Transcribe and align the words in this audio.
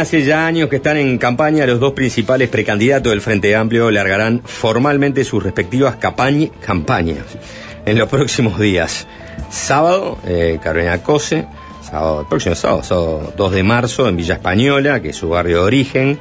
Hace 0.00 0.24
ya 0.24 0.46
años 0.46 0.68
que 0.68 0.76
están 0.76 0.96
en 0.96 1.18
campaña, 1.18 1.66
los 1.66 1.78
dos 1.78 1.92
principales 1.92 2.48
precandidatos 2.48 3.10
del 3.10 3.20
Frente 3.20 3.54
Amplio 3.54 3.90
largarán 3.90 4.42
formalmente 4.44 5.24
sus 5.24 5.42
respectivas 5.42 5.96
campañas 5.96 7.18
en 7.86 7.98
los 7.98 8.08
próximos 8.08 8.58
días. 8.58 9.06
Sábado, 9.50 10.18
eh, 10.26 10.58
Carolina 10.62 11.02
Cose, 11.02 11.46
sábado, 11.82 12.22
el 12.22 12.26
próximo 12.26 12.54
sábado, 12.54 12.82
sábado 12.82 13.32
2 13.36 13.52
de 13.52 13.62
marzo, 13.62 14.08
en 14.08 14.16
Villa 14.16 14.34
Española, 14.34 15.00
que 15.00 15.10
es 15.10 15.16
su 15.16 15.28
barrio 15.28 15.58
de 15.58 15.64
origen, 15.64 16.18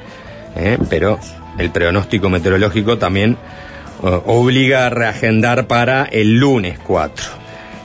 eh, 0.55 0.77
pero 0.89 1.19
el 1.57 1.71
pronóstico 1.71 2.29
meteorológico 2.29 2.97
también 2.97 3.37
eh, 4.03 4.21
obliga 4.25 4.85
a 4.85 4.89
reagendar 4.91 5.67
para 5.67 6.03
el 6.03 6.37
lunes 6.37 6.79
4. 6.79 7.25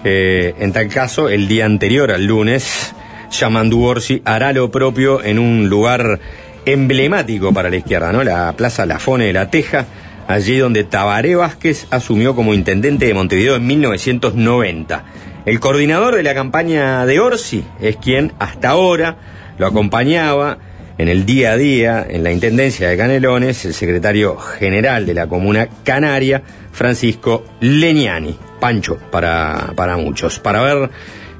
Eh, 0.04 0.54
en 0.58 0.72
tal 0.72 0.88
caso, 0.88 1.28
el 1.28 1.48
día 1.48 1.66
anterior 1.66 2.12
al 2.12 2.24
lunes, 2.24 2.94
Yamandu 3.38 3.84
Orsi 3.84 4.22
hará 4.24 4.52
lo 4.52 4.70
propio 4.70 5.22
en 5.22 5.38
un 5.38 5.68
lugar 5.68 6.20
emblemático 6.64 7.52
para 7.52 7.70
la 7.70 7.76
izquierda, 7.76 8.12
¿no? 8.12 8.24
La 8.24 8.52
Plaza 8.56 8.84
Lafone 8.84 9.26
de 9.26 9.32
la 9.32 9.50
Teja, 9.50 9.86
allí 10.26 10.58
donde 10.58 10.84
Tabaré 10.84 11.36
Vázquez 11.36 11.86
asumió 11.90 12.34
como 12.34 12.52
intendente 12.52 13.06
de 13.06 13.14
Montevideo 13.14 13.56
en 13.56 13.66
1990. 13.66 15.04
El 15.46 15.60
coordinador 15.60 16.16
de 16.16 16.22
la 16.22 16.34
campaña 16.34 17.06
de 17.06 17.20
Orsi 17.20 17.64
es 17.80 17.96
quien 17.96 18.32
hasta 18.38 18.70
ahora 18.70 19.16
lo 19.56 19.66
acompañaba 19.66 20.58
en 20.98 21.08
el 21.08 21.24
día 21.24 21.52
a 21.52 21.56
día 21.56 22.06
en 22.08 22.24
la 22.24 22.32
Intendencia 22.32 22.88
de 22.88 22.96
Canelones, 22.96 23.64
el 23.64 23.72
secretario 23.72 24.36
general 24.36 25.06
de 25.06 25.14
la 25.14 25.28
Comuna 25.28 25.68
Canaria, 25.84 26.42
Francisco 26.72 27.44
Leniani. 27.60 28.36
Pancho 28.58 28.98
para, 29.12 29.72
para 29.76 29.96
muchos. 29.96 30.40
Para 30.40 30.62
ver 30.62 30.90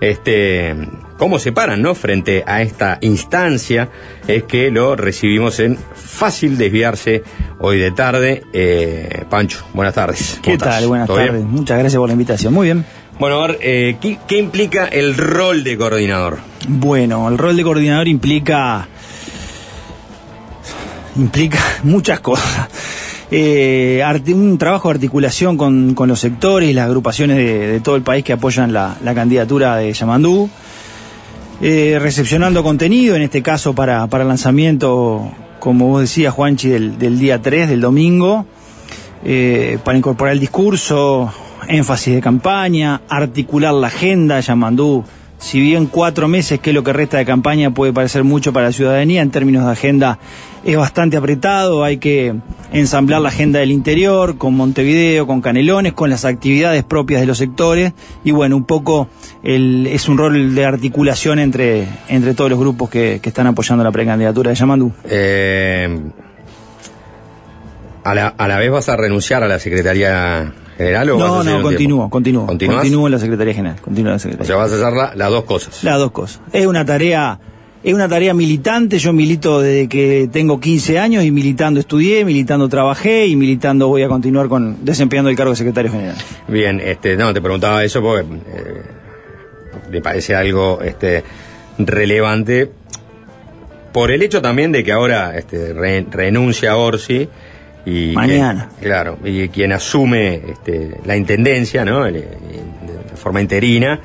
este 0.01 0.75
cómo 1.19 1.39
se 1.39 1.53
paran, 1.53 1.83
¿no? 1.83 1.95
Frente 1.95 2.45
a 2.47 2.63
esta 2.63 2.97
instancia, 3.03 3.91
es 4.27 4.45
que 4.45 4.71
lo 4.71 4.97
recibimos 4.97 5.61
en 5.61 5.77
fácil 5.95 6.57
desviarse 6.57 7.23
hoy 7.59 7.79
de 7.79 7.91
tarde. 7.91 8.45
Eh, 8.55 9.25
Pancho, 9.29 9.67
buenas 9.75 9.95
tardes. 9.95 10.39
¿Qué 10.43 10.57
tal? 10.57 10.87
Buenas 10.87 11.09
tardes. 11.09 11.45
Muchas 11.45 11.79
gracias 11.79 11.99
por 11.99 12.09
la 12.09 12.15
invitación. 12.15 12.55
Muy 12.55 12.69
bien. 12.69 12.87
Bueno, 13.19 13.43
a 13.43 13.49
ver, 13.49 13.59
eh, 13.61 13.97
¿qué, 14.01 14.39
implica 14.39 14.87
el 14.87 15.17
rol 15.17 15.65
de 15.65 15.77
coordinador? 15.77 16.39
Bueno, 16.69 17.29
el 17.29 17.37
rol 17.37 17.57
de 17.57 17.65
coordinador 17.65 18.07
implica 18.07 18.87
implica 21.17 21.59
muchas 21.83 22.21
cosas. 22.21 22.69
Eh, 23.31 24.03
un 24.29 24.57
trabajo 24.57 24.89
de 24.89 24.95
articulación 24.95 25.59
con, 25.59 25.95
los 26.07 26.21
sectores 26.21 26.75
las 26.75 26.87
agrupaciones 26.87 27.37
de, 27.37 27.81
todo 27.81 27.97
el 27.97 28.03
país 28.03 28.25
que 28.25 28.33
apoyan 28.33 28.73
la, 28.73 28.97
candidatura 29.15 29.77
de 29.77 29.93
Yamandú, 29.93 30.49
eh, 31.61 31.99
recepcionando 32.01 32.63
contenido, 32.63 33.17
en 33.17 33.23
este 33.23 33.43
caso 33.43 33.75
para, 33.75 34.07
para 34.07 34.25
lanzamiento, 34.25 35.31
como 35.59 35.89
vos 35.89 36.03
decías, 36.03 36.33
Juanchi, 36.33 36.69
del, 36.69 37.19
día 37.19 37.43
3, 37.43 37.69
del 37.69 37.81
domingo, 37.81 38.47
eh, 39.25 39.79
para 39.85 39.99
incorporar 39.99 40.35
el 40.35 40.41
discurso, 40.41 41.33
énfasis 41.67 42.15
de 42.15 42.21
campaña, 42.21 43.03
articular 43.09 43.75
la 43.75 43.89
agenda, 43.89 44.41
Yamandú 44.41 45.05
si 45.39 45.61
bien 45.61 45.87
cuatro 45.87 46.27
meses, 46.27 46.59
que 46.59 46.71
es 46.71 46.75
lo 46.75 46.83
que 46.83 46.93
resta 46.93 47.17
de 47.17 47.25
campaña, 47.25 47.71
puede 47.71 47.93
parecer 47.93 48.25
mucho 48.25 48.53
para 48.53 48.67
la 48.67 48.73
ciudadanía, 48.73 49.23
en 49.23 49.31
términos 49.31 49.65
de 49.65 49.73
agenda 49.73 50.19
es 50.65 50.77
bastante 50.77 51.17
apretado, 51.17 51.85
hay 51.85 51.99
que 51.99 52.35
ensamblar 52.73 53.21
la 53.21 53.29
agenda 53.29 53.61
del 53.61 53.71
interior, 53.71 54.37
con 54.37 54.55
Montevideo, 54.55 55.27
con 55.27 55.41
Canelones, 55.41 55.93
con 55.93 56.11
las 56.11 56.25
actividades 56.25 56.83
propias 56.83 57.21
de 57.21 57.27
los 57.27 57.39
sectores, 57.39 57.93
y 58.25 58.33
bueno, 58.33 58.57
un 58.57 58.65
poco 58.65 59.09
es 59.43 60.09
un 60.09 60.19
rol 60.19 60.55
de 60.55 60.65
articulación 60.65 61.39
entre, 61.39 61.87
entre 62.09 62.35
todos 62.35 62.51
los 62.51 62.59
grupos 62.59 62.91
que, 62.91 63.21
están 63.29 63.47
apoyando 63.47 63.85
la 63.85 63.93
precandidatura 63.93 64.51
de 64.51 64.57
Yamandú. 64.57 64.93
Eh, 65.05 66.01
a, 68.03 68.15
la, 68.15 68.29
a 68.29 68.49
la 68.49 68.59
vez 68.59 68.71
vas 68.71 68.89
a 68.89 68.97
renunciar 68.97 69.45
a 69.45 69.49
la 69.49 69.59
Secretaría 69.59 70.53
general 70.79 71.11
o 71.11 71.19
no, 71.19 71.45
no, 71.45 71.63
continúo, 71.63 72.09
continúo. 72.09 72.47
Continúo 72.47 73.07
en 73.07 73.13
la 73.13 73.19
Secretaría 73.19 73.53
General. 73.53 73.81
Continúo 73.81 74.11
en 74.11 74.15
la 74.15 74.19
Secretaría. 74.19 74.45
O 74.45 74.47
sea, 74.47 74.57
vas 74.57 74.73
a 74.73 74.89
hacer 74.89 75.17
las 75.19 75.31
dos 75.31 75.45
cosas. 75.45 75.83
Las 75.85 75.99
dos 75.99 76.13
cosas. 76.13 76.41
Es 76.53 76.67
una 76.67 76.85
tarea. 76.85 77.39
Es 77.83 77.95
una 77.95 78.09
tarea 78.09 78.35
militante, 78.35 78.99
yo 78.99 79.13
milito 79.13 79.61
desde 79.61 79.89
que 79.89 80.29
tengo 80.33 80.59
15 80.59 80.99
años 80.99 81.25
y 81.25 81.31
militando 81.31 81.79
estudié, 81.79 82.25
militando 82.25 82.69
trabajé 82.69 83.27
y 83.29 83.37
militando 83.37 83.87
voy 83.87 84.03
a 84.03 84.09
continuar 84.09 84.49
con 84.49 84.85
desempeñando 84.85 85.31
el 85.31 85.37
cargo 85.37 85.53
de 85.53 85.57
secretario 85.57 85.93
general. 85.93 86.17
Bien, 86.49 86.81
este, 86.81 87.17
no, 87.17 87.33
te 87.33 87.41
preguntaba 87.41 87.85
eso 87.85 88.03
porque 88.03 88.27
eh, 88.27 88.83
me 89.93 90.01
parece 90.01 90.35
algo 90.35 90.81
este, 90.83 91.23
relevante 91.79 92.69
por 93.93 94.11
el 94.11 94.23
hecho 94.23 94.43
también 94.43 94.73
de 94.73 94.83
que 94.83 94.91
ahora 94.91 95.39
este, 95.39 95.73
renuncia 95.73 96.73
a 96.73 96.77
Orsi 96.77 97.29
Mañana. 98.15 98.71
claro, 98.81 99.19
y 99.25 99.49
quien 99.49 99.73
asume 99.73 100.43
este, 100.49 100.97
la 101.05 101.17
intendencia, 101.17 101.85
¿no? 101.85 102.05
De 102.05 102.27
forma 103.17 103.41
interina, 103.41 104.01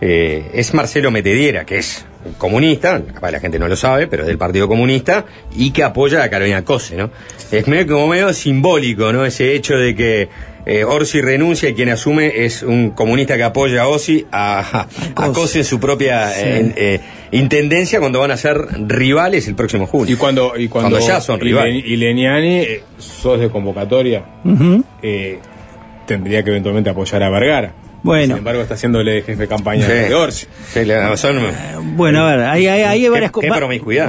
eh, 0.00 0.50
es 0.54 0.74
Marcelo 0.74 1.10
Metediera, 1.10 1.64
que 1.64 1.78
es 1.78 2.04
comunista, 2.36 3.02
capaz 3.14 3.30
la 3.30 3.40
gente 3.40 3.58
no 3.58 3.68
lo 3.68 3.76
sabe, 3.76 4.06
pero 4.06 4.22
es 4.22 4.28
del 4.28 4.38
Partido 4.38 4.68
Comunista, 4.68 5.24
y 5.56 5.70
que 5.70 5.82
apoya 5.82 6.22
a 6.22 6.30
Carolina 6.30 6.64
Cose, 6.64 6.96
¿no? 6.96 7.10
Es 7.50 7.66
medio, 7.66 7.94
como 7.94 8.08
medio 8.08 8.32
simbólico, 8.32 9.12
¿no? 9.12 9.24
Ese 9.24 9.54
hecho 9.54 9.76
de 9.76 9.94
que 9.94 10.28
eh, 10.66 10.84
Orsi 10.84 11.20
renuncia 11.20 11.68
y 11.70 11.74
quien 11.74 11.88
asume 11.88 12.44
es 12.44 12.62
un 12.62 12.90
comunista 12.90 13.36
que 13.36 13.44
apoya 13.44 13.82
a 13.82 13.88
Orsi, 13.88 14.26
a, 14.30 14.86
a, 15.16 15.32
Cose 15.32 15.60
en 15.60 15.64
su 15.64 15.80
propia 15.80 16.30
eh, 16.36 17.00
intendencia 17.32 18.00
cuando 18.00 18.20
van 18.20 18.30
a 18.30 18.36
ser 18.36 18.56
rivales 18.86 19.48
el 19.48 19.54
próximo 19.54 19.86
junio. 19.86 20.14
Y 20.14 20.16
cuando, 20.16 20.52
y 20.56 20.68
cuando, 20.68 20.98
ya 20.98 21.20
son 21.20 21.40
rivales. 21.40 21.84
Y, 21.84 21.96
Leniani, 21.96 22.66
sos 22.98 23.40
de 23.40 23.50
convocatoria, 23.50 24.24
tendría 26.06 26.42
que 26.42 26.50
eventualmente 26.50 26.90
apoyar 26.90 27.22
a 27.22 27.30
Vergara. 27.30 27.74
Bueno. 28.02 28.26
Sin 28.26 28.38
embargo, 28.38 28.62
está 28.62 28.74
haciéndole 28.74 29.22
jefe 29.22 29.42
de 29.42 29.48
campaña 29.48 29.86
de 29.86 30.14
Orsi. 30.14 30.46
Sí, 30.72 30.80
eh, 30.80 30.96
bueno, 31.82 32.26
a 32.26 32.30
ver, 32.30 32.44
hay, 32.44 32.66
hay, 32.66 33.08
varias, 33.08 33.32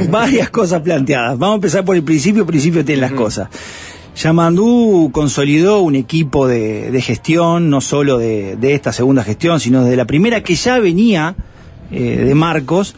varias 0.10 0.50
cosas 0.52 0.82
planteadas. 0.82 1.38
Vamos 1.38 1.54
a 1.54 1.56
empezar 1.56 1.86
por 1.86 1.96
el 1.96 2.04
principio. 2.04 2.42
El 2.42 2.48
principio 2.48 2.86
tiene 2.86 3.02
las 3.02 3.12
cosas. 3.12 3.50
Yamandú 4.16 5.10
consolidó 5.12 5.80
un 5.80 5.96
equipo 5.96 6.48
de, 6.48 7.02
gestión, 7.02 7.70
no 7.70 7.82
solo 7.82 8.18
de, 8.18 8.58
esta 8.62 8.92
segunda 8.92 9.24
gestión, 9.24 9.60
sino 9.60 9.84
de 9.84 9.96
la 9.96 10.06
primera 10.06 10.44
que 10.44 10.56
ya 10.56 10.80
venía 10.80 11.36
eh, 11.92 12.24
de 12.26 12.36
Marcos. 12.36 12.96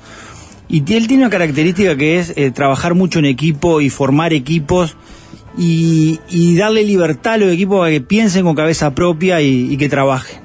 Y 0.67 0.79
él 0.93 1.07
tiene 1.07 1.23
una 1.23 1.29
característica 1.29 1.97
que 1.97 2.19
es 2.19 2.33
eh, 2.35 2.51
trabajar 2.51 2.95
mucho 2.95 3.19
en 3.19 3.25
equipo 3.25 3.81
y 3.81 3.89
formar 3.89 4.33
equipos 4.33 4.95
y, 5.57 6.19
darle 6.55 6.83
libertad 6.83 7.33
a 7.33 7.37
los 7.37 7.51
equipos 7.51 7.79
para 7.79 7.91
que 7.91 8.01
piensen 8.01 8.45
con 8.45 8.55
cabeza 8.55 8.95
propia 8.95 9.41
y 9.41 9.75
que 9.75 9.89
trabajen 9.89 10.40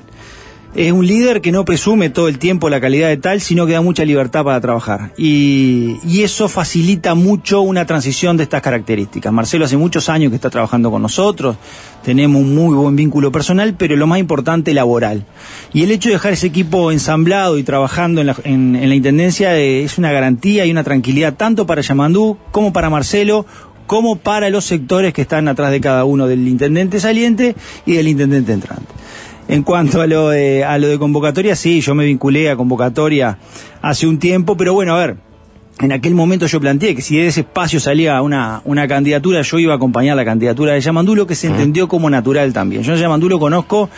es 0.77 0.93
un 0.93 1.07
líder 1.07 1.41
que 1.41 1.53
no 1.53 1.65
presume 1.65 2.11
todo 2.11 2.29
el 2.29 2.39
tiempo 2.39 2.69
la 2.69 2.83
calidad 2.83 3.09
de 3.09 3.17
tal, 3.17 3.41
sino 3.41 3.67
que 3.67 3.73
da 3.73 3.81
mucha 3.81 4.05
libertad 4.05 4.45
para 4.45 4.61
trabajar. 4.61 5.13
Y, 5.17 5.97
eso 6.27 6.49
facilita 6.49 7.15
mucho 7.15 7.61
una 7.61 7.87
transición 7.87 8.37
de 8.37 8.43
estas 8.43 8.61
características. 8.61 9.33
Marcelo 9.33 9.65
hace 9.65 9.77
muchos 9.77 10.09
años 10.09 10.31
que 10.31 10.37
está 10.37 10.51
trabajando 10.51 10.91
con 10.91 11.01
nosotros, 11.01 11.57
tenemos 12.05 12.43
un 12.43 12.55
muy 12.55 12.75
buen 12.75 12.97
vínculo 12.97 13.31
personal, 13.31 13.75
pero 13.75 13.97
lo 13.97 14.09
más 14.09 14.19
importante, 14.19 14.75
laboral. 14.75 15.25
Y 15.73 15.85
el 15.85 15.93
hecho 15.93 16.09
de 16.09 16.17
dejar 16.17 16.33
ese 16.33 16.49
equipo 16.49 16.91
ensamblado 16.91 17.59
y 17.59 17.63
trabajando 17.63 18.21
en 18.23 18.27
la, 18.27 18.37
en 18.43 18.89
la 18.89 18.95
Intendencia 18.95 19.57
eh, 19.57 19.85
es 19.85 19.99
una 19.99 20.11
garantía 20.11 20.67
y 20.67 20.71
una 20.73 20.83
tranquilidad 20.83 21.35
tanto 21.35 21.65
para 21.65 21.83
Yamandú 21.83 22.39
como 22.51 22.73
para 22.73 22.91
Marcelo, 22.91 23.47
como 23.87 24.17
para 24.17 24.51
los 24.51 24.65
sectores 24.65 25.15
que 25.15 25.23
están 25.23 25.47
atrás 25.49 25.71
de 25.71 25.81
cada 25.81 26.05
uno 26.05 26.27
del 26.27 26.47
intendente 26.49 26.99
saliente 26.99 27.55
y 27.85 27.93
del 27.95 28.09
intendente 28.09 28.53
entrante. 28.53 29.06
En 29.49 29.63
cuanto 29.63 30.01
a 30.01 30.07
lo, 30.07 30.31
de, 30.31 30.65
a 30.65 30.77
lo 30.79 30.89
de 30.89 30.99
convocatoria, 30.99 31.55
sí, 31.55 31.81
yo 31.81 31.95
me 31.95 32.05
vinculé 32.05 32.51
a 32.51 32.57
convocatoria 32.57 33.39
hace 33.81 34.07
un 34.07 34.19
tiempo, 34.19 34.57
pero 34.57 34.75
bueno, 34.75 34.97
a 34.97 34.99
ver, 34.99 35.17
en 35.81 35.93
aquel 35.93 36.15
momento 36.15 36.47
yo 36.47 36.61
planteé 36.61 36.95
que 36.95 37.03
si 37.03 37.17
de 37.17 37.29
ese 37.29 37.41
espacio 37.41 37.79
salía 37.79 38.21
una, 38.23 38.63
una 38.65 38.89
candidatura, 38.89 39.43
yo 39.43 39.59
iba 39.59 39.75
a 39.75 39.77
acompañar 39.77 40.17
la 40.17 40.25
candidatura 40.25 40.73
de 40.73 40.81
Yamandulo, 40.81 41.27
que 41.27 41.35
se 41.35 41.47
entendió 41.47 41.87
como 41.87 42.09
natural 42.11 42.53
también. 42.53 42.83
Yo 42.83 42.95
a 42.95 42.97
Yamandulo 42.97 43.39
conozco 43.39 43.91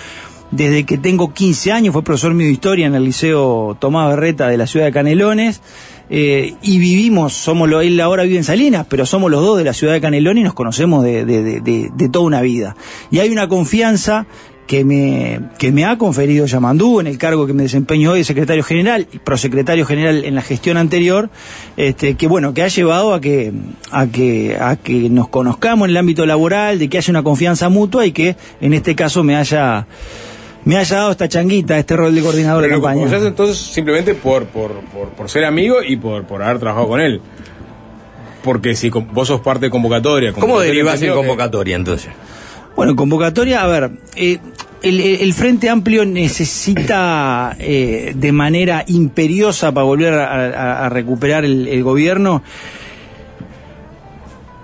desde 0.51 0.85
que 0.85 0.99
tengo 0.99 1.33
15 1.33 1.73
años, 1.73 1.93
fue 1.93 2.03
profesor 2.03 2.35
mío 2.35 2.47
de 2.47 2.53
historia 2.53 2.87
en 2.87 2.95
el 2.95 3.05
Liceo 3.05 3.77
Tomás 3.79 4.09
Berreta 4.11 4.49
de 4.49 4.57
la 4.57 4.67
ciudad 4.67 4.87
de 4.87 4.93
Canelones, 4.93 5.63
eh, 6.11 6.55
y 6.63 6.79
vivimos, 6.79 7.35
somos 7.35 7.69
lo, 7.69 7.81
él 7.81 8.01
ahora 8.01 8.25
vive 8.25 8.39
en 8.39 8.45
Salinas, 8.45 8.87
pero 8.89 9.05
somos 9.07 9.31
los 9.31 9.43
dos 9.43 9.59
de 9.59 9.65
la 9.65 9.75
ciudad 9.75 9.93
de 9.93 10.01
Canelones 10.01 10.41
y 10.41 10.45
nos 10.45 10.55
conocemos 10.55 11.05
de, 11.05 11.25
de, 11.25 11.61
de, 11.61 11.91
de 11.95 12.09
toda 12.09 12.25
una 12.25 12.41
vida. 12.41 12.77
Y 13.11 13.19
hay 13.19 13.31
una 13.31 13.47
confianza 13.49 14.27
que 14.69 14.85
me, 14.85 15.41
que 15.59 15.73
me 15.73 15.87
ha 15.87 15.97
conferido 15.97 16.45
Yamandú 16.45 17.01
en 17.01 17.07
el 17.07 17.17
cargo 17.17 17.47
que 17.47 17.55
me 17.55 17.63
desempeño 17.63 18.13
hoy 18.13 18.19
de 18.19 18.25
secretario 18.25 18.63
general 18.63 19.09
y 19.11 19.19
prosecretario 19.19 19.87
general 19.87 20.27
en 20.27 20.35
la 20.35 20.43
gestión 20.43 20.77
anterior, 20.77 21.31
este, 21.79 22.17
que 22.17 22.29
bueno, 22.29 22.53
que 22.53 22.63
ha 22.63 22.69
llevado 22.69 23.15
a 23.15 23.21
que, 23.21 23.51
a 23.91 24.07
que, 24.09 24.59
a 24.61 24.77
que 24.77 25.09
nos 25.09 25.29
conozcamos 25.29 25.87
en 25.87 25.93
el 25.93 25.97
ámbito 25.97 26.27
laboral, 26.27 26.79
de 26.79 26.91
que 26.91 26.99
haya 26.99 27.11
una 27.11 27.23
confianza 27.23 27.71
mutua 27.71 28.05
y 28.05 28.13
que 28.13 28.37
en 28.61 28.75
este 28.75 28.95
caso 28.95 29.25
me 29.25 29.37
haya 29.37 29.87
me 30.67 30.77
haya 30.77 30.97
dado 30.97 31.13
esta 31.13 31.29
changuita, 31.29 31.79
este 31.79 31.97
rol 31.97 32.15
de 32.15 32.21
coordinador 32.21 32.63
de 32.63 32.69
campaña. 32.69 33.05
entonces 33.17 33.57
simplemente 33.57 34.15
por, 34.15 34.45
por, 34.49 34.81
por, 34.93 35.09
por, 35.09 35.31
ser 35.31 35.47
amigo 35.47 35.77
y 35.83 35.97
por, 35.97 36.27
por 36.27 36.43
haber 36.43 36.59
trabajado 36.59 36.89
con 36.89 37.01
él. 37.01 37.23
Porque 38.45 38.77
si 38.77 38.91
vos 38.91 39.29
sos 39.29 39.41
parte 39.41 39.67
de 39.67 39.71
convocatoria. 39.71 40.35
¿Cómo 40.35 40.61
derivás 40.61 41.01
en 41.01 41.15
convocatoria 41.15 41.75
entonces? 41.75 42.11
Bueno, 42.79 42.95
convocatoria, 42.95 43.65
a 43.65 43.67
ver, 43.67 43.91
eh, 44.15 44.39
el, 44.83 45.35
Frente 45.35 45.69
Amplio 45.69 46.07
necesita 46.07 47.57
eh, 47.59 48.13
de 48.15 48.31
manera 48.31 48.85
imperiosa 48.87 49.73
para 49.73 49.83
volver 49.83 50.15
a, 50.15 50.89
recuperar 50.89 51.45
el, 51.45 51.83
gobierno 51.83 52.41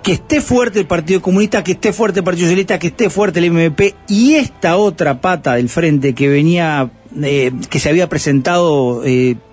que 0.01 0.13
esté 0.13 0.39
fuerte 0.39 0.79
el 0.79 0.85
Partido 0.85 1.21
Comunista, 1.21 1.61
que 1.61 1.73
esté 1.73 1.91
fuerte 1.91 2.21
el 2.21 2.23
Partido 2.23 2.45
Socialista, 2.45 2.79
que 2.79 2.87
esté 2.87 3.09
fuerte 3.09 3.39
el 3.39 3.51
MVP 3.51 3.95
y 4.07 4.35
esta 4.35 4.77
otra 4.77 5.19
pata 5.19 5.55
del 5.55 5.67
frente 5.67 6.15
que 6.15 6.29
venía 6.29 6.89
eh, 7.21 7.51
que 7.69 7.79
se 7.79 7.89
había 7.89 8.07
presentado 8.07 9.03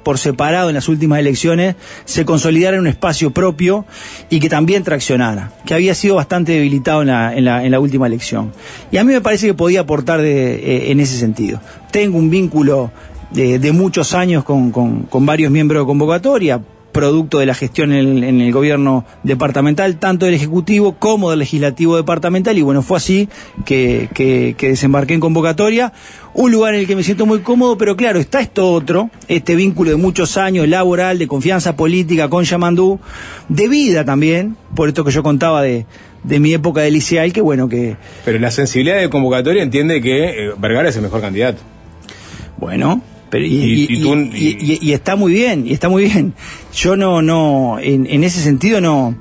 por 0.02 0.18
separado 0.18 0.68
en 0.68 0.74
las 0.74 0.88
últimas 0.88 1.18
elecciones 1.18 1.76
se 2.04 2.24
consolidara 2.24 2.76
en 2.76 2.82
un 2.82 2.86
espacio 2.88 3.30
propio 3.30 3.84
y 4.30 4.40
que 4.40 4.48
también 4.48 4.82
traccionara, 4.84 5.52
que 5.64 5.74
había 5.74 5.94
sido 5.94 6.16
bastante 6.16 6.52
debilitado 6.52 7.02
en 7.02 7.08
la, 7.08 7.36
en 7.36 7.44
la, 7.44 7.64
en 7.64 7.70
la 7.70 7.80
última 7.80 8.06
elección. 8.06 8.52
Y 8.90 8.96
a 8.96 9.04
mí 9.04 9.12
me 9.12 9.20
parece 9.20 9.46
que 9.46 9.54
podía 9.54 9.80
aportar 9.80 10.20
eh, 10.20 10.90
en 10.90 11.00
ese 11.00 11.16
sentido. 11.16 11.60
Tengo 11.90 12.18
un 12.18 12.30
vínculo 12.30 12.90
de, 13.30 13.58
de 13.58 13.72
muchos 13.72 14.14
años 14.14 14.44
con, 14.44 14.70
con, 14.70 15.02
con 15.02 15.26
varios 15.26 15.50
miembros 15.50 15.82
de 15.82 15.86
convocatoria, 15.86 16.60
producto 16.92 17.38
de 17.38 17.46
la 17.46 17.54
gestión 17.54 17.92
en 17.92 18.40
el, 18.40 18.52
gobierno 18.52 19.04
departamental, 19.22 19.96
tanto 19.96 20.26
del 20.26 20.34
Ejecutivo 20.34 20.96
como 20.98 21.30
del 21.30 21.40
Legislativo 21.40 21.96
departamental, 21.96 22.56
y 22.58 22.62
bueno, 22.62 22.82
fue 22.82 22.98
así 22.98 23.28
que, 23.64 24.08
que, 24.14 24.54
desembarqué 24.68 25.14
en 25.14 25.20
convocatoria, 25.20 25.92
un 26.34 26.52
lugar 26.52 26.74
en 26.74 26.80
el 26.80 26.86
que 26.86 26.94
me 26.94 27.02
siento 27.02 27.26
muy 27.26 27.40
cómodo, 27.40 27.76
pero 27.76 27.96
claro, 27.96 28.18
está 28.18 28.40
esto 28.40 28.70
otro, 28.70 29.10
este 29.28 29.56
vínculo 29.56 29.90
de 29.90 29.96
muchos 29.96 30.36
años 30.36 30.68
laboral, 30.68 31.18
de 31.18 31.26
confianza 31.26 31.76
política 31.76 32.28
con 32.28 32.44
Yamandú, 32.44 33.00
de 33.48 33.68
vida 33.68 34.04
también, 34.04 34.56
por 34.74 34.88
esto 34.88 35.04
que 35.04 35.10
yo 35.10 35.22
contaba 35.22 35.62
de, 35.62 35.86
de 36.24 36.40
mi 36.40 36.52
época 36.52 36.82
de 36.82 36.90
liceal, 36.90 37.32
que 37.32 37.40
bueno 37.40 37.68
que... 37.68 37.96
Pero 38.24 38.38
la 38.38 38.50
sensibilidad 38.50 38.98
de 38.98 39.10
convocatoria 39.10 39.62
entiende 39.62 40.00
que 40.00 40.24
eh, 40.24 40.52
Vergara 40.58 40.88
es 40.88 40.96
el 40.96 41.02
mejor 41.02 41.20
candidato. 41.20 41.62
Bueno, 42.58 43.02
y, 43.40 44.92
está 44.92 45.16
muy 45.16 45.32
bien, 45.32 45.66
y 45.66 45.72
está 45.72 45.88
muy 45.88 46.04
bien. 46.04 46.34
Yo 46.74 46.96
no, 46.96 47.22
no, 47.22 47.78
en, 47.80 48.24
ese 48.24 48.40
sentido 48.40 48.80
no, 48.80 49.16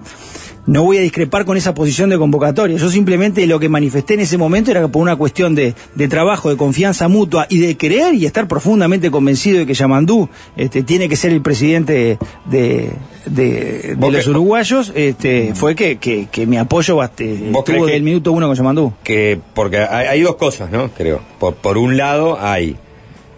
no 0.65 0.83
voy 0.83 0.97
a 0.97 1.01
discrepar 1.01 1.45
con 1.45 1.57
esa 1.57 1.73
posición 1.73 2.09
de 2.09 2.17
convocatoria. 2.17 2.77
Yo 2.77 2.89
simplemente 2.89 3.45
lo 3.47 3.59
que 3.59 3.69
manifesté 3.69 4.15
en 4.15 4.21
ese 4.21 4.37
momento 4.37 4.71
era 4.71 4.81
que 4.81 4.89
por 4.89 5.01
una 5.01 5.15
cuestión 5.15 5.55
de, 5.55 5.73
trabajo, 6.09 6.49
de 6.49 6.57
confianza 6.57 7.07
mutua 7.07 7.47
y 7.49 7.59
de 7.59 7.77
creer 7.77 8.15
y 8.15 8.25
estar 8.25 8.47
profundamente 8.47 9.11
convencido 9.11 9.59
de 9.59 9.65
que 9.65 9.73
Yamandú 9.73 10.29
este, 10.57 10.83
tiene 10.83 11.07
que 11.07 11.15
ser 11.15 11.31
el 11.31 11.41
presidente 11.41 12.17
de, 12.45 12.91
de, 13.25 13.95
los 13.97 14.27
uruguayos, 14.27 14.91
este, 14.95 15.53
fue 15.55 15.75
que, 15.75 15.97
que, 15.97 16.45
mi 16.45 16.57
apoyo 16.57 17.01
estuvo 17.01 17.85
desde 17.85 17.95
el 17.95 18.03
minuto 18.03 18.33
uno 18.33 18.47
con 18.47 18.55
Yamandú. 18.55 18.93
Que, 19.03 19.39
porque 19.53 19.77
hay, 19.77 20.21
dos 20.21 20.35
cosas, 20.35 20.69
¿no? 20.69 20.89
Creo. 20.89 21.21
Por, 21.39 21.55
por 21.55 21.77
un 21.77 21.95
lado 21.95 22.37
hay 22.39 22.77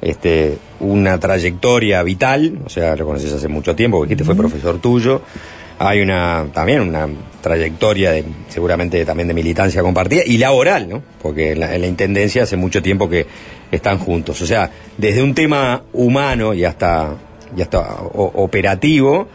este, 0.03 0.57
una 0.81 1.17
trayectoria 1.17 2.03
vital, 2.03 2.59
o 2.65 2.69
sea, 2.69 2.95
lo 2.95 3.05
conoces 3.05 3.31
hace 3.31 3.47
mucho 3.47 3.73
tiempo, 3.75 3.97
porque 3.97 4.13
este 4.13 4.25
fue 4.25 4.35
profesor 4.35 4.79
tuyo. 4.79 5.21
Hay 5.79 6.01
una 6.01 6.45
también 6.53 6.81
una 6.81 7.07
trayectoria 7.41 8.11
de, 8.11 8.23
seguramente 8.49 9.03
también 9.05 9.27
de 9.29 9.33
militancia 9.33 9.81
compartida 9.81 10.21
y 10.25 10.37
laboral, 10.37 10.89
¿no? 10.89 11.01
Porque 11.21 11.53
en 11.53 11.61
la, 11.61 11.77
intendencia 11.87 12.43
hace 12.43 12.57
mucho 12.57 12.81
tiempo 12.81 13.09
que 13.09 13.25
están 13.71 13.97
juntos. 13.97 14.41
O 14.41 14.45
sea, 14.45 14.69
desde 14.97 15.23
un 15.23 15.33
tema 15.33 15.83
humano 15.93 16.53
y 16.53 16.65
hasta, 16.65 17.15
y 17.55 17.61
hasta 17.61 17.79
operativo, 18.13 19.27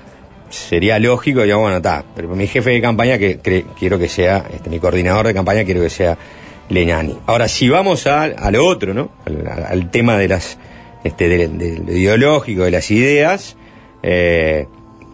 sería 0.50 0.98
lógico, 0.98 1.42
digamos, 1.42 1.64
bueno, 1.64 1.76
está, 1.78 2.04
pero 2.14 2.28
mi 2.36 2.46
jefe 2.46 2.70
de 2.70 2.80
campaña 2.80 3.18
que 3.18 3.38
quiero 3.78 3.98
que 3.98 4.08
sea, 4.08 4.44
este, 4.54 4.68
mi 4.70 4.78
coordinador 4.78 5.26
de 5.26 5.34
campaña 5.34 5.64
quiero 5.64 5.80
que 5.80 5.90
sea 5.90 6.16
Leñani. 6.68 7.18
Ahora, 7.26 7.48
si 7.48 7.68
vamos 7.68 8.06
a, 8.06 8.24
a 8.24 8.50
lo 8.50 8.66
otro, 8.66 8.94
¿no? 8.94 9.10
Al, 9.24 9.90
tema 9.90 10.16
de 10.16 10.28
las, 10.28 10.58
este, 11.04 11.28
de, 11.28 11.82
ideológico, 11.94 12.64
de 12.64 12.70
las 12.70 12.90
ideas, 12.90 13.56
eh, 14.02 14.66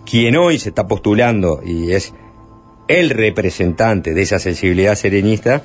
quien 0.04 0.36
hoy 0.36 0.58
se 0.58 0.70
está 0.70 0.86
postulando 0.86 1.60
y 1.64 1.92
es 1.92 2.14
el 2.88 3.10
representante 3.10 4.14
de 4.14 4.22
esa 4.22 4.38
sensibilidad 4.38 4.94
serenista 4.94 5.62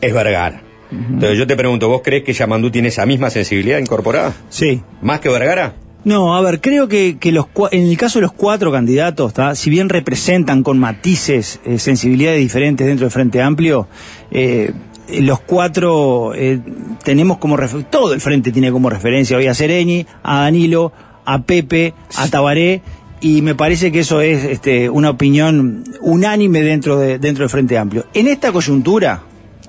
es 0.00 0.12
Vergara. 0.12 0.62
Entonces 0.90 1.38
yo 1.38 1.46
te 1.46 1.56
pregunto, 1.56 1.88
¿vos 1.88 2.02
crees 2.04 2.22
que 2.22 2.34
Yamandú 2.34 2.70
tiene 2.70 2.88
esa 2.88 3.06
misma 3.06 3.30
sensibilidad 3.30 3.78
incorporada? 3.78 4.34
Sí. 4.50 4.82
¿Más 5.00 5.20
que 5.20 5.30
Vergara? 5.30 5.74
No, 6.04 6.36
a 6.36 6.40
ver, 6.42 6.60
creo 6.60 6.88
que, 6.88 7.16
que 7.18 7.30
los, 7.30 7.46
en 7.70 7.86
el 7.86 7.96
caso 7.96 8.18
de 8.18 8.24
los 8.24 8.32
cuatro 8.32 8.72
candidatos, 8.72 9.32
si 9.54 9.70
bien 9.70 9.88
representan 9.88 10.62
con 10.62 10.78
matices, 10.78 11.60
eh, 11.64 11.78
sensibilidades 11.78 12.40
diferentes 12.40 12.86
dentro 12.86 13.06
del 13.06 13.12
Frente 13.12 13.40
Amplio, 13.40 13.86
eh, 14.32 14.72
los 15.20 15.40
cuatro 15.40 16.32
eh, 16.34 16.60
tenemos 17.04 17.38
como 17.38 17.56
todo 17.90 18.14
el 18.14 18.20
frente 18.20 18.52
tiene 18.52 18.72
como 18.72 18.90
referencia 18.90 19.36
hoy 19.36 19.46
a 19.46 19.54
Sereni, 19.54 20.06
a 20.22 20.40
Danilo, 20.40 20.92
a 21.24 21.42
Pepe, 21.42 21.94
a 22.16 22.28
Tabaré 22.28 22.82
y 23.20 23.40
me 23.40 23.54
parece 23.54 23.92
que 23.92 24.00
eso 24.00 24.20
es 24.20 24.44
este, 24.44 24.90
una 24.90 25.10
opinión 25.10 25.84
unánime 26.00 26.62
dentro 26.62 26.98
de, 26.98 27.18
dentro 27.20 27.44
del 27.44 27.50
Frente 27.50 27.78
Amplio. 27.78 28.06
En 28.14 28.26
esta 28.26 28.50
coyuntura, 28.50 29.22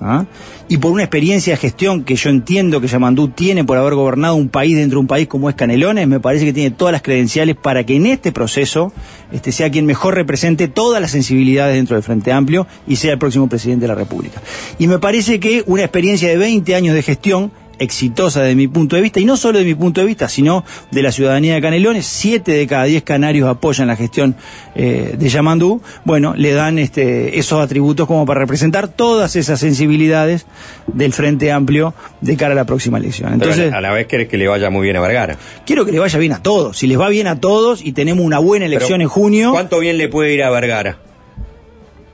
¿ah? 0.04 0.26
y 0.68 0.78
por 0.78 0.92
una 0.92 1.02
experiencia 1.02 1.54
de 1.54 1.56
gestión 1.56 2.04
que 2.04 2.14
yo 2.14 2.30
entiendo 2.30 2.80
que 2.80 2.86
Yamandú 2.86 3.28
tiene 3.28 3.64
por 3.64 3.78
haber 3.78 3.94
gobernado 3.94 4.34
un 4.36 4.48
país 4.48 4.76
dentro 4.76 4.98
de 4.98 5.00
un 5.00 5.06
país 5.06 5.26
como 5.26 5.48
es 5.48 5.56
Canelones, 5.56 6.06
me 6.06 6.20
parece 6.20 6.44
que 6.44 6.52
tiene 6.52 6.70
todas 6.70 6.92
las 6.92 7.02
credenciales 7.02 7.56
para 7.56 7.84
que 7.84 7.96
en 7.96 8.06
este 8.06 8.32
proceso 8.32 8.92
este, 9.32 9.52
sea 9.52 9.70
quien 9.70 9.86
mejor 9.86 10.14
represente 10.14 10.68
todas 10.68 11.00
las 11.00 11.10
sensibilidades 11.10 11.74
dentro 11.74 11.96
del 11.96 12.02
Frente 12.02 12.32
Amplio 12.32 12.66
y 12.86 12.96
sea 12.96 13.12
el 13.12 13.18
próximo 13.18 13.48
presidente 13.48 13.82
de 13.82 13.88
la 13.88 13.94
República. 13.94 14.42
Y 14.78 14.86
me 14.86 14.98
parece 14.98 15.40
que 15.40 15.64
una 15.66 15.82
experiencia 15.82 16.28
de 16.28 16.36
20 16.36 16.74
años 16.74 16.94
de 16.94 17.02
gestión 17.02 17.50
exitosa 17.78 18.42
de 18.42 18.54
mi 18.54 18.68
punto 18.68 18.96
de 18.96 19.02
vista, 19.02 19.20
y 19.20 19.24
no 19.24 19.36
solo 19.36 19.58
de 19.58 19.64
mi 19.64 19.74
punto 19.74 20.00
de 20.00 20.06
vista, 20.06 20.28
sino 20.28 20.64
de 20.90 21.02
la 21.02 21.12
ciudadanía 21.12 21.54
de 21.54 21.60
Canelones, 21.60 22.06
siete 22.06 22.52
de 22.52 22.66
cada 22.66 22.84
diez 22.84 23.02
canarios 23.02 23.48
apoyan 23.48 23.88
la 23.88 23.96
gestión 23.96 24.36
eh, 24.74 25.14
de 25.18 25.28
Yamandú, 25.28 25.80
bueno, 26.04 26.34
le 26.36 26.52
dan 26.52 26.78
este, 26.78 27.38
esos 27.38 27.62
atributos 27.62 28.06
como 28.06 28.26
para 28.26 28.40
representar 28.40 28.88
todas 28.88 29.36
esas 29.36 29.60
sensibilidades 29.60 30.46
del 30.86 31.12
Frente 31.12 31.52
Amplio 31.52 31.94
de 32.20 32.36
cara 32.36 32.52
a 32.52 32.56
la 32.56 32.64
próxima 32.64 32.98
elección. 32.98 33.32
Entonces, 33.32 33.72
a 33.72 33.80
la 33.80 33.92
vez 33.92 34.06
querés 34.06 34.28
que 34.28 34.36
le 34.36 34.48
vaya 34.48 34.70
muy 34.70 34.82
bien 34.82 34.96
a 34.96 35.00
Vergara. 35.00 35.36
Quiero 35.64 35.84
que 35.84 35.92
le 35.92 35.98
vaya 35.98 36.18
bien 36.18 36.32
a 36.32 36.42
todos, 36.42 36.78
si 36.78 36.86
les 36.86 36.98
va 36.98 37.08
bien 37.08 37.26
a 37.26 37.40
todos 37.40 37.84
y 37.84 37.92
tenemos 37.92 38.24
una 38.24 38.38
buena 38.38 38.66
elección 38.66 39.00
en 39.00 39.08
junio. 39.08 39.52
¿Cuánto 39.52 39.78
bien 39.78 39.98
le 39.98 40.08
puede 40.08 40.34
ir 40.34 40.42
a 40.42 40.50
Vergara? 40.50 40.98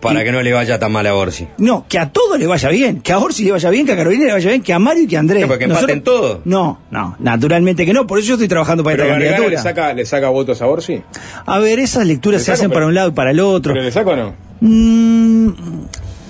Para 0.01 0.25
que 0.25 0.33
no 0.33 0.43
le 0.43 0.53
vaya 0.53 0.79
tan 0.79 0.93
mal 0.93 1.07
a 1.07 1.15
Orsi. 1.15 1.47
No, 1.59 1.85
que 1.89 1.99
a 1.99 2.11
todos 2.11 2.39
le 2.39 2.47
vaya 2.47 2.69
bien. 2.71 3.01
Que 3.01 3.13
a 3.13 3.19
Orsi 3.19 3.45
le 3.45 3.53
vaya 3.53 3.71
bien, 3.71 3.87
que 3.87 3.93
a 3.93 3.97
Carolina 3.97 4.27
le 4.27 4.33
vaya 4.33 4.49
bien, 4.51 4.63
que 4.63 4.73
a 4.73 4.79
Mario 4.79 5.05
y 5.05 5.07
que 5.07 5.17
a 5.17 5.21
Andrés. 5.21 5.43
No, 5.43 5.49
porque 5.49 5.65
empaten 5.65 6.03
todos. 6.03 6.41
No, 6.45 6.81
no, 6.91 7.17
naturalmente 7.19 7.85
que 7.85 7.93
no. 7.93 8.07
Por 8.07 8.19
eso 8.19 8.29
yo 8.29 8.35
estoy 8.35 8.49
trabajando 8.49 8.83
para 8.83 8.97
esta 8.97 9.09
candidatura. 9.09 9.51
Le 9.51 9.59
saca, 9.59 9.93
¿Le 9.93 10.07
saca 10.07 10.29
votos 10.31 10.63
a 10.63 10.67
Orsi? 10.67 11.03
A 11.45 11.59
ver, 11.59 11.79
esas 11.79 12.07
lecturas 12.07 12.43
se 12.43 12.53
hacen 12.53 12.71
para 12.71 12.87
un 12.87 12.95
lado 12.95 13.11
y 13.11 13.13
para 13.13 13.31
el 13.31 13.41
otro. 13.41 13.73
¿Pero 13.73 13.85
le 13.85 13.93
saca 13.93 14.11
o 14.11 14.17
no? 14.17 14.35
Mm, 14.61 15.51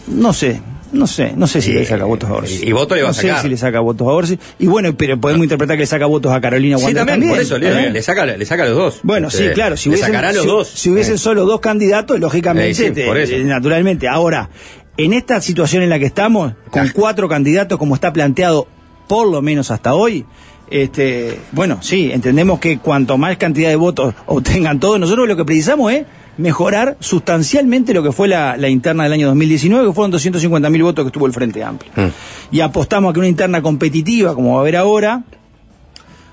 no 0.08 0.32
sé. 0.32 0.60
No 0.92 1.06
sé, 1.06 1.32
no 1.36 1.46
sé 1.46 1.62
si 1.62 1.72
le 1.72 1.84
saca 1.84 2.04
votos 2.04 2.28
a 2.30 2.34
Orsi. 2.34 2.66
Y, 2.66 2.72
voto 2.72 2.94
le 2.94 3.02
va 3.02 3.10
a 3.10 3.12
sacar. 3.12 3.30
No 3.30 3.36
sé 3.36 3.42
si 3.42 3.48
le 3.48 3.56
saca 3.56 3.80
votos 3.80 4.08
a 4.08 4.10
Orsi. 4.10 4.38
Y 4.58 4.66
bueno, 4.66 4.94
pero 4.96 5.20
podemos 5.20 5.44
interpretar 5.44 5.76
que 5.76 5.82
le 5.82 5.86
saca 5.86 6.06
votos 6.06 6.32
a 6.32 6.40
Carolina 6.40 6.78
sí, 6.78 6.92
también, 6.92 7.28
por 7.28 7.38
eso, 7.38 7.58
le, 7.58 7.96
¿Eh? 7.96 8.02
saca, 8.02 8.26
le 8.26 8.44
saca 8.44 8.64
los 8.66 8.76
dos. 8.76 9.00
Bueno, 9.02 9.30
sí, 9.30 9.48
claro. 9.54 9.76
Si 9.76 9.88
hubiesen, 9.88 10.08
sacará 10.08 10.32
los 10.32 10.46
dos. 10.46 10.68
Si 10.68 10.90
hubiesen 10.90 11.18
solo 11.18 11.44
dos 11.44 11.60
candidatos, 11.60 12.18
lógicamente, 12.18 12.92
eh, 12.96 13.44
naturalmente. 13.44 14.08
Ahora, 14.08 14.50
en 14.96 15.12
esta 15.12 15.40
situación 15.40 15.82
en 15.82 15.90
la 15.90 15.98
que 15.98 16.06
estamos, 16.06 16.54
con 16.70 16.88
cuatro 16.88 17.28
candidatos 17.28 17.78
como 17.78 17.94
está 17.94 18.12
planteado, 18.12 18.66
por 19.08 19.28
lo 19.28 19.42
menos 19.42 19.70
hasta 19.70 19.94
hoy, 19.94 20.24
este, 20.70 21.38
bueno, 21.52 21.78
sí, 21.82 22.10
entendemos 22.12 22.60
que 22.60 22.78
cuanto 22.78 23.18
más 23.18 23.36
cantidad 23.36 23.70
de 23.70 23.76
votos 23.76 24.14
obtengan 24.26 24.78
todos, 24.78 25.00
nosotros 25.00 25.26
lo 25.26 25.36
que 25.36 25.44
precisamos 25.44 25.92
es 25.92 26.04
mejorar 26.40 26.96
sustancialmente 27.00 27.94
lo 27.94 28.02
que 28.02 28.12
fue 28.12 28.28
la, 28.28 28.68
interna 28.68 29.04
del 29.04 29.12
año 29.12 29.28
2019, 29.28 29.88
que 29.88 29.92
fueron 29.92 30.12
250.000 30.12 30.82
votos 30.82 31.04
que 31.04 31.10
tuvo 31.10 31.26
el 31.26 31.32
Frente 31.32 31.62
Amplio. 31.62 31.92
Mm. 31.94 32.08
Y 32.56 32.60
apostamos 32.60 33.10
a 33.10 33.12
que 33.12 33.20
una 33.20 33.28
interna 33.28 33.62
competitiva, 33.62 34.34
como 34.34 34.54
va 34.54 34.58
a 34.58 34.60
haber 34.62 34.76
ahora, 34.76 35.22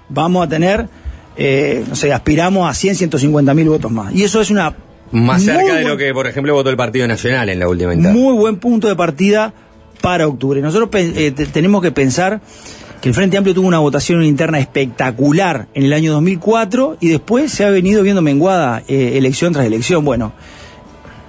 vamos 0.10 0.46
a 0.46 0.50
tener, 0.50 0.88
eh, 1.36 1.84
no 1.88 1.96
sé, 1.96 2.12
aspiramos 2.14 2.70
a 2.70 2.74
100, 2.74 3.12
150.000 3.12 3.68
votos 3.68 3.92
más. 3.92 4.14
Y 4.14 4.24
eso 4.24 4.42
es 4.42 4.50
una... 4.50 4.76
Más 5.10 5.42
cerca 5.42 5.76
de 5.76 5.86
lo 5.86 5.96
que, 5.96 6.14
por 6.14 6.28
ejemplo, 6.28 6.54
votó 6.54 6.70
el 6.70 6.76
Partido 6.76 7.08
Nacional 7.08 7.48
en 7.48 7.60
la 7.60 7.70
última 7.70 7.94
interna. 7.94 8.18
Muy 8.18 8.34
buen 8.34 8.58
punto 8.58 8.90
de 8.90 8.96
partida 8.98 9.54
para 10.02 10.28
octubre. 10.28 10.62
Nosotros 10.62 10.90
eh, 10.94 11.32
tenemos 11.32 11.82
que 11.82 11.94
pensar 11.94 12.42
que 13.02 13.10
el 13.10 13.16
Frente 13.16 13.38
Amplio 13.38 13.54
tuvo 13.54 13.68
una 13.68 13.80
votación 13.80 14.24
interna 14.24 14.60
espectacular 14.60 15.68
en 15.74 15.84
el 15.84 15.94
año 15.94 16.14
2004 16.14 16.98
y 17.00 17.10
después 17.10 17.52
se 17.52 17.64
ha 17.64 17.70
venido 17.70 18.04
viendo 18.04 18.22
menguada 18.22 18.84
eh, 18.88 19.18
elección 19.18 19.54
tras 19.54 19.66
elección. 19.66 20.04
Bueno, 20.04 20.34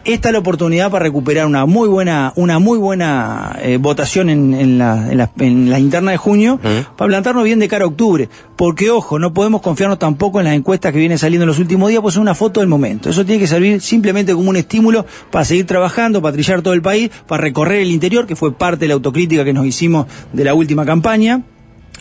esta 0.08 0.30
es 0.30 0.32
la 0.32 0.38
oportunidad 0.38 0.90
para 0.90 1.04
recuperar 1.04 1.44
una 1.44 1.66
muy 1.66 1.86
buena, 1.86 2.32
una 2.34 2.58
muy 2.58 2.78
buena 2.78 3.58
eh, 3.60 3.76
votación 3.76 4.30
en, 4.30 4.78
la, 4.78 5.30
en, 5.38 5.68
la, 5.68 5.78
interna 5.78 6.12
de 6.12 6.16
junio, 6.16 6.58
para 6.96 7.08
plantarnos 7.08 7.44
bien 7.44 7.58
de 7.58 7.68
cara 7.68 7.84
a 7.84 7.88
octubre. 7.88 8.30
Porque, 8.56 8.90
ojo, 8.90 9.18
no 9.18 9.34
podemos 9.34 9.60
confiarnos 9.60 9.98
tampoco 9.98 10.40
en 10.40 10.46
las 10.46 10.54
encuestas 10.54 10.92
que 10.92 10.98
vienen 10.98 11.18
saliendo 11.18 11.44
en 11.44 11.48
los 11.48 11.58
últimos 11.58 11.90
días, 11.90 12.00
pues 12.00 12.14
es 12.14 12.20
una 12.20 12.34
foto 12.34 12.60
del 12.60 12.70
momento. 12.70 13.10
Eso 13.10 13.26
tiene 13.26 13.38
que 13.38 13.46
servir 13.46 13.82
simplemente 13.82 14.32
como 14.32 14.48
un 14.48 14.56
estímulo 14.56 15.04
para 15.30 15.44
seguir 15.44 15.66
trabajando, 15.66 16.22
para 16.22 16.32
trillar 16.32 16.62
todo 16.62 16.72
el 16.72 16.80
país, 16.80 17.10
para 17.26 17.42
recorrer 17.42 17.82
el 17.82 17.90
interior, 17.90 18.26
que 18.26 18.34
fue 18.34 18.54
parte 18.54 18.86
de 18.86 18.88
la 18.88 18.94
autocrítica 18.94 19.44
que 19.44 19.52
nos 19.52 19.66
hicimos 19.66 20.06
de 20.32 20.42
la 20.42 20.54
última 20.54 20.86
campaña 20.86 21.42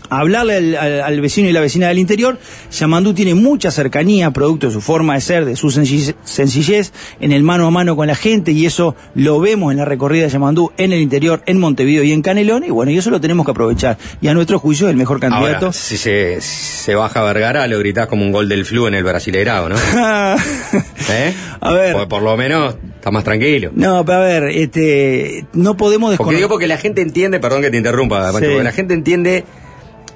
hablarle 0.10 0.78
al, 0.78 1.22
vecino 1.22 1.50
y 1.50 1.54
la 1.54 1.62
vecina 1.62 1.88
del 1.88 2.00
interior. 2.00 2.38
Yamandú 2.72 3.14
tiene 3.14 3.36
mucha 3.36 3.72
cercanía, 3.72 4.32
producto 4.32 4.68
de 4.68 4.74
su 4.74 4.82
forma 4.82 5.16
de 5.16 5.22
ser, 5.22 5.46
de 5.46 5.56
su 5.56 5.70
sencillez, 5.72 6.94
en 7.20 7.32
el 7.32 7.44
mano 7.44 7.68
a 7.68 7.72
mano 7.72 7.96
con 7.96 8.08
la 8.08 8.16
gente, 8.16 8.52
y 8.52 8.66
eso 8.66 8.96
lo 9.16 9.40
vemos 9.40 9.72
en 9.72 9.78
la 9.78 9.86
recorrida 9.86 10.24
de 10.24 10.30
Yamandú 10.30 10.72
en 10.78 10.94
el 10.94 11.02
interior, 11.02 11.42
en 11.46 11.60
Montevideo 11.60 12.04
y 12.04 12.12
en 12.12 12.22
Canelón, 12.22 12.64
y 12.64 12.70
bueno, 12.70 12.92
y 12.92 12.98
eso 12.98 13.10
lo 13.10 13.22
tenemos 13.22 13.46
que 13.46 13.52
aprovechar. 13.52 13.98
Y 14.22 14.28
a 14.28 14.34
nuestro 14.34 14.60
juicio, 14.60 14.90
el 14.90 14.98
mejor 14.98 15.20
candidato. 15.20 15.72
si 15.74 15.98
se, 15.98 16.96
baja 16.96 17.24
Vergara, 17.24 17.68
lo 17.68 17.80
gritás 17.80 18.08
como 18.08 18.24
un 18.24 18.32
gol 18.32 18.50
del 18.50 18.66
flu 18.66 18.88
en 18.88 18.96
el 18.96 19.04
Brasileirado, 19.04 19.70
¿no? 19.70 19.76
¿Eh? 21.10 21.34
A 21.60 21.74
ver. 21.74 22.08
Por, 22.08 22.22
lo 22.22 22.36
menos 22.38 22.76
está 22.96 23.12
más 23.12 23.24
tranquilo. 23.24 23.72
No, 23.74 24.04
pero 24.06 24.20
a 24.20 24.22
ver, 24.22 24.44
este, 24.46 25.46
no 25.54 25.78
podemos 25.78 26.12
desconocer. 26.12 26.18
Porque 26.18 26.36
digo 26.38 26.50
porque 26.50 26.68
la 26.68 26.78
gente 26.78 27.02
entiende, 27.02 27.40
perdón 27.40 27.62
que 27.62 27.70
te 27.70 27.78
interrumpa, 27.78 28.32
porque 28.32 28.64
la 28.64 28.72
gente 28.72 28.94
entiende 28.94 29.46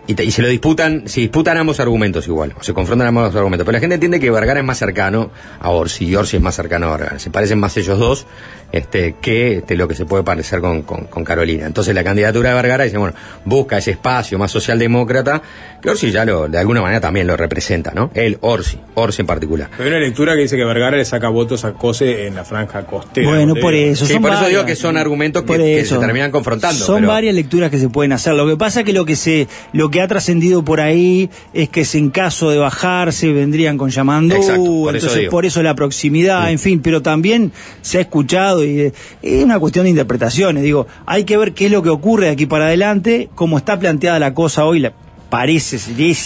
y, 0.07 0.31
se 0.31 0.41
lo 0.41 0.47
disputan, 0.47 1.07
se 1.07 1.21
disputan 1.21 1.57
ambos 1.57 1.79
argumentos 1.79 2.27
igual, 2.27 2.53
o 2.59 2.63
se 2.63 2.73
confrontan 2.73 3.07
ambos 3.07 3.35
argumentos. 3.35 3.65
Pero 3.65 3.73
la 3.73 3.79
gente 3.79 3.95
entiende 3.95 4.19
que 4.19 4.31
Vergara 4.31 4.59
es 4.59 4.65
más 4.65 4.77
cercano 4.77 5.31
a 5.59 5.69
Orsi 5.69 6.05
y 6.05 6.15
Orsi 6.15 6.37
es 6.37 6.43
más 6.43 6.55
cercano 6.55 6.87
a 6.87 6.97
Vergara. 6.97 7.19
Se 7.19 7.29
parecen 7.29 7.59
más 7.59 7.77
ellos 7.77 7.99
dos 7.99 8.25
este, 8.71 9.15
que 9.21 9.57
este, 9.57 9.75
lo 9.75 9.87
que 9.87 9.95
se 9.95 10.05
puede 10.05 10.23
parecer 10.23 10.61
con, 10.61 10.83
con, 10.83 11.23
Carolina. 11.23 11.65
Entonces 11.65 11.93
la 11.93 12.03
candidatura 12.03 12.49
de 12.49 12.55
Vergara 12.55 12.83
dice, 12.83 12.97
bueno, 12.97 13.15
busca 13.45 13.77
ese 13.77 13.91
espacio 13.91 14.39
más 14.39 14.51
socialdemócrata, 14.51 15.41
que 15.81 15.89
Orsi 15.89 16.11
ya 16.11 16.25
lo, 16.25 16.47
de 16.47 16.57
alguna 16.57 16.81
manera 16.81 16.99
también 16.99 17.27
lo 17.27 17.37
representa, 17.37 17.91
¿no? 17.93 18.11
Él, 18.13 18.37
Orsi, 18.41 18.79
Orsi 18.95 19.21
en 19.21 19.27
particular. 19.27 19.69
Hay 19.77 19.87
una 19.87 19.99
lectura 19.99 20.33
que 20.33 20.41
dice 20.41 20.57
que 20.57 20.65
Vergara 20.65 20.97
le 20.97 21.05
saca 21.05 21.29
votos 21.29 21.63
a 21.63 21.73
Cose 21.73 22.27
en 22.27 22.35
la 22.35 22.43
franja 22.43 22.85
costera. 22.85 23.29
Bueno, 23.29 23.55
por 23.55 23.73
eso. 23.73 24.05
Sí, 24.05 24.17
por 24.19 24.33
eso 24.33 24.47
digo 24.47 24.65
que 24.65 24.75
son 24.75 24.97
argumentos 24.97 25.43
que, 25.43 25.85
se 25.85 25.97
terminan 25.97 26.31
confrontando. 26.31 26.83
Son 26.83 27.05
varias 27.05 27.35
lecturas 27.35 27.69
que 27.69 27.77
se 27.77 27.89
pueden 27.89 28.13
hacer. 28.13 28.33
Lo 28.33 28.47
que 28.47 28.57
pasa 28.57 28.79
es 28.79 28.85
que 28.85 28.93
lo 28.93 29.05
que 29.05 29.15
se, 29.15 29.47
lo 29.73 29.90
que 29.91 30.01
ha 30.01 30.07
trascendido 30.07 30.63
por 30.63 30.81
ahí 30.81 31.29
es 31.53 31.69
que 31.69 31.85
en 31.93 32.09
caso 32.09 32.49
de 32.49 32.57
bajarse 32.57 33.31
vendrían 33.31 33.77
con 33.77 33.89
llamando 33.89 34.35
entonces 34.35 35.29
por 35.29 35.45
eso 35.45 35.61
la 35.61 35.75
proximidad, 35.75 36.51
en 36.51 36.59
fin, 36.59 36.81
pero 36.81 37.01
también 37.01 37.51
se 37.81 37.97
ha 37.97 38.01
escuchado 38.01 38.63
y 38.63 38.91
es 39.21 39.43
una 39.43 39.59
cuestión 39.59 39.83
de 39.83 39.91
interpretaciones. 39.91 40.63
Digo, 40.63 40.87
hay 41.05 41.23
que 41.23 41.37
ver 41.37 41.53
qué 41.53 41.65
es 41.65 41.71
lo 41.71 41.83
que 41.83 41.89
ocurre 41.89 42.27
de 42.27 42.31
aquí 42.31 42.45
para 42.45 42.65
adelante, 42.65 43.29
cómo 43.35 43.57
está 43.57 43.79
planteada 43.79 44.19
la 44.19 44.33
cosa 44.33 44.65
hoy, 44.65 44.79
la, 44.79 44.93
parece, 45.29 45.79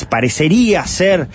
parecería 0.10 0.86
ser 0.86 1.28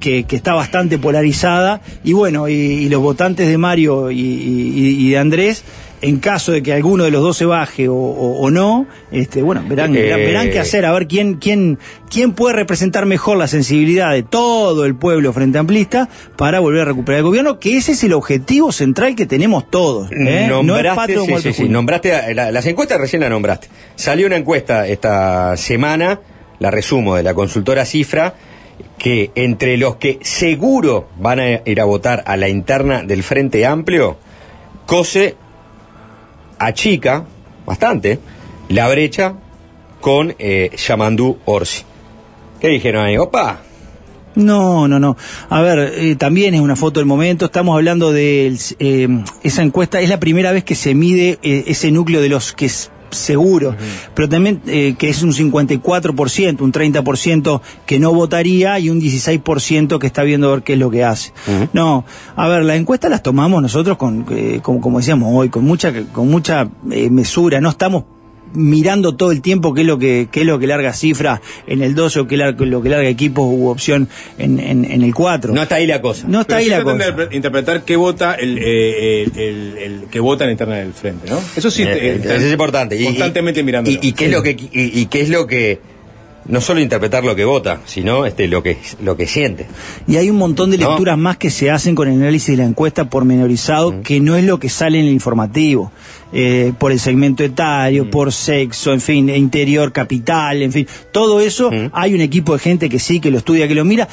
que, 0.00 0.24
está 0.28 0.54
bastante 0.54 0.98
polarizada. 0.98 1.80
Y 2.04 2.12
bueno, 2.12 2.48
y, 2.48 2.88
los 2.88 3.00
votantes 3.00 3.48
de 3.48 3.58
Mario 3.58 4.10
y 4.10 5.10
de 5.10 5.18
Andrés 5.18 5.64
en 6.00 6.18
caso 6.18 6.52
de 6.52 6.62
que 6.62 6.72
alguno 6.72 7.04
de 7.04 7.10
los 7.10 7.22
dos 7.22 7.36
se 7.36 7.44
baje 7.44 7.86
o, 7.88 8.50
no, 8.50 8.86
este, 9.10 9.42
bueno, 9.42 9.62
verán, 9.66 9.92
verán, 9.92 10.50
qué 10.50 10.58
hacer, 10.58 10.84
a 10.86 10.92
ver 10.92 11.06
quién, 11.06 11.34
quién, 11.34 11.78
quién 12.10 12.32
puede 12.32 12.54
representar 12.54 13.06
mejor 13.06 13.36
la 13.36 13.48
sensibilidad 13.48 14.12
de 14.12 14.22
todo 14.22 14.84
el 14.84 14.94
pueblo 14.94 15.32
frente 15.32 15.58
amplista 15.58 16.08
para 16.36 16.60
volver 16.60 16.82
a 16.82 16.84
recuperar 16.86 17.18
el 17.18 17.24
gobierno, 17.24 17.58
que 17.58 17.76
ese 17.76 17.92
es 17.92 18.04
el 18.04 18.12
objetivo 18.12 18.72
central 18.72 19.16
que 19.16 19.26
tenemos 19.26 19.70
todos. 19.70 20.10
¿eh? 20.12 20.46
Nombraste, 20.48 21.16
no 21.16 21.38
sí, 21.38 21.52
sí, 21.52 21.68
nombraste 21.68 22.34
las 22.34 22.66
encuestas 22.66 23.00
recién 23.00 23.22
la 23.22 23.28
nombraste. 23.28 23.68
Salió 23.96 24.26
una 24.26 24.36
encuesta 24.36 24.86
esta 24.86 25.56
semana, 25.56 26.20
la 26.58 26.70
resumo, 26.70 27.16
de 27.16 27.22
la 27.22 27.34
consultora 27.34 27.84
Cifra, 27.84 28.34
que 28.98 29.30
entre 29.34 29.76
los 29.76 29.96
que 29.96 30.18
seguro 30.22 31.08
van 31.18 31.40
a 31.40 31.60
ir 31.64 31.80
a 31.80 31.84
votar 31.84 32.22
a 32.26 32.36
la 32.36 32.48
interna 32.48 33.02
del 33.02 33.22
Frente 33.22 33.66
Amplio, 33.66 34.16
COSE 34.86 35.36
achica 36.58 37.24
bastante 37.66 38.18
la 38.68 38.88
brecha 38.88 39.34
con 40.00 40.34
eh, 40.38 40.70
Yamandú 40.76 41.38
Orsi. 41.44 41.82
¿Qué 42.60 42.68
dijeron 42.68 43.04
ahí? 43.04 43.16
¡Opa! 43.16 43.62
No, 44.38 44.86
no, 44.86 45.00
no. 45.00 45.16
A 45.48 45.60
ver, 45.62 45.92
eh, 45.96 46.14
también 46.16 46.54
es 46.54 46.60
una 46.60 46.76
foto 46.76 47.00
del 47.00 47.06
momento. 47.06 47.46
Estamos 47.46 47.74
hablando 47.74 48.12
de 48.12 48.56
eh, 48.78 49.08
esa 49.42 49.62
encuesta. 49.62 50.00
Es 50.00 50.08
la 50.08 50.20
primera 50.20 50.52
vez 50.52 50.62
que 50.62 50.76
se 50.76 50.94
mide 50.94 51.38
eh, 51.42 51.64
ese 51.66 51.90
núcleo 51.90 52.20
de 52.20 52.28
los 52.28 52.52
que 52.52 52.70
seguro, 53.10 53.74
pero 54.14 54.28
también 54.28 54.60
eh, 54.66 54.94
que 54.98 55.08
es 55.08 55.22
un 55.22 55.32
54%, 55.32 56.60
un 56.60 56.72
30% 56.72 57.60
que 57.86 57.98
no 57.98 58.12
votaría 58.12 58.78
y 58.78 58.90
un 58.90 59.00
16% 59.00 59.98
que 59.98 60.06
está 60.06 60.22
viendo 60.22 60.48
a 60.48 60.54
ver 60.54 60.62
qué 60.62 60.74
es 60.74 60.78
lo 60.78 60.90
que 60.90 61.04
hace. 61.04 61.32
No, 61.72 62.04
a 62.36 62.48
ver, 62.48 62.64
las 62.64 62.76
encuestas 62.76 63.10
las 63.10 63.22
tomamos 63.22 63.62
nosotros 63.62 63.96
con, 63.96 64.26
eh, 64.30 64.60
como, 64.62 64.80
como, 64.80 64.98
decíamos 64.98 65.30
hoy, 65.32 65.48
con 65.48 65.64
mucha, 65.64 65.92
con 66.12 66.28
mucha 66.28 66.68
eh, 66.90 67.10
mesura, 67.10 67.60
no 67.60 67.70
estamos 67.70 68.04
mirando 68.54 69.14
todo 69.14 69.32
el 69.32 69.42
tiempo 69.42 69.74
qué 69.74 69.82
es 69.82 69.86
lo 69.86 69.98
que 69.98 70.28
qué 70.30 70.40
es 70.40 70.46
lo 70.46 70.58
que 70.58 70.66
larga 70.66 70.92
cifra 70.92 71.40
en 71.66 71.82
el 71.82 71.94
12 71.94 72.20
o 72.20 72.26
qué 72.26 72.36
es 72.36 72.40
lo 72.58 72.82
que 72.82 72.88
larga 72.88 73.08
equipos 73.08 73.44
u 73.48 73.68
opción 73.68 74.08
en, 74.38 74.58
en, 74.58 75.02
el 75.02 75.14
4. 75.14 75.54
No 75.54 75.62
está 75.62 75.76
ahí 75.76 75.86
la 75.86 76.00
cosa. 76.00 76.26
No 76.28 76.40
está 76.40 76.56
ahí 76.56 76.68
la 76.68 76.82
cosa. 76.82 77.28
interpretar 77.30 77.82
qué 77.84 77.96
vota 77.96 78.34
el, 78.34 78.58
eh, 78.58 79.24
el, 79.24 79.78
el, 79.78 80.04
que 80.10 80.20
vota 80.20 80.44
en 80.44 80.50
interna 80.50 80.76
del 80.76 80.92
frente, 80.92 81.28
¿no? 81.30 81.40
Eso 81.56 81.70
sí 81.70 81.82
eh, 81.82 82.20
es 82.24 82.50
importante. 82.50 83.02
Constantemente 83.02 83.62
mirando. 83.62 83.90
Y, 83.90 84.12
qué 84.12 84.26
es 84.26 84.32
lo 84.32 84.42
que 84.42 84.56
y, 84.72 85.06
qué 85.06 85.20
es 85.20 85.28
lo 85.28 85.46
que 85.46 85.80
no 86.48 86.60
solo 86.60 86.80
interpretar 86.80 87.24
lo 87.24 87.36
que 87.36 87.44
vota, 87.44 87.80
sino 87.84 88.26
este, 88.26 88.48
lo, 88.48 88.62
que, 88.62 88.78
lo 89.02 89.16
que 89.16 89.26
siente. 89.26 89.66
Y 90.06 90.16
hay 90.16 90.30
un 90.30 90.36
montón 90.36 90.70
de 90.70 90.78
lecturas 90.78 91.18
más 91.18 91.36
que 91.36 91.50
se 91.50 91.70
hacen 91.70 91.94
con 91.94 92.08
el 92.08 92.14
análisis 92.14 92.56
de 92.56 92.62
la 92.62 92.68
encuesta 92.68 93.08
pormenorizado, 93.08 94.02
que 94.02 94.20
no 94.20 94.36
es 94.36 94.44
lo 94.44 94.58
que 94.58 94.68
sale 94.68 94.98
en 94.98 95.06
el 95.06 95.12
informativo. 95.12 95.92
Eh, 96.30 96.74
por 96.78 96.92
el 96.92 97.00
segmento 97.00 97.42
etario, 97.42 98.10
por 98.10 98.32
sexo, 98.32 98.92
en 98.92 99.00
fin, 99.00 99.30
interior, 99.30 99.92
capital, 99.92 100.60
en 100.60 100.72
fin, 100.72 100.86
todo 101.10 101.40
eso, 101.40 101.70
hay 101.92 102.12
un 102.12 102.20
equipo 102.20 102.52
de 102.52 102.58
gente 102.58 102.90
que 102.90 102.98
sí, 102.98 103.18
que 103.18 103.30
lo 103.30 103.38
estudia, 103.38 103.66
que 103.66 103.74
lo 103.74 103.82
mira, 103.86 104.08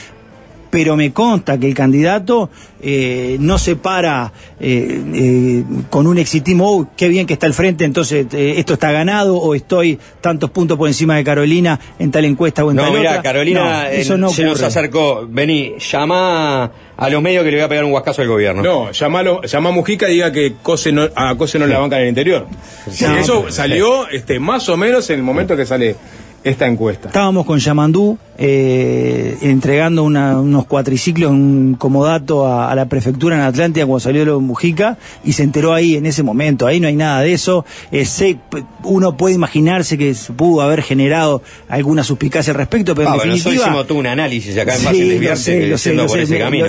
pero 0.76 0.98
me 0.98 1.14
consta 1.14 1.58
que 1.58 1.68
el 1.68 1.74
candidato 1.74 2.50
eh, 2.82 3.38
no 3.40 3.58
se 3.58 3.78
para 3.78 4.34
eh, 4.60 5.02
eh, 5.14 5.64
con 5.90 6.06
un 6.06 6.18
exitismo, 6.18 6.70
oh, 6.70 6.88
qué 6.98 7.08
bien 7.08 7.26
que 7.26 7.32
está 7.32 7.46
al 7.46 7.54
frente, 7.54 7.86
entonces 7.86 8.28
esto 8.34 8.74
está 8.74 8.92
ganado, 8.92 9.38
o 9.38 9.56
estoy 9.56 9.98
tantos 10.20 10.50
puntos 10.50 10.78
por 10.78 10.90
encima 10.90 11.16
de 11.16 11.24
Carolina 11.24 11.80
en 11.98 12.12
tal 12.12 12.26
encuesta 12.26 12.66
o 12.66 12.72
en 12.72 12.76
no, 12.76 12.84
tal 12.84 12.92
mira, 12.92 13.22
Carolina 13.22 13.88
se 14.02 14.18
nos 14.18 14.62
acercó, 14.62 15.26
vení, 15.26 15.76
llama 15.80 16.70
a 16.98 17.10
los 17.10 17.22
medios 17.22 17.46
que 17.46 17.52
le 17.52 17.58
voy 17.58 17.64
a 17.64 17.70
pegar 17.70 17.86
un 17.86 17.94
huascazo 17.94 18.22
al 18.24 18.28
gobierno. 18.28 18.62
No, 18.62 18.92
llamalo, 18.92 19.44
llama 19.44 19.70
a 19.70 19.72
Mujica 19.72 20.10
y 20.10 20.16
diga 20.16 20.34
que 20.34 20.56
Cose 20.62 20.92
no, 20.92 21.08
a 21.16 21.36
Cose 21.38 21.58
no 21.58 21.68
la 21.68 21.80
banca 21.80 21.96
en 21.96 22.04
el 22.04 22.10
interior. 22.10 22.48
eso 22.86 23.46
salió 23.50 24.10
este, 24.10 24.40
más 24.40 24.68
o 24.68 24.76
menos 24.76 25.10
en 25.10 25.20
el 25.20 25.24
momento 25.24 25.56
que 25.56 25.66
sale 25.66 25.96
esta 26.46 26.68
encuesta. 26.68 27.08
Estábamos 27.08 27.44
con 27.46 27.58
Yamandú 27.58 28.20
eh, 28.38 29.36
entregando 29.42 30.04
unos 30.04 30.66
cuatriciclos 30.68 31.34
como 31.80 32.06
dato 32.06 32.48
a, 32.48 32.76
la 32.76 32.86
prefectura 32.86 33.36
en 33.36 33.42
Atlántida 33.42 33.86
cuando 33.88 34.02
salió 34.02 34.24
lo 34.26 34.36
de 34.36 34.42
Mujica 34.42 34.98
y 35.24 35.34
se 35.34 35.42
enteró 35.42 35.74
ahí 35.74 35.96
en 35.96 36.06
ese 36.06 36.22
momento. 36.22 36.68
Ahí 36.68 36.80
no 36.80 36.88
hay 36.88 36.96
nada 36.96 37.22
de 37.22 37.34
eso. 37.34 37.66
Eh, 37.92 38.06
uno 38.84 39.18
puede 39.18 39.34
imaginarse 39.34 39.98
que 39.98 40.14
se 40.14 40.34
pudo 40.34 40.62
haber 40.62 40.84
generado 40.84 41.42
alguna 41.68 42.04
suspicacia 42.04 42.52
al 42.52 42.58
respecto, 42.58 42.94
pero 42.94 43.10
en 43.10 43.18
definitiva... 43.18 43.56
Hicimos 43.56 43.88
tú 43.88 43.98
un 43.98 44.06
análisis 44.06 44.56
acá 44.56 44.76
en 44.76 44.82
sí, 44.82 45.20
lo 45.20 45.36
sé, 45.36 45.68
lo 45.68 45.78
sé, 45.80 45.94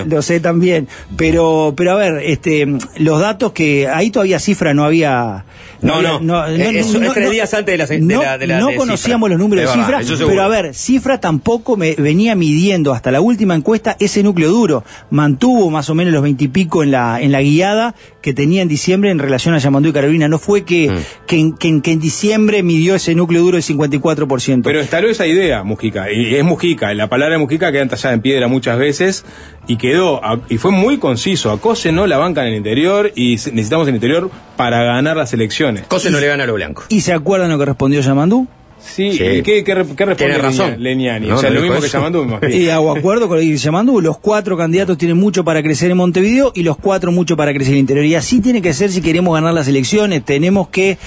lo 0.07 0.21
sé, 0.23 0.39
también. 0.39 0.87
Pero, 1.15 1.75
pero 1.77 1.91
a 1.91 1.95
ver, 1.95 2.23
este, 2.23 2.65
los 2.97 3.19
datos 3.19 3.51
que 3.51 3.87
ahí 3.87 4.09
todavía 4.09 4.39
cifra 4.39 4.73
no 4.73 4.85
había 4.85 5.45
no, 5.81 6.01
no, 6.01 6.19
no, 6.19 6.45
es, 6.45 6.91
tres 7.13 7.31
días 7.31 7.53
antes 7.53 7.73
de 7.73 7.77
la, 7.77 8.37
de 8.37 8.47
la, 8.47 8.59
No 8.59 8.69
conocíamos 8.75 9.29
los 9.29 9.39
números 9.39 9.65
de, 9.65 9.79
cifra, 9.79 10.01
pero 10.27 10.43
a 10.43 10.47
ver, 10.47 10.73
cifra 10.73 11.19
tampoco 11.19 11.77
me 11.77 11.95
venía 11.95 12.35
midiendo. 12.35 12.93
Hasta 12.93 13.11
la 13.11 13.21
última 13.21 13.55
encuesta 13.55 13.95
ese 13.99 14.23
núcleo 14.23 14.49
duro. 14.49 14.83
Mantuvo 15.09 15.69
más 15.69 15.89
o 15.89 15.95
menos 15.95 16.13
los 16.13 16.23
veintipico 16.23 16.83
en 16.83 16.91
la, 16.91 17.21
en 17.21 17.31
la 17.31 17.41
guiada 17.41 17.95
que 18.27 18.33
tenía 18.33 18.61
en 18.61 18.67
diciembre 18.67 19.09
en 19.09 19.19
relación 19.19 19.55
a 19.55 19.57
Yamandú 19.57 19.87
y 19.87 19.93
Carolina. 19.93 20.27
No 20.27 20.37
fue 20.37 20.65
que, 20.65 20.89
mm. 20.89 21.25
que, 21.27 21.37
en, 21.37 21.81
que, 21.81 21.91
en, 21.93 21.99
diciembre 22.01 22.61
midió 22.61 22.93
ese 22.93 23.15
núcleo 23.15 23.41
duro 23.41 23.55
del 23.55 23.63
54%. 23.63 24.63
Pero 24.65 24.81
instaló 24.81 25.07
esa 25.07 25.25
idea, 25.25 25.63
Mujica, 25.63 26.11
y 26.11 26.35
es 26.35 26.43
Mujica, 26.43 26.93
la 26.93 27.07
palabra 27.07 27.37
Mujica 27.37 27.71
queda 27.71 27.83
entallada 27.83 28.13
en 28.13 28.19
piedra 28.19 28.49
muchas 28.49 28.77
veces 28.77 29.23
y 29.65 29.77
quedó, 29.77 30.19
y 30.49 30.57
fue 30.57 30.71
muy 30.71 30.97
conciso, 30.97 31.51
a 31.51 31.61
Cose 31.61 31.93
no 31.93 32.05
la 32.05 32.17
banca 32.17 32.41
en 32.41 32.49
el 32.49 32.55
interior 32.55 33.13
y 33.15 33.35
necesitamos 33.35 33.87
el 33.87 33.95
interior 33.95 34.29
para 34.57 34.83
ganar 34.83 35.15
las 35.15 35.31
elecciones. 35.31 35.85
Cose 35.87 36.11
no 36.11 36.19
le 36.19 36.27
gana 36.27 36.43
a 36.43 36.47
lo 36.47 36.55
blanco. 36.55 36.83
¿Y 36.89 36.99
se 36.99 37.13
acuerdan 37.13 37.49
lo 37.49 37.57
que 37.57 37.63
respondió 37.63 38.01
Yamandú? 38.01 38.45
Sí, 38.93 39.09
¿y 39.09 39.41
qué, 39.41 39.63
qué, 39.63 39.75
responde 39.75 40.37
razón. 40.37 40.75
Leniani? 40.81 41.29
o 41.29 41.37
sea, 41.37 41.49
lo 41.49 41.61
mismo 41.61 41.79
que 41.79 41.87
Yamandú. 41.87 42.39
Y 42.49 42.69
hago 42.69 42.95
acuerdo 42.95 43.27
con 43.27 43.37
lo 43.37 43.41
que 43.41 43.49
dice 43.49 43.65
Yamandú. 43.65 44.01
Los 44.01 44.17
cuatro 44.19 44.57
candidatos 44.57 44.97
tienen 44.97 45.17
mucho 45.17 45.43
para 45.43 45.61
crecer 45.61 45.91
en 45.91 45.97
Montevideo 45.97 46.51
y 46.55 46.63
los 46.63 46.77
cuatro 46.77 47.11
mucho 47.11 47.35
para 47.37 47.53
crecer 47.53 47.73
en 47.73 47.75
el 47.75 47.79
interior. 47.81 48.05
Y 48.05 48.15
así 48.15 48.41
tiene 48.41 48.61
que 48.61 48.73
ser 48.73 48.91
si 48.91 49.01
queremos 49.01 49.33
ganar 49.33 49.53
las 49.53 49.67
elecciones. 49.67 50.23
Tenemos 50.23 50.69
que 50.69 50.97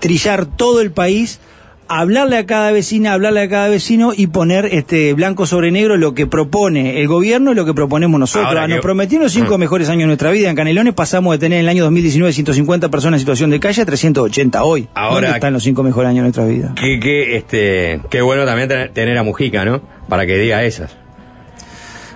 trillar 0.00 0.46
todo 0.46 0.80
el 0.80 0.90
país 0.90 1.40
hablarle 1.88 2.36
a 2.36 2.46
cada 2.46 2.70
vecina, 2.70 3.12
hablarle 3.12 3.42
a 3.42 3.48
cada 3.48 3.68
vecino 3.68 4.12
y 4.16 4.28
poner 4.28 4.66
este 4.66 5.12
blanco 5.14 5.46
sobre 5.46 5.70
negro 5.70 5.96
lo 5.96 6.14
que 6.14 6.26
propone 6.26 7.00
el 7.00 7.08
gobierno 7.08 7.52
y 7.52 7.54
lo 7.54 7.64
que 7.64 7.74
proponemos 7.74 8.20
nosotros. 8.20 8.68
Nos 8.68 8.80
prometieron 8.80 9.24
los 9.24 9.32
cinco 9.32 9.56
mm. 9.56 9.60
mejores 9.60 9.88
años 9.88 10.02
de 10.02 10.06
nuestra 10.06 10.30
vida. 10.30 10.50
En 10.50 10.56
Canelones 10.56 10.94
pasamos 10.94 11.32
de 11.32 11.38
tener 11.38 11.58
en 11.58 11.64
el 11.64 11.68
año 11.68 11.84
2019 11.84 12.32
150 12.32 12.88
personas 12.90 13.18
en 13.18 13.20
situación 13.20 13.50
de 13.50 13.60
calle 13.60 13.82
a 13.82 13.86
380 13.86 14.62
hoy. 14.62 14.88
Ahora 14.94 15.34
están 15.34 15.52
los 15.52 15.62
cinco 15.62 15.82
mejores 15.82 16.10
años 16.10 16.18
de 16.18 16.22
nuestra 16.22 16.44
vida. 16.44 16.72
Qué, 16.76 17.00
qué, 17.00 17.36
este, 17.36 18.00
qué 18.10 18.22
bueno 18.22 18.44
también 18.44 18.68
tener 18.92 19.16
a 19.18 19.22
Mujica, 19.22 19.64
¿no? 19.64 19.80
Para 20.08 20.26
que 20.26 20.36
diga 20.36 20.62
esas. 20.64 20.96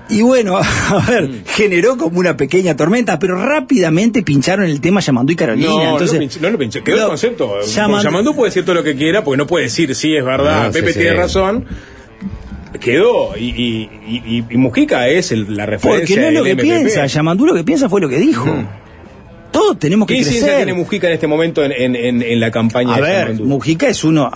Y 0.09 0.23
bueno, 0.23 0.59
a 0.89 1.07
ver, 1.09 1.29
mm. 1.29 1.45
generó 1.47 1.97
como 1.97 2.19
una 2.19 2.37
pequeña 2.37 2.77
tormenta, 2.77 3.19
pero 3.19 3.37
rápidamente 3.37 4.23
pincharon 4.23 4.67
el 4.67 4.81
tema 4.81 5.01
Yamandú 5.01 5.33
y 5.33 5.37
Carolina. 5.37 5.69
No, 5.69 5.93
entonces, 5.93 6.41
no, 6.41 6.51
lo 6.51 6.59
pinché, 6.59 6.83
quedó 6.83 7.03
el 7.03 7.09
concepto. 7.09 7.61
Yamandú, 7.63 8.35
puede 8.35 8.51
decir 8.51 8.65
todo 8.65 8.75
lo 8.75 8.83
que 8.83 8.97
quiera, 8.97 9.25
porque 9.25 9.39
no 9.39 9.47
puede 9.47 9.65
decir 9.65 9.95
sí, 9.95 10.15
es 10.15 10.25
verdad, 10.25 10.73
Pepe 10.73 10.93
tiene 10.93 11.15
razón 11.15 11.67
quedó 12.81 13.37
y, 13.37 13.45
y, 13.45 14.45
y, 14.51 14.57
Mujica 14.57 15.07
es 15.09 15.31
la 15.31 15.67
referencia 15.67 16.17
porque 16.17 16.21
no 16.21 16.29
es 16.29 16.35
lo 16.35 16.45
que 16.45 16.57
piensa 16.57 17.07
Yamandú 17.07 17.47
lo 17.47 17.55
que 17.55 17.65
piensa 17.65 17.89
fue 17.89 18.01
lo 18.01 18.09
que 18.09 18.19
dijo 18.19 18.47
mm. 18.47 18.69
todos 19.53 19.79
tenemos 19.79 20.09
que 20.09 20.17
¿Qué 20.17 20.23
crecer 20.23 20.57
tiene 20.57 20.75
Mujica 20.75 21.07
en 21.07 21.13
este 21.13 21.27
momento 21.27 21.63
en, 21.65 21.73
en, 21.73 22.23
en, 22.23 22.41
la 22.41 22.51
campaña 22.51 22.95
a 22.95 23.01
ver 23.01 23.35
Mujica 23.35 23.89
es 23.89 24.03
uno 24.05 24.31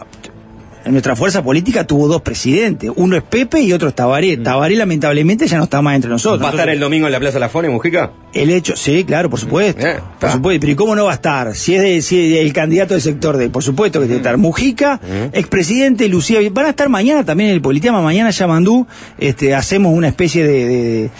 nuestra 0.86 1.16
fuerza 1.16 1.42
política 1.42 1.86
tuvo 1.86 2.08
dos 2.08 2.22
presidentes. 2.22 2.90
Uno 2.94 3.16
es 3.16 3.22
Pepe 3.22 3.60
y 3.60 3.72
otro 3.72 3.88
es 3.88 3.94
Tabaré. 3.94 4.36
Mm. 4.36 4.42
Tabaré, 4.42 4.76
lamentablemente, 4.76 5.46
ya 5.46 5.58
no 5.58 5.64
está 5.64 5.82
más 5.82 5.96
entre 5.96 6.10
nosotros. 6.10 6.42
¿Va 6.42 6.48
a 6.48 6.50
estar 6.50 6.68
el 6.68 6.78
domingo 6.78 7.06
en 7.06 7.12
la 7.12 7.20
Plaza 7.20 7.38
La 7.38 7.48
Fone, 7.48 7.68
Mujica? 7.68 8.12
El 8.32 8.50
hecho, 8.50 8.76
sí, 8.76 9.04
claro, 9.04 9.30
por 9.30 9.40
supuesto. 9.40 9.86
Eh, 9.86 9.98
por 10.20 10.30
supuesto. 10.30 10.60
Pero 10.60 10.72
¿y 10.72 10.76
cómo 10.76 10.94
no 10.94 11.06
va 11.06 11.12
a 11.12 11.14
estar? 11.14 11.54
Si 11.54 11.74
es, 11.74 11.82
de, 11.82 12.02
si 12.02 12.36
el 12.36 12.52
candidato 12.52 12.94
del 12.94 13.02
sector 13.02 13.36
de, 13.36 13.48
por 13.48 13.62
supuesto 13.62 13.98
que 13.98 14.06
tiene 14.06 14.20
que 14.20 14.28
estar. 14.28 14.36
Mujica, 14.36 15.00
mm. 15.02 15.36
expresidente, 15.36 16.08
Lucía. 16.08 16.38
Van 16.52 16.66
a 16.66 16.70
estar 16.70 16.88
mañana 16.88 17.24
también 17.24 17.50
en 17.50 17.56
el 17.56 17.62
Politeama. 17.62 18.02
Mañana 18.02 18.30
Yamandú, 18.30 18.86
este, 19.18 19.54
hacemos 19.54 19.92
una 19.92 20.08
especie 20.08 20.46
de, 20.46 21.10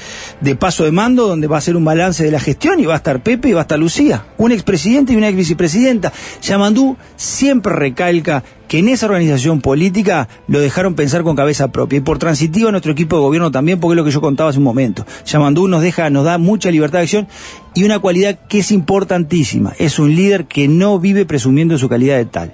de, 0.41 0.57
paso 0.57 0.85
de 0.85 0.93
mando 0.93 1.27
donde 1.27 1.47
va 1.47 1.59
a 1.59 1.61
ser 1.61 1.77
un 1.77 1.85
balance 1.85 2.23
de 2.23 2.31
la 2.31 2.41
gestión 2.41 2.79
y 2.81 2.87
va 2.87 2.95
a 2.95 2.99
estar 2.99 3.23
Pepe 3.23 3.49
y 3.49 3.53
va 3.53 3.61
a 3.61 3.63
estar 3.63 3.79
Lucía. 3.79 4.27
Un 4.37 4.53
expresidente 4.53 5.13
y 5.13 5.17
una 5.17 5.29
ex 5.29 5.37
vicepresidenta. 5.37 6.13
Yamandú 6.43 6.97
siempre 7.17 7.73
recalca 7.73 8.45
que 8.69 8.79
en 8.79 8.89
esa 8.89 9.07
organización 9.07 9.61
política 9.61 10.29
lo 10.49 10.61
dejaron 10.61 10.95
pensar 10.95 11.23
con 11.23 11.37
cabeza 11.37 11.69
propia. 11.69 11.99
Y 11.99 12.01
por 12.01 12.19
transitivo 12.19 12.71
nuestro 12.71 12.93
equipo 12.93 13.17
de 13.17 13.23
gobierno 13.23 13.51
también, 13.51 13.81
porque 13.81 13.93
es 13.93 13.97
lo 13.97 14.05
que 14.05 14.11
yo 14.11 14.21
contaba 14.21 14.51
hace 14.51 14.59
un 14.59 14.65
momento. 14.65 15.07
Yamandú 15.25 15.69
nos 15.69 15.83
deja, 15.83 16.11
nos 16.11 16.25
da 16.25 16.39
mucha 16.39 16.71
libertad 16.71 16.99
de 16.99 17.05
acción 17.05 17.29
y 17.75 17.85
una 17.85 17.99
cualidad 17.99 18.39
que 18.49 18.59
es 18.61 18.71
importantísima. 18.71 19.73
Es 19.79 19.99
un 19.99 20.15
líder 20.15 20.47
que 20.47 20.69
no 20.69 20.99
vive 20.99 21.27
presumiendo 21.27 21.79
su 21.79 21.89
calidad 21.89 22.17
de 22.17 22.27
tal. 22.27 22.53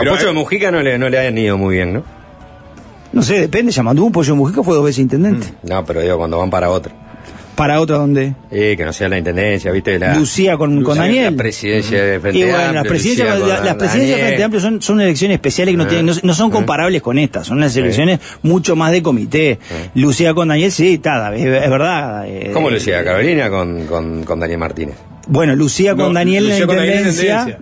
El 0.00 0.08
pollo 0.08 0.26
de 0.26 0.32
Mujica 0.32 0.70
no 0.70 0.82
le, 0.82 0.98
no 0.98 1.08
le 1.08 1.18
ha 1.18 1.30
ido 1.30 1.58
muy 1.58 1.74
bien, 1.74 1.92
¿no? 1.92 2.02
No 3.12 3.22
sé, 3.22 3.40
depende. 3.40 3.72
Yamandú, 3.72 4.06
un 4.06 4.12
pollo 4.12 4.34
de 4.34 4.38
Mujica 4.38 4.62
fue 4.62 4.74
dos 4.74 4.84
veces 4.84 5.00
intendente. 5.00 5.48
Mm. 5.62 5.68
No, 5.68 5.84
pero 5.84 6.00
digo, 6.00 6.16
cuando 6.16 6.38
van 6.38 6.50
para 6.50 6.70
otro 6.70 7.09
para 7.60 7.78
otra 7.78 7.98
donde 7.98 8.32
eh, 8.50 8.74
que 8.74 8.86
no 8.86 8.92
sea 8.94 9.10
la 9.10 9.18
intendencia 9.18 9.70
viste 9.70 9.98
la 9.98 10.14
Lucía 10.14 10.56
con, 10.56 10.82
con 10.82 10.96
Daniel. 10.96 11.24
la 11.24 11.42
presidencia 11.42 12.02
de 12.02 12.18
Frente 12.18 12.38
y 12.38 12.44
bueno 12.44 12.72
las 12.72 12.86
presidencias 12.86 13.38
las 13.38 13.74
presidencias 13.74 14.18
de 14.18 14.24
Frente 14.24 14.44
Amplio 14.44 14.60
son, 14.62 14.80
son 14.80 14.98
elecciones 15.02 15.34
especiales 15.34 15.74
que 15.74 15.76
no, 15.76 15.86
tienen, 15.86 16.16
no, 16.22 16.32
son 16.32 16.50
comparables 16.50 17.02
con 17.02 17.18
estas 17.18 17.46
son 17.46 17.60
las 17.60 17.76
elecciones 17.76 18.18
mucho 18.40 18.76
más 18.76 18.92
de 18.92 19.02
comité. 19.02 19.58
Lucía 19.94 20.32
con 20.32 20.48
Daniel 20.48 20.72
sí 20.72 20.94
está 20.94 21.34
es, 21.36 21.44
verdad 21.44 22.26
eh, 22.26 22.50
¿cómo 22.54 22.70
Lucía 22.70 23.04
Carolina 23.04 23.50
con, 23.50 23.84
con, 23.84 24.24
con 24.24 24.40
Daniel 24.40 24.58
Martínez 24.58 24.96
bueno 25.28 25.54
Lucía 25.54 25.94
con 25.94 26.14
Daniel 26.14 26.48
Lucía 26.48 26.64
la 26.64 26.86
intendencia. 26.86 27.58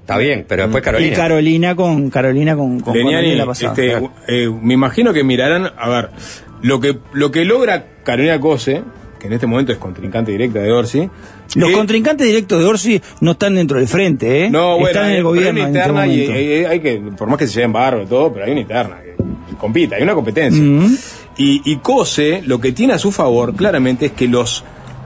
Está 0.00 0.16
bien, 0.16 0.44
pero 0.48 0.64
después 0.64 0.82
Carolina. 0.82 1.12
Y 1.12 1.16
Carolina. 1.16 1.76
Con 1.76 2.10
Carolina 2.10 2.56
con, 2.56 2.80
con, 2.80 2.96
la 2.96 3.46
pasada. 3.46 3.74
Este, 3.74 4.10
eh, 4.26 4.48
me 4.48 4.74
imagino 4.74 5.12
que 5.12 5.22
mirarán, 5.22 5.70
a 5.76 5.88
ver, 5.88 6.08
lo 6.62 6.80
que 6.80 6.98
lo 7.12 7.30
que 7.30 7.44
logra 7.44 7.84
Carolina 8.02 8.40
Cose, 8.40 8.82
que 9.20 9.28
en 9.28 9.34
este 9.34 9.46
momento 9.46 9.70
es 9.70 9.78
contrincante 9.78 10.32
directa 10.32 10.58
de 10.58 10.72
Orsi. 10.72 11.08
Los 11.54 11.70
contrincantes 11.70 12.26
directos 12.26 12.58
de 12.58 12.64
Orsi 12.64 13.02
no 13.20 13.32
están 13.32 13.54
dentro 13.54 13.78
del 13.78 13.86
frente, 13.86 14.46
¿eh? 14.46 14.50
No, 14.50 14.74
bueno, 14.74 14.88
están 14.88 15.10
en 15.10 15.16
el 15.16 15.22
gobierno. 15.22 15.60
Hay 15.60 15.70
una 15.70 15.78
interna 15.78 16.06
y, 16.08 16.64
hay, 16.64 16.80
que, 16.80 16.98
por 17.16 17.28
más 17.28 17.38
que 17.38 17.46
se 17.46 17.54
lleven 17.54 17.72
barro 17.72 18.02
y 18.02 18.06
todo, 18.06 18.32
pero 18.32 18.46
hay 18.46 18.52
una 18.52 18.62
interna 18.62 18.96
que 19.00 19.14
compita, 19.56 19.94
hay 19.94 20.02
una 20.02 20.14
competencia. 20.14 20.64
y, 21.36 21.62
y 21.64 21.76
Cose, 21.76 22.42
lo 22.44 22.60
que 22.60 22.72
tiene 22.72 22.94
a 22.94 22.98
su 22.98 23.12
favor, 23.12 23.54
claramente, 23.54 24.06
es 24.06 24.12
que 24.12 24.26
los 24.26 24.64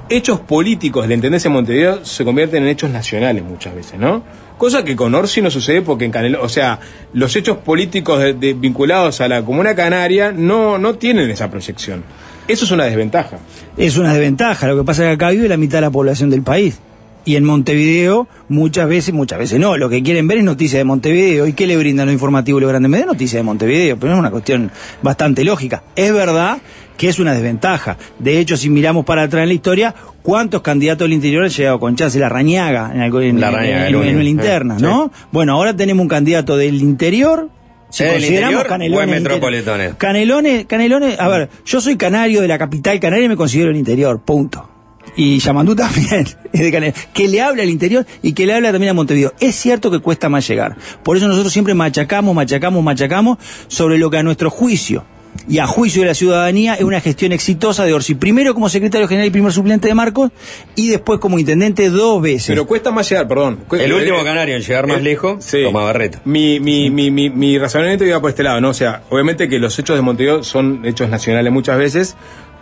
hechos 0.08 0.40
políticos 0.40 1.02
de 1.02 1.08
la 1.08 1.14
Intendencia 1.14 1.50
de 1.50 1.54
Montevideo 1.54 2.04
se 2.04 2.24
convierten 2.24 2.62
en 2.62 2.68
hechos 2.68 2.90
nacionales 2.90 3.42
muchas 3.42 3.74
veces, 3.74 3.98
¿no? 3.98 4.22
Cosa 4.58 4.84
que 4.84 4.94
con 4.94 5.14
Orsi 5.14 5.42
no 5.42 5.50
sucede 5.50 5.82
porque 5.82 6.04
en 6.04 6.12
Canelo, 6.12 6.42
o 6.42 6.48
sea, 6.48 6.78
los 7.12 7.34
hechos 7.34 7.58
políticos 7.58 8.22
vinculados 8.38 9.20
a 9.20 9.28
la 9.28 9.44
Comuna 9.44 9.74
Canaria 9.74 10.30
no, 10.30 10.78
no 10.78 10.94
tienen 10.94 11.28
esa 11.30 11.50
proyección. 11.50 12.04
Eso 12.46 12.64
es 12.64 12.70
una 12.70 12.84
desventaja. 12.84 13.38
Es 13.76 13.96
una 13.96 14.12
desventaja. 14.12 14.68
Lo 14.68 14.76
que 14.76 14.84
pasa 14.84 15.02
es 15.02 15.08
que 15.08 15.14
acá 15.14 15.30
vive 15.30 15.48
la 15.48 15.56
mitad 15.56 15.78
de 15.78 15.82
la 15.82 15.90
población 15.90 16.30
del 16.30 16.42
país. 16.42 16.78
Y 17.26 17.36
en 17.36 17.44
Montevideo, 17.44 18.28
muchas 18.48 18.86
veces, 18.86 19.14
muchas 19.14 19.38
veces 19.38 19.58
no, 19.58 19.78
lo 19.78 19.88
que 19.88 20.02
quieren 20.02 20.28
ver 20.28 20.38
es 20.38 20.44
noticias 20.44 20.78
de 20.78 20.84
Montevideo. 20.84 21.46
¿Y 21.46 21.54
qué 21.54 21.66
le 21.66 21.76
brindan 21.78 22.06
lo 22.06 22.12
informativo 22.12 22.60
los 22.60 22.68
grandes 22.68 22.90
medios? 22.90 23.06
Noticias 23.06 23.40
de 23.40 23.44
Montevideo, 23.44 23.96
pero 23.96 24.12
es 24.12 24.18
una 24.18 24.30
cuestión 24.30 24.70
bastante 25.00 25.42
lógica. 25.42 25.82
Es 25.96 26.12
verdad 26.12 26.58
que 26.98 27.08
es 27.08 27.18
una 27.18 27.32
desventaja. 27.32 27.96
De 28.18 28.38
hecho, 28.38 28.58
si 28.58 28.68
miramos 28.68 29.06
para 29.06 29.22
atrás 29.22 29.42
en 29.42 29.48
la 29.48 29.54
historia, 29.54 29.94
¿cuántos 30.22 30.60
candidatos 30.60 31.06
del 31.06 31.14
interior 31.14 31.44
han 31.44 31.50
llegado 31.50 31.80
con 31.80 31.96
chance? 31.96 32.18
La 32.18 32.28
Rañaga, 32.28 32.90
en, 32.92 33.00
el, 33.00 33.40
la 33.40 33.50
Rañaga, 33.50 33.88
en, 33.88 34.18
el 34.20 34.28
interna, 34.28 34.76
¿no? 34.78 35.10
Bueno, 35.32 35.54
ahora 35.54 35.74
tenemos 35.74 36.02
un 36.02 36.08
candidato 36.08 36.58
del 36.58 36.82
interior 36.82 37.48
si 37.94 38.04
consideramos 38.04 38.64
Canelones. 38.64 39.08
metropolitanes. 39.08 39.94
Canelones, 39.94 40.66
Canelones, 40.66 41.20
a 41.20 41.28
ver, 41.28 41.48
yo 41.64 41.80
soy 41.80 41.96
canario 41.96 42.40
de 42.40 42.48
la 42.48 42.58
capital 42.58 42.98
canaria 42.98 43.26
y 43.26 43.28
me 43.28 43.36
considero 43.36 43.70
el 43.70 43.76
interior, 43.76 44.20
punto. 44.20 44.68
Y 45.16 45.38
Yamandú 45.38 45.76
también 45.76 46.26
es 46.52 46.60
de 46.60 46.72
Canelones. 46.72 47.08
Que 47.14 47.28
le 47.28 47.40
habla 47.40 47.62
al 47.62 47.70
interior 47.70 48.04
y 48.20 48.32
que 48.32 48.46
le 48.46 48.54
habla 48.54 48.72
también 48.72 48.90
a 48.90 48.94
Montevideo. 48.94 49.32
Es 49.38 49.54
cierto 49.54 49.92
que 49.92 50.00
cuesta 50.00 50.28
más 50.28 50.46
llegar. 50.48 50.76
Por 51.04 51.16
eso 51.16 51.28
nosotros 51.28 51.52
siempre 51.52 51.74
machacamos, 51.74 52.34
machacamos, 52.34 52.82
machacamos 52.82 53.38
sobre 53.68 53.96
lo 53.96 54.10
que 54.10 54.18
a 54.18 54.24
nuestro 54.24 54.50
juicio 54.50 55.04
y 55.48 55.58
a 55.58 55.66
juicio 55.66 56.02
de 56.02 56.08
la 56.08 56.14
ciudadanía 56.14 56.74
es 56.74 56.84
una 56.84 57.00
gestión 57.00 57.32
exitosa 57.32 57.84
de 57.84 57.92
Orsi. 57.92 58.14
Primero 58.14 58.54
como 58.54 58.68
secretario 58.68 59.06
general 59.06 59.28
y 59.28 59.30
primer 59.30 59.52
suplente 59.52 59.88
de 59.88 59.94
Marcos 59.94 60.30
y 60.74 60.88
después 60.88 61.20
como 61.20 61.38
intendente 61.38 61.90
dos 61.90 62.22
veces. 62.22 62.48
Pero 62.48 62.66
cuesta 62.66 62.90
más 62.90 63.08
llegar, 63.08 63.28
perdón. 63.28 63.60
el 63.72 63.92
último 63.92 64.24
canario 64.24 64.56
en 64.56 64.62
llegar 64.62 64.86
más 64.86 65.02
lejos, 65.02 65.44
sí. 65.44 65.62
toma 65.64 65.82
Barreto. 65.82 66.18
Mi, 66.24 66.60
mi, 66.60 66.90
mi, 66.90 67.10
mi, 67.10 67.30
mi 67.30 67.58
razonamiento 67.58 68.04
iba 68.04 68.20
por 68.20 68.30
este 68.30 68.42
lado, 68.42 68.60
¿no? 68.60 68.70
O 68.70 68.74
sea, 68.74 69.02
obviamente 69.10 69.48
que 69.48 69.58
los 69.58 69.78
hechos 69.78 69.96
de 69.96 70.02
Montevideo 70.02 70.42
son 70.42 70.84
hechos 70.84 71.08
nacionales 71.08 71.52
muchas 71.52 71.78
veces, 71.78 72.16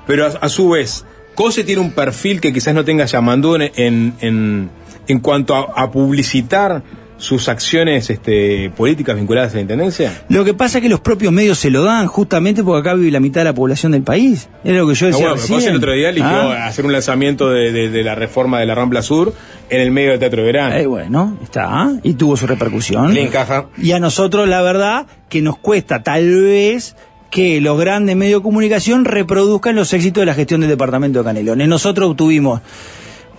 pero 0.06 0.26
a, 0.26 0.48
su 0.48 0.70
vez, 0.70 1.04
Cose 1.34 1.64
tiene 1.64 1.80
un 1.80 1.92
perfil 1.92 2.40
que 2.40 2.52
quizás 2.52 2.74
no 2.74 2.84
tenga 2.84 3.04
Yamandú 3.04 3.54
en, 3.54 4.14
en, 4.20 4.70
en, 5.06 5.20
cuanto 5.20 5.54
a 5.54 5.90
publicitar 5.90 6.82
sus 7.22 7.48
acciones 7.48 8.10
este, 8.10 8.72
políticas 8.76 9.14
vinculadas 9.14 9.52
a 9.52 9.54
la 9.54 9.60
intendencia? 9.60 10.24
Lo 10.28 10.44
que 10.44 10.54
pasa 10.54 10.78
es 10.78 10.82
que 10.82 10.88
los 10.88 10.98
propios 10.98 11.32
medios 11.32 11.56
se 11.56 11.70
lo 11.70 11.84
dan 11.84 12.08
justamente 12.08 12.64
porque 12.64 12.80
acá 12.80 12.96
vive 12.96 13.12
la 13.12 13.20
mitad 13.20 13.42
de 13.42 13.44
la 13.44 13.54
población 13.54 13.92
del 13.92 14.02
país. 14.02 14.48
Es 14.64 14.74
lo 14.74 14.88
que 14.88 14.94
yo 14.94 15.06
decía. 15.06 15.28
No, 15.28 15.36
bueno, 15.36 15.68
el 15.68 15.76
otro 15.76 15.92
día 15.92 16.08
eligió 16.08 16.28
ah. 16.28 16.66
hacer 16.66 16.84
un 16.84 16.92
lanzamiento 16.92 17.48
de, 17.48 18.02
la 18.02 18.16
reforma 18.16 18.58
de 18.58 18.66
la 18.66 18.74
Rambla 18.74 19.02
Sur 19.02 19.32
en 19.70 19.80
el 19.80 19.92
medio 19.92 20.10
del 20.10 20.18
Teatro 20.18 20.40
de 20.40 20.46
Verano. 20.46 20.74
Eh, 20.74 20.86
bueno, 20.86 21.38
está, 21.40 21.92
y 22.02 22.14
tuvo 22.14 22.36
su 22.36 22.48
repercusión. 22.48 23.14
Le 23.14 23.22
encaja. 23.22 23.66
Y 23.78 23.92
a 23.92 24.00
nosotros, 24.00 24.48
la 24.48 24.60
verdad, 24.60 25.06
que 25.28 25.42
nos 25.42 25.56
cuesta 25.58 26.02
tal 26.02 26.42
vez 26.42 26.96
que 27.30 27.60
los 27.60 27.78
grandes 27.78 28.16
medios 28.16 28.40
de 28.40 28.42
comunicación 28.42 29.04
reproduzcan 29.04 29.76
los 29.76 29.92
éxitos 29.92 30.22
de 30.22 30.26
la 30.26 30.34
gestión 30.34 30.60
del 30.60 30.70
departamento 30.70 31.20
de 31.20 31.24
Canelones. 31.24 31.68
Nosotros 31.68 32.10
obtuvimos 32.10 32.60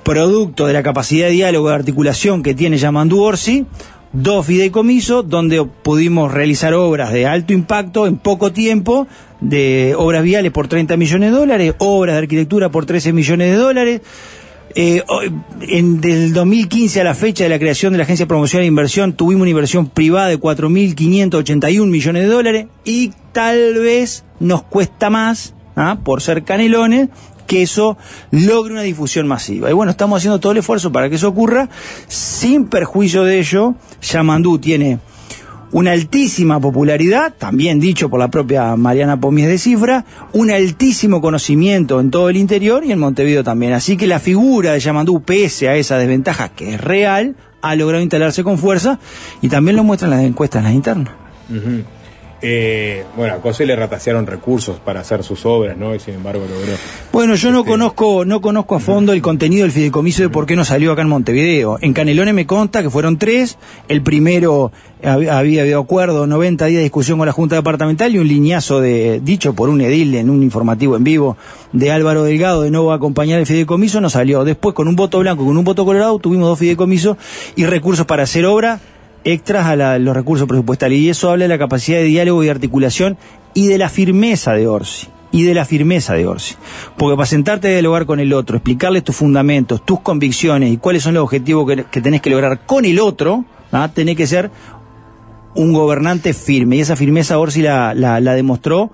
producto 0.04 0.68
de 0.68 0.74
la 0.74 0.84
capacidad 0.84 1.28
de 1.28 1.34
diálogo 1.34 1.70
y 1.70 1.74
articulación 1.74 2.44
que 2.44 2.54
tiene 2.54 2.78
Yamandu 2.78 3.22
Orsi, 3.22 3.66
dos 4.12 4.46
fideicomisos 4.46 5.28
donde 5.28 5.66
pudimos 5.66 6.32
realizar 6.32 6.74
obras 6.74 7.12
de 7.12 7.26
alto 7.26 7.54
impacto 7.54 8.06
en 8.08 8.18
poco 8.18 8.52
tiempo, 8.52 9.08
de 9.42 9.96
obras 9.98 10.24
viales 10.24 10.52
por 10.52 10.68
30 10.68 10.96
millones 10.98 11.32
de 11.32 11.38
dólares, 11.38 11.76
obras 11.80 12.16
de 12.16 12.20
arquitectura 12.20 12.70
por 12.70 12.86
13 12.86 13.12
millones 13.13 13.52
de 13.52 13.58
dólares. 13.58 14.02
Eh, 14.76 15.04
en, 15.62 16.02
del 16.02 16.34
2015 16.34 17.02
a 17.02 17.04
la 17.04 17.13
fecha 17.13 17.44
de 17.44 17.50
la 17.52 17.60
creación 17.60 17.94
de 17.94 18.00
la 18.00 18.06
Agencia 18.06 18.26
de 18.26 18.28
Promoción 18.28 18.63
e 18.63 18.66
Inversión 18.66 19.13
tuvimos 19.13 19.42
una 19.42 19.52
inversión 19.52 19.88
privada 19.88 20.30
de 20.30 20.39
4.581 20.39 21.86
millones 21.86 22.24
de 22.24 22.28
dólares 22.28 22.66
y 22.84 23.12
tal 23.34 23.76
vez 23.76 24.24
nos 24.39 24.63
cuesta 24.63 25.12
más, 25.12 25.54
¿ah? 25.76 26.00
por 26.04 26.22
ser 26.22 26.44
canelones, 26.44 27.10
que 27.45 27.62
eso 27.62 27.97
logre 28.32 28.73
una 28.73 28.82
difusión 28.82 29.27
masiva. 29.27 29.69
Y 29.69 29.73
bueno, 29.73 29.91
estamos 29.91 30.17
haciendo 30.17 30.39
todo 30.39 30.51
el 30.51 30.60
esfuerzo 30.60 30.91
para 30.91 31.10
que 31.10 31.15
eso 31.15 31.27
ocurra. 31.27 31.69
Sin 32.08 32.65
perjuicio 32.65 33.23
de 33.23 33.39
ello, 33.39 33.75
Yamandú 34.01 34.60
tiene 34.60 34.99
una 35.73 35.91
altísima 35.91 36.60
popularidad, 36.60 37.34
también 37.36 37.79
dicho 37.79 38.08
por 38.08 38.19
la 38.19 38.29
propia 38.29 38.75
Mariana 38.75 39.19
Pomies 39.19 39.47
de 39.47 39.58
Cifra, 39.58 40.06
un 40.32 40.51
altísimo 40.51 41.19
conocimiento 41.19 41.99
en 41.99 42.12
todo 42.12 42.29
el 42.29 42.38
interior 42.38 42.86
y 42.86 42.91
en 42.91 42.99
Montevideo 42.99 43.43
también. 43.43 43.73
Así 43.73 43.97
que 43.97 44.06
la 44.06 44.19
figura 44.19 44.73
de 44.73 44.79
Yamandú, 44.79 45.23
pese 45.23 45.69
a 45.69 45.75
esa 45.75 45.97
desventaja 45.97 46.49
que 46.49 46.75
es 46.75 46.82
real, 46.82 47.36
ha 47.63 47.75
logrado 47.75 48.03
instalarse 48.03 48.43
con 48.43 48.60
fuerza 48.60 48.99
y 49.41 49.49
también 49.49 49.75
lo 49.75 49.84
muestran 49.84 50.12
las 50.12 50.21
encuestas 50.21 50.60
en 50.60 50.65
las 50.65 50.73
internas. 50.73 51.13
Eh, 52.45 53.06
bueno, 53.15 53.36
a 53.36 53.38
Cose 53.38 53.65
le 53.65 53.73
ratasearon 53.73 54.27
recursos 54.27 54.77
para 54.77 54.99
hacer 54.99 55.23
sus 55.23 55.45
obras, 55.45 55.77
¿no? 55.77 55.95
Y 55.95 55.99
sin 55.99 56.15
embargo 56.15 56.41
logró. 56.41 56.73
Bueno, 57.13 57.36
yo 57.36 57.51
no 57.51 57.60
este, 57.60 57.71
conozco, 57.71 58.25
no 58.25 58.41
conozco 58.41 58.75
a 58.75 58.82
fondo 58.82 59.13
el 59.13 59.21
contenido 59.21 59.63
del 59.63 59.71
fideicomiso 59.71 60.23
de 60.23 60.29
por 60.29 60.45
qué 60.45 60.58
no 60.58 60.65
salió 60.65 60.91
acá 60.91 61.03
en 61.03 61.08
Montevideo. 61.08 61.77
En 61.79 61.93
Canelones 61.93 62.34
me 62.34 62.45
consta 62.45 62.84
que 62.84 62.89
fueron 62.89 63.17
tres. 63.17 63.58
El 63.88 64.01
primero 64.01 64.73
había 65.01 65.38
habido 65.38 65.79
acuerdo, 65.79 66.27
90 66.27 66.65
días 66.65 66.79
de 66.79 66.84
discusión 66.84 67.17
con 67.17 67.27
la 67.27 67.32
Junta 67.32 67.56
Departamental 67.56 68.13
y 68.13 68.19
un 68.19 68.27
liñazo 68.27 68.82
de, 68.82 69.21
dicho 69.23 69.53
por 69.53 69.69
un 69.69 69.79
edil 69.79 70.13
en 70.15 70.29
un 70.29 70.43
informativo 70.43 70.97
en 70.97 71.06
vivo 71.06 71.38
de 71.71 71.91
Álvaro 71.91 72.23
Delgado 72.23 72.63
de 72.63 72.71
nuevo 72.71 72.91
acompañar 72.91 73.39
el 73.39 73.45
fideicomiso, 73.45 74.01
no 74.01 74.10
salió. 74.10 74.43
Después 74.43 74.75
con 74.75 74.89
un 74.89 74.97
voto 74.97 75.19
blanco, 75.19 75.45
con 75.45 75.56
un 75.56 75.63
voto 75.63 75.86
colorado, 75.86 76.19
tuvimos 76.19 76.49
dos 76.49 76.60
fideicomisos 76.60 77.15
y 77.56 77.65
recursos 77.65 78.06
para 78.06 78.23
hacer 78.23 78.45
obra 78.45 78.82
extras 79.23 79.65
a 79.65 79.99
los 79.99 80.15
recursos 80.15 80.47
presupuestales. 80.47 80.99
Y 80.99 81.09
eso 81.09 81.29
habla 81.29 81.45
de 81.45 81.49
la 81.49 81.57
capacidad 81.57 81.97
de 81.97 82.05
diálogo 82.05 82.43
y 82.43 82.49
articulación 82.49 83.17
y 83.53 83.67
de 83.67 83.77
la 83.77 83.89
firmeza 83.89 84.53
de 84.53 84.67
Orsi. 84.67 85.07
Y 85.31 85.43
de 85.43 85.55
la 85.55 85.65
firmeza 85.65 86.13
de 86.13 86.27
Orsi. 86.27 86.55
Porque 86.95 87.15
para 87.15 87.25
sentarte 87.25 87.67
a 87.67 87.71
dialogar 87.71 88.05
con 88.05 88.19
el 88.19 88.33
otro, 88.33 88.57
explicarle 88.57 89.01
tus 89.01 89.15
fundamentos, 89.15 89.83
tus 89.83 90.01
convicciones 90.01 90.71
y 90.71 90.77
cuáles 90.77 91.03
son 91.03 91.15
los 91.15 91.23
objetivos 91.23 91.67
que, 91.89 92.01
tenés 92.01 92.21
que 92.21 92.29
lograr 92.29 92.65
con 92.67 92.86
el 92.86 92.99
otro, 92.99 93.43
¿ah? 93.71 93.89
tenés 93.93 94.15
que 94.15 94.27
ser 94.27 94.51
un 95.55 95.73
gobernante 95.73 96.33
firme. 96.33 96.75
Y 96.75 96.81
esa 96.81 96.95
firmeza 96.95 97.39
Orsi 97.39 97.63
la, 97.63 97.95
la, 97.95 98.19
la 98.19 98.33
demostró 98.36 98.91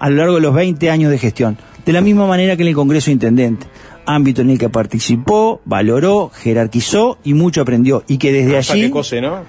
a 0.00 0.10
lo 0.10 0.16
largo 0.16 0.34
de 0.36 0.40
los 0.40 0.54
20 0.54 0.90
años 0.90 1.12
de 1.12 1.18
gestión. 1.18 1.58
De 1.86 1.92
la 1.92 2.00
misma 2.00 2.26
manera 2.26 2.56
que 2.56 2.62
en 2.62 2.68
el 2.68 2.74
Congreso 2.74 3.06
de 3.06 3.12
Intendente 3.12 3.66
ámbito 4.08 4.42
en 4.42 4.50
el 4.50 4.58
que 4.58 4.68
participó, 4.68 5.60
valoró, 5.64 6.30
jerarquizó 6.34 7.18
y 7.22 7.34
mucho 7.34 7.60
aprendió. 7.60 8.04
Y 8.08 8.18
que 8.18 8.32
desde 8.32 8.56
allí... 8.56 8.90
¿no? 9.20 9.44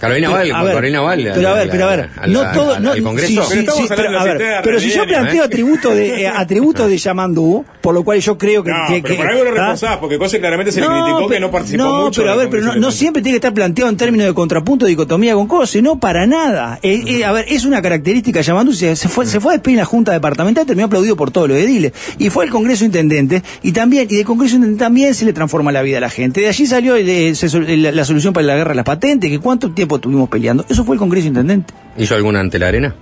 Carolina 0.00 0.30
Valle, 0.30 0.50
Carolina 0.50 1.00
Valle. 1.02 1.30
Pero 1.34 1.48
a 1.48 1.54
ver, 1.54 1.68
pero 1.70 1.84
a 1.84 1.88
ver, 1.96 2.08
no 2.28 2.52
todo, 2.52 2.80
no, 2.80 2.92
Congreso. 3.02 3.46
pero, 3.88 4.18
a 4.18 4.24
ver, 4.24 4.60
pero 4.64 4.80
si 4.80 4.90
yo 4.90 5.04
planteo 5.04 5.44
atributos 5.44 5.94
de 5.94 6.22
eh, 6.22 6.26
atributos 6.26 6.88
de 6.88 6.96
Yamandú, 6.96 7.64
por 7.82 7.94
lo 7.94 8.02
cual 8.02 8.18
yo 8.20 8.38
creo 8.38 8.64
que, 8.64 8.70
no, 8.70 8.78
que, 8.88 9.02
pero 9.02 9.16
por 9.16 9.26
algo 9.26 9.44
lo 9.44 9.50
reforzás, 9.50 9.98
porque 9.98 10.18
Cose 10.18 10.40
claramente 10.40 10.72
se 10.72 10.80
le 10.80 10.86
criticó 10.86 11.28
que 11.28 11.40
no 11.40 11.50
participó 11.50 11.82
no, 11.82 12.04
mucho. 12.04 12.22
No, 12.22 12.24
pero 12.24 12.32
a 12.32 12.36
ver, 12.36 12.48
pero 12.50 12.74
no, 12.76 12.90
siempre 12.90 13.22
tiene 13.22 13.34
que 13.34 13.46
estar 13.46 13.52
planteado 13.52 13.90
en 13.90 13.98
términos 13.98 14.26
de 14.26 14.32
contrapunto, 14.32 14.86
dicotomía 14.86 15.34
con 15.34 15.46
Cose, 15.46 15.82
no 15.82 16.00
para 16.00 16.26
nada. 16.26 16.78
Eh, 16.82 17.02
eh, 17.06 17.24
a 17.24 17.32
ver, 17.32 17.44
es 17.48 17.66
una 17.66 17.82
característica 17.82 18.38
de 18.38 18.44
Yamandú, 18.44 18.72
se, 18.72 18.96
fue, 18.96 19.26
se 19.26 19.38
fue 19.38 19.52
a 19.52 19.56
despedir 19.56 19.76
en 19.76 19.80
la 19.80 19.84
Junta 19.84 20.12
Departamental, 20.12 20.64
terminó 20.64 20.86
aplaudido 20.86 21.16
por 21.16 21.30
todos 21.30 21.48
los 21.48 21.58
ediles, 21.58 21.92
y 22.18 22.30
fue 22.30 22.44
al 22.44 22.50
Congreso 22.50 22.86
Intendente, 22.86 23.42
y 23.62 23.72
también, 23.72 24.06
y 24.10 24.16
del 24.16 24.24
Congreso 24.24 24.56
Intendente 24.56 24.82
también 24.82 25.14
se 25.14 25.26
le 25.26 25.34
transforma 25.34 25.72
la 25.72 25.82
vida 25.82 25.98
a 25.98 26.00
la 26.00 26.10
gente. 26.10 26.40
De 26.40 26.48
allí 26.48 26.66
salió 26.66 26.96
la, 26.96 27.92
la 27.92 28.04
solución 28.06 28.32
para 28.32 28.46
la 28.46 28.56
guerra 28.56 28.70
de 28.70 28.76
las 28.76 28.86
patentes, 28.86 29.30
que 29.30 29.38
cuánto 29.38 29.70
tiempo 29.72 29.89
estuvimos 29.96 30.28
peleando. 30.28 30.64
Eso 30.68 30.84
fue 30.84 30.96
el 30.96 30.98
Congreso 30.98 31.28
Intendente. 31.28 31.72
¿Hizo 31.96 32.14
alguna 32.14 32.40
ante 32.40 32.58
la 32.58 32.68
arena? 32.68 32.94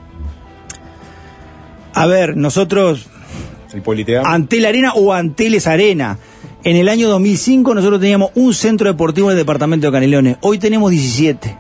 A 1.95 2.07
ver, 2.07 2.37
nosotros... 2.37 3.09
Ante 4.25 4.61
la 4.61 4.69
arena 4.71 4.93
o 4.95 5.13
Anteles 5.13 5.67
Arena. 5.67 6.19
En 6.65 6.77
el 6.77 6.89
año 6.89 7.09
2005 7.09 7.75
nosotros 7.75 8.01
teníamos 8.01 8.31
un 8.35 8.55
centro 8.55 8.89
deportivo 8.89 9.31
en 9.31 9.33
el 9.33 9.39
departamento 9.39 9.87
de 9.87 9.93
Canelones. 9.93 10.37
Hoy 10.41 10.59
tenemos 10.59 10.91
17. 10.91 11.57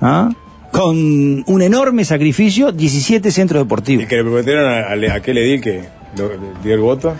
¿Ah? 0.00 0.30
Con 0.72 1.44
un 1.46 1.62
enorme 1.62 2.04
sacrificio, 2.04 2.72
17 2.72 3.30
centros 3.30 3.62
deportivos. 3.62 4.04
¿Y 4.04 4.06
que 4.06 4.16
le 4.16 4.22
prometieron 4.22 4.70
a, 4.70 5.14
aquel 5.14 5.38
edil 5.38 5.60
que 5.60 5.84
dio 6.62 6.74
el 6.74 6.80
voto? 6.80 7.14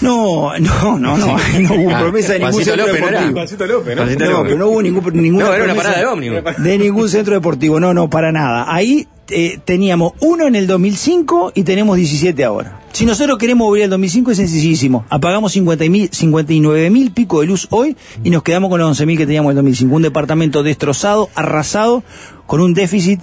No, 0.00 0.58
no, 0.58 0.98
no, 0.98 1.16
no, 1.16 1.16
no 1.16 1.74
hubo 1.74 1.90
ah, 1.90 2.00
promesa 2.00 2.34
de 2.34 2.38
ningún 2.40 2.64
centro 2.64 2.86
López, 2.86 2.94
deportivo. 2.94 3.66
No, 3.66 3.66
López, 3.66 3.96
¿no? 3.96 4.30
no, 4.30 4.42
pero 4.44 4.58
no 4.58 4.68
hubo 4.68 4.82
ningún, 4.82 5.22
ninguna 5.22 5.46
no, 5.46 5.54
era 5.54 5.64
una 5.64 5.74
parada 5.74 5.98
de 5.98 6.06
ómnibus. 6.06 6.40
De 6.58 6.78
ningún 6.78 7.08
centro 7.08 7.34
deportivo, 7.34 7.80
no, 7.80 7.92
no, 7.94 8.08
para 8.08 8.30
nada. 8.30 8.72
Ahí 8.72 9.08
eh, 9.30 9.58
teníamos 9.64 10.12
uno 10.20 10.46
en 10.46 10.54
el 10.54 10.66
2005 10.66 11.52
y 11.54 11.64
tenemos 11.64 11.96
17 11.96 12.44
ahora. 12.44 12.80
Si 12.92 13.04
nosotros 13.04 13.38
queremos 13.38 13.66
volver 13.66 13.84
al 13.84 13.90
2005 13.90 14.30
es 14.30 14.36
sencillísimo. 14.38 15.04
Apagamos 15.10 15.52
59 15.52 16.90
mil 16.90 17.10
pico 17.12 17.40
de 17.40 17.46
luz 17.46 17.66
hoy 17.70 17.96
y 18.24 18.30
nos 18.30 18.42
quedamos 18.42 18.70
con 18.70 18.80
los 18.80 18.88
11 18.88 19.06
mil 19.06 19.18
que 19.18 19.26
teníamos 19.26 19.50
en 19.50 19.58
el 19.58 19.64
2005. 19.64 19.94
Un 19.94 20.02
departamento 20.02 20.62
destrozado, 20.62 21.28
arrasado, 21.34 22.02
con 22.46 22.60
un 22.60 22.72
déficit 22.72 23.20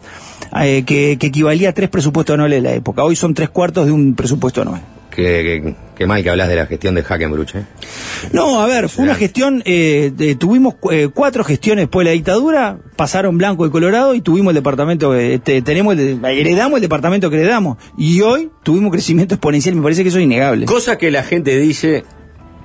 eh, 0.61 0.83
que, 0.85 1.17
que, 1.19 1.27
equivalía 1.27 1.69
a 1.69 1.73
tres 1.73 1.89
presupuestos 1.89 2.35
anuales 2.35 2.61
de 2.61 2.69
la 2.69 2.75
época. 2.75 3.03
Hoy 3.03 3.15
son 3.15 3.33
tres 3.33 3.49
cuartos 3.49 3.85
de 3.85 3.91
un 3.91 4.13
presupuesto 4.13 4.61
anual. 4.61 4.81
Qué, 5.95 6.05
mal 6.07 6.23
que 6.23 6.29
hablas 6.29 6.49
de 6.49 6.55
la 6.55 6.65
gestión 6.65 6.95
de 6.95 7.03
Hackenbruch, 7.03 7.55
¿eh? 7.55 7.63
No, 8.33 8.61
a 8.61 8.67
ver, 8.67 8.89
fue 8.89 9.05
una 9.05 9.15
gestión, 9.15 9.63
eh, 9.65 10.35
tuvimos 10.37 10.75
eh, 10.91 11.09
cuatro 11.13 11.43
gestiones 11.43 11.83
después 11.83 12.05
de 12.05 12.11
la 12.11 12.13
dictadura, 12.13 12.77
pasaron 12.95 13.37
blanco 13.37 13.65
y 13.65 13.69
colorado 13.69 14.13
y 14.13 14.21
tuvimos 14.21 14.51
el 14.51 14.55
departamento, 14.55 15.15
este, 15.15 15.61
tenemos 15.61 15.95
heredamos 15.97 16.77
el 16.77 16.81
departamento 16.81 17.29
que 17.29 17.37
heredamos 17.37 17.77
y 17.97 18.21
hoy 18.21 18.51
tuvimos 18.63 18.91
crecimiento 18.91 19.35
exponencial, 19.35 19.75
me 19.75 19.81
parece 19.83 20.03
que 20.03 20.09
eso 20.09 20.17
es 20.17 20.25
innegable. 20.25 20.65
Cosa 20.65 20.97
que 20.97 21.11
la 21.11 21.23
gente 21.23 21.57
dice, 21.57 22.03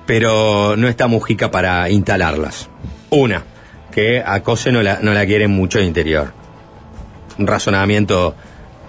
pero 0.05 0.75
no 0.75 0.87
está 0.87 1.07
Mujica 1.07 1.51
para 1.51 1.89
instalarlas. 1.89 2.69
Una, 3.11 3.43
que 3.91 4.21
a 4.25 4.41
Cose 4.41 4.71
no 4.71 4.81
la, 4.81 4.99
no 5.01 5.13
la 5.13 5.25
quieren 5.25 5.51
mucho 5.51 5.79
de 5.79 5.85
interior. 5.85 6.33
Un 7.37 7.47
razonamiento 7.47 8.35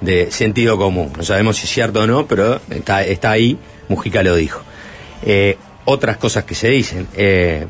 de 0.01 0.31
sentido 0.31 0.77
común. 0.77 1.13
No 1.17 1.23
sabemos 1.23 1.57
si 1.57 1.65
es 1.65 1.71
cierto 1.71 2.01
o 2.01 2.07
no, 2.07 2.27
pero 2.27 2.61
está, 2.71 3.05
está 3.05 3.31
ahí, 3.31 3.59
Mujica 3.93 4.23
lo 4.23 4.35
dijo. 4.35 4.63
Eh, 5.25 5.57
otras 5.85 6.17
cosas 6.17 6.45
que 6.45 6.55
se 6.55 6.69
dicen. 6.69 7.07
Eh, 7.15 7.67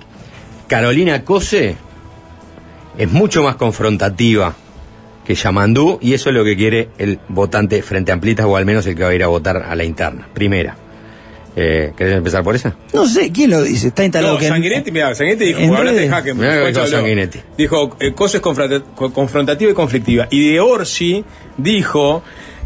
Carolina 0.68 1.24
Cose 1.24 1.76
es 2.96 3.11
mucho 3.11 3.42
más 3.42 3.56
confrontativa 3.56 4.54
que 5.24 5.35
Yamandú 5.35 5.98
y 6.00 6.14
eso 6.14 6.30
es 6.30 6.35
lo 6.35 6.44
que 6.44 6.56
quiere 6.56 6.90
el 6.98 7.18
votante 7.28 7.82
frente 7.82 8.12
a 8.12 8.14
Amplitas 8.14 8.46
o 8.46 8.56
al 8.56 8.64
menos 8.64 8.87
el 8.87 8.94
que 8.94 9.02
va 9.02 9.11
a 9.11 9.14
ir 9.14 9.22
a 9.22 9.26
votar 9.26 9.56
a 9.56 9.74
la 9.74 9.85
interna. 9.85 10.28
Primera. 10.32 10.76
Eh, 11.54 11.92
¿Querés 11.96 12.14
empezar 12.14 12.42
por 12.42 12.54
esa? 12.54 12.74
No 12.94 13.06
sé, 13.06 13.30
¿quién 13.30 13.50
lo 13.50 13.62
dice? 13.62 13.88
Está 13.88 14.04
instalado 14.04 14.35
no, 14.35 14.40
que... 14.40 14.48
Sanguinetti, 14.48 14.90
mira, 14.90 15.14
Sanguinetti 15.14 15.52
dijo, 15.52 15.76
hablaste 15.76 16.00
de 16.00 16.08
Hacken. 16.08 16.38
Dijo 16.40 16.87
Sanguinetti. 16.87 17.40
Dijo, 17.58 17.96
eh, 18.00 18.12
cosa 18.14 18.38
es 18.38 18.42
confrontativa 18.42 19.70
y 19.70 19.74
conflictiva. 19.74 20.28
Y 20.30 20.52
de 20.52 20.61
Orsi 20.61 21.22
dijo 21.58 22.22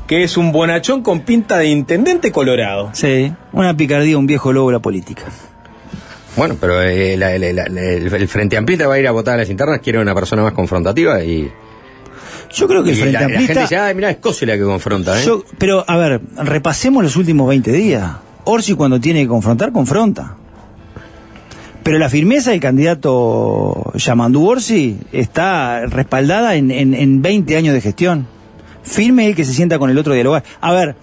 que 0.07 0.23
es 0.23 0.37
un 0.37 0.53
bonachón 0.53 1.03
con 1.03 1.21
pinta 1.21 1.59
de 1.59 1.66
intendente 1.66 2.33
colorado. 2.33 2.90
Sí, 2.92 3.33
una 3.53 3.77
picardía, 3.77 4.16
un 4.19 4.27
viejo 4.27 4.53
lobo 4.53 4.69
de 4.69 4.75
la 4.75 4.81
política. 4.81 5.25
Bueno, 6.37 6.57
pero 6.61 6.83
eh, 6.83 7.14
el, 7.14 8.29
Frente 8.29 8.57
Amplista 8.57 8.87
va 8.87 8.95
a 8.95 8.99
ir 8.99 9.09
a 9.09 9.11
votar 9.11 9.35
a 9.35 9.38
las 9.38 9.51
internas, 9.51 9.81
quiere 9.81 9.99
una 9.99 10.14
persona 10.14 10.42
más 10.42 10.53
confrontativa 10.53 11.23
y... 11.25 11.51
Yo 12.53 12.69
creo 12.69 12.85
que 12.85 12.90
el 12.90 12.97
Frente 12.97 13.16
Amplista... 13.16 13.55
La 13.55 13.66
gente 13.66 14.01
dice, 14.01 14.11
es 14.11 14.16
Cosi 14.19 14.47
la 14.47 14.57
que 14.57 14.62
confronta, 14.62 15.21
¿eh? 15.21 15.27
pero, 15.59 15.85
a 15.87 15.97
ver, 15.97 16.21
repasemos 16.37 17.03
los 17.03 17.16
últimos 17.16 17.49
20 17.49 17.73
días. 17.73 18.12
Orsi 18.45 18.75
cuando 18.75 19.01
tiene 19.01 19.23
que 19.23 19.29
confrontar, 19.29 19.73
confronta. 19.73 20.37
Pero 21.83 21.99
la 21.99 22.09
firmeza 22.09 22.51
del 22.51 22.61
candidato 22.61 23.92
Yamandú 23.95 24.45
Orsi 24.47 24.99
está 25.12 25.87
respaldada 25.87 26.57
en, 26.57 26.71
en, 26.71 27.23
20 27.23 27.57
años 27.57 27.75
de 27.75 27.81
gestión. 27.81 28.27
Firme 28.87 29.27
el 29.27 29.35
que 29.35 29.44
se 29.44 29.53
sienta 29.53 29.79
con 29.79 29.90
el 29.90 29.99
otro 29.99 30.12
a 30.12 30.16
dialogar. 30.16 30.44
A 30.61 30.72
ver, 30.72 30.96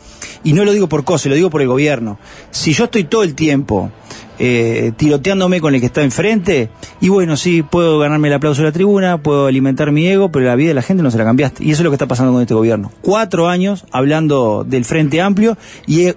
y 0.43 0.53
no 0.53 0.65
lo 0.65 0.71
digo 0.71 0.87
por 0.87 1.03
COSE, 1.03 1.29
lo 1.29 1.35
digo 1.35 1.49
por 1.49 1.61
el 1.61 1.67
gobierno. 1.67 2.17
Si 2.49 2.73
yo 2.73 2.85
estoy 2.85 3.03
todo 3.03 3.23
el 3.23 3.35
tiempo 3.35 3.91
eh, 4.39 4.93
tiroteándome 4.95 5.61
con 5.61 5.75
el 5.75 5.81
que 5.81 5.87
está 5.87 6.01
enfrente, 6.01 6.69
y 7.01 7.09
bueno, 7.09 7.37
sí, 7.37 7.61
puedo 7.61 7.99
ganarme 7.99 8.29
el 8.29 8.35
aplauso 8.35 8.61
de 8.61 8.69
la 8.69 8.71
tribuna, 8.71 9.21
puedo 9.21 9.47
alimentar 9.47 9.91
mi 9.91 10.07
ego, 10.07 10.31
pero 10.31 10.45
la 10.45 10.55
vida 10.55 10.69
de 10.69 10.73
la 10.75 10.81
gente 10.81 11.03
no 11.03 11.11
se 11.11 11.17
la 11.17 11.25
cambiaste. 11.25 11.63
Y 11.63 11.71
eso 11.71 11.81
es 11.81 11.83
lo 11.83 11.91
que 11.91 11.95
está 11.95 12.07
pasando 12.07 12.31
con 12.31 12.41
este 12.41 12.53
gobierno. 12.53 12.91
Cuatro 13.01 13.47
años 13.47 13.85
hablando 13.91 14.65
del 14.67 14.85
Frente 14.85 15.21
Amplio 15.21 15.57
y 15.85 16.13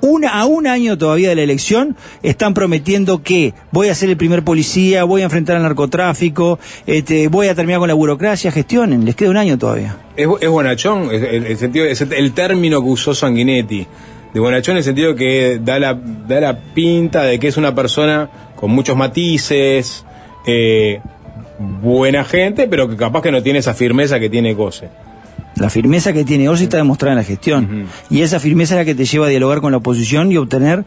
una, 0.00 0.40
a 0.40 0.46
un 0.46 0.66
año 0.66 0.96
todavía 0.98 1.30
de 1.30 1.36
la 1.36 1.42
elección, 1.42 1.96
están 2.22 2.54
prometiendo 2.54 3.22
que 3.22 3.54
voy 3.70 3.88
a 3.88 3.94
ser 3.94 4.10
el 4.10 4.16
primer 4.16 4.42
policía, 4.42 5.04
voy 5.04 5.22
a 5.22 5.24
enfrentar 5.24 5.56
al 5.56 5.62
narcotráfico, 5.62 6.58
este, 6.86 7.28
voy 7.28 7.48
a 7.48 7.54
terminar 7.54 7.80
con 7.80 7.88
la 7.88 7.94
burocracia, 7.94 8.50
gestionen, 8.50 9.04
les 9.04 9.16
queda 9.16 9.30
un 9.30 9.36
año 9.36 9.58
todavía. 9.58 9.96
Es, 10.16 10.28
es 10.40 10.48
bonachón, 10.48 11.08
el, 11.12 11.56
sentido, 11.56 11.86
el 11.86 12.32
término 12.32 12.82
que 12.82 12.88
usó 12.88 13.14
Sanguinetti, 13.14 13.86
de 14.32 14.40
bonachón 14.40 14.72
en 14.72 14.78
el 14.78 14.84
sentido 14.84 15.14
que 15.14 15.60
da 15.62 15.78
la, 15.78 15.94
da 15.94 16.40
la 16.40 16.58
pinta 16.58 17.24
de 17.24 17.38
que 17.38 17.48
es 17.48 17.56
una 17.56 17.74
persona 17.74 18.30
con 18.54 18.70
muchos 18.70 18.96
matices, 18.96 20.04
eh, 20.46 21.00
buena 21.58 22.24
gente, 22.24 22.68
pero 22.68 22.88
que 22.88 22.96
capaz 22.96 23.22
que 23.22 23.30
no 23.30 23.42
tiene 23.42 23.58
esa 23.58 23.74
firmeza 23.74 24.18
que 24.18 24.30
tiene 24.30 24.54
Cose. 24.54 24.88
La 25.60 25.68
firmeza 25.68 26.12
que 26.14 26.24
tiene 26.24 26.48
Orsi 26.48 26.64
está 26.64 26.78
demostrada 26.78 27.12
en 27.12 27.18
la 27.18 27.24
gestión. 27.24 27.86
Y 28.08 28.22
esa 28.22 28.40
firmeza 28.40 28.74
es 28.74 28.78
la 28.80 28.84
que 28.86 28.94
te 28.94 29.04
lleva 29.04 29.26
a 29.26 29.28
dialogar 29.28 29.60
con 29.60 29.72
la 29.72 29.78
oposición 29.78 30.32
y 30.32 30.38
obtener 30.38 30.84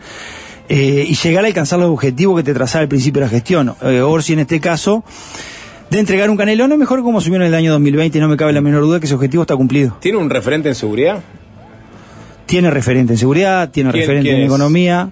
eh, 0.67 1.05
y 1.07 1.13
llegar 1.13 1.43
a 1.43 1.47
alcanzar 1.47 1.79
los 1.79 1.91
objetivos 1.91 2.37
que 2.37 2.43
te 2.43 2.55
trazaba 2.55 2.81
al 2.81 2.87
principio 2.87 3.21
de 3.21 3.27
la 3.27 3.29
gestión. 3.29 3.75
Eh, 3.83 4.01
Orsi 4.01 4.33
en 4.33 4.39
este 4.39 4.59
caso 4.59 5.03
de 5.91 5.99
entregar 5.99 6.27
un 6.31 6.37
canelón 6.37 6.71
es 6.71 6.77
mejor 6.79 7.03
como 7.03 7.21
en 7.21 7.41
el 7.43 7.53
año 7.53 7.71
2020 7.73 8.17
y 8.17 8.21
no 8.21 8.27
me 8.27 8.35
cabe 8.35 8.51
la 8.51 8.61
menor 8.61 8.81
duda 8.81 8.99
que 8.99 9.05
ese 9.05 9.13
objetivo 9.13 9.43
está 9.43 9.55
cumplido. 9.55 9.95
¿Tiene 9.99 10.17
un 10.17 10.31
referente 10.31 10.69
en 10.69 10.75
seguridad? 10.75 11.21
Tiene 12.47 12.71
referente 12.71 13.13
en 13.13 13.19
seguridad, 13.19 13.69
tiene 13.69 13.91
referente 13.91 14.31
en 14.31 14.41
economía. 14.41 15.11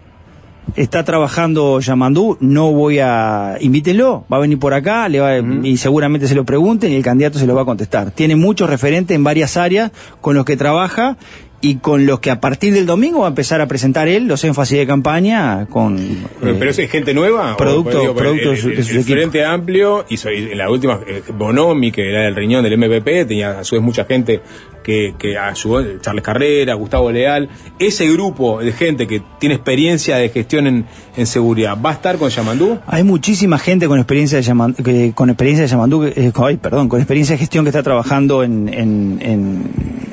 Está 0.75 1.03
trabajando 1.03 1.79
Yamandú, 1.79 2.38
no 2.39 2.71
voy 2.71 2.99
a... 2.99 3.57
Invítenlo, 3.60 4.23
va 4.31 4.38
a 4.38 4.39
venir 4.39 4.57
por 4.57 4.73
acá 4.73 5.10
le 5.10 5.19
va, 5.19 5.38
y 5.38 5.77
seguramente 5.77 6.27
se 6.27 6.36
lo 6.36 6.45
pregunten 6.45 6.91
y 6.91 6.95
el 6.95 7.03
candidato 7.03 7.39
se 7.39 7.45
lo 7.45 7.55
va 7.55 7.63
a 7.63 7.65
contestar. 7.65 8.12
Tiene 8.12 8.36
muchos 8.36 8.69
referentes 8.69 9.15
en 9.15 9.23
varias 9.23 9.57
áreas 9.57 9.91
con 10.21 10.36
los 10.36 10.45
que 10.45 10.55
trabaja 10.55 11.17
y 11.62 11.76
con 11.76 12.06
los 12.06 12.19
que 12.19 12.32
a 12.32 12.41
partir 12.41 12.74
del 12.74 12.86
domingo 12.86 13.19
va 13.19 13.28
a 13.28 13.30
empezar 13.30 13.62
a 13.62 13.67
presentar 13.67 14.08
él 14.08 14.28
los 14.28 14.43
énfasis 14.43 14.80
de 14.80 14.88
campaña 14.88 15.67
con... 15.67 15.97
¿Pero 16.41 16.69
es 16.69 16.78
gente 16.89 17.13
nueva? 17.13 17.56
Producto, 17.56 18.15
productos 18.15 18.63
el, 18.63 18.78
el, 18.78 19.04
Frente 19.04 19.45
Amplio, 19.45 20.06
y 20.10 20.19
en 20.28 20.58
la 20.58 20.69
última, 20.69 21.00
eh, 21.08 21.21
Bonomi, 21.34 21.91
que 21.91 22.10
era 22.10 22.28
el 22.28 22.36
riñón 22.36 22.63
del 22.63 22.78
MPP, 22.78 23.28
tenía 23.28 23.60
a 23.60 23.63
su 23.63 23.76
vez 23.76 23.84
mucha 23.84 24.06
gente 24.06 24.41
que, 24.84 25.13
que 25.17 25.38
ayudó, 25.38 26.00
Charles 26.00 26.24
Carrera, 26.24 26.74
Gustavo 26.74 27.12
Leal, 27.12 27.50
ese 27.80 28.12
grupo 28.12 28.60
de 28.60 28.71
gente 28.71 29.08
que 29.08 29.21
tiene 29.39 29.56
experiencia 29.56 30.17
de 30.17 30.30
gestión 30.30 30.67
en, 30.67 30.86
en 31.15 31.26
seguridad, 31.26 31.78
¿va 31.84 31.91
a 31.91 31.93
estar 31.93 32.17
con 32.17 32.30
Yamandú? 32.30 32.80
Hay 32.88 33.04
muchísima 33.04 33.58
gente 33.58 33.88
con 33.88 34.00
experiencia 34.00 34.38
de 34.38 34.43
Yamandú, 34.43 34.84
que, 34.84 35.13
con 35.13 35.30
experiencia 35.30 35.63
de 35.63 35.69
Yamandú, 35.69 36.06
eh, 36.06 36.58
perdón, 36.62 36.89
con 36.89 37.00
experiencia 37.00 37.36
de 37.36 37.39
gestión 37.39 37.65
que 37.65 37.69
está 37.69 37.84
trabajando 37.84 38.43
en, 38.43 38.69
en, 38.74 39.19
en, 39.21 39.63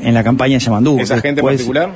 en 0.03 0.15
la 0.15 0.25
campaña 0.25 0.55
de 0.55 0.61
Yamandú. 0.61 0.99
¿Esa 1.01 1.21
gente 1.21 1.41
en 1.41 1.47
particular? 1.47 1.93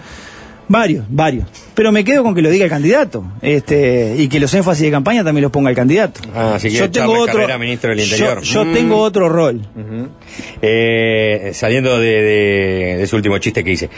Varios, 0.69 1.05
varios. 1.09 1.47
Pero 1.75 1.93
me 1.93 2.05
quedo 2.05 2.23
con 2.23 2.35
que 2.35 2.41
lo 2.41 2.49
diga 2.49 2.65
el 2.65 2.71
candidato. 2.71 3.25
Este, 3.43 4.15
y 4.17 4.29
que 4.29 4.41
los 4.41 4.55
énfasis 4.55 4.85
de 4.85 4.91
campaña 4.91 5.25
también 5.25 5.43
los 5.43 5.53
ponga 5.53 5.71
el 5.71 5.77
candidato. 5.77 6.21
Ah, 6.35 6.55
así 6.55 6.69
que 6.69 6.77
yo 6.77 6.91
tengo 6.91 7.13
otro, 7.13 7.47
ministro 7.59 7.91
del 7.91 8.01
Interior. 8.01 8.41
Yo, 8.41 8.65
mm. 8.65 8.73
tengo 8.73 8.97
otro 8.99 9.29
rol. 9.29 9.61
eh, 10.63 11.51
saliendo 11.53 11.99
de, 11.99 12.23
de, 12.23 12.97
de, 12.99 13.07
su 13.07 13.17
último 13.17 13.37
chiste 13.39 13.63
que 13.63 13.73
hice. 13.73 13.91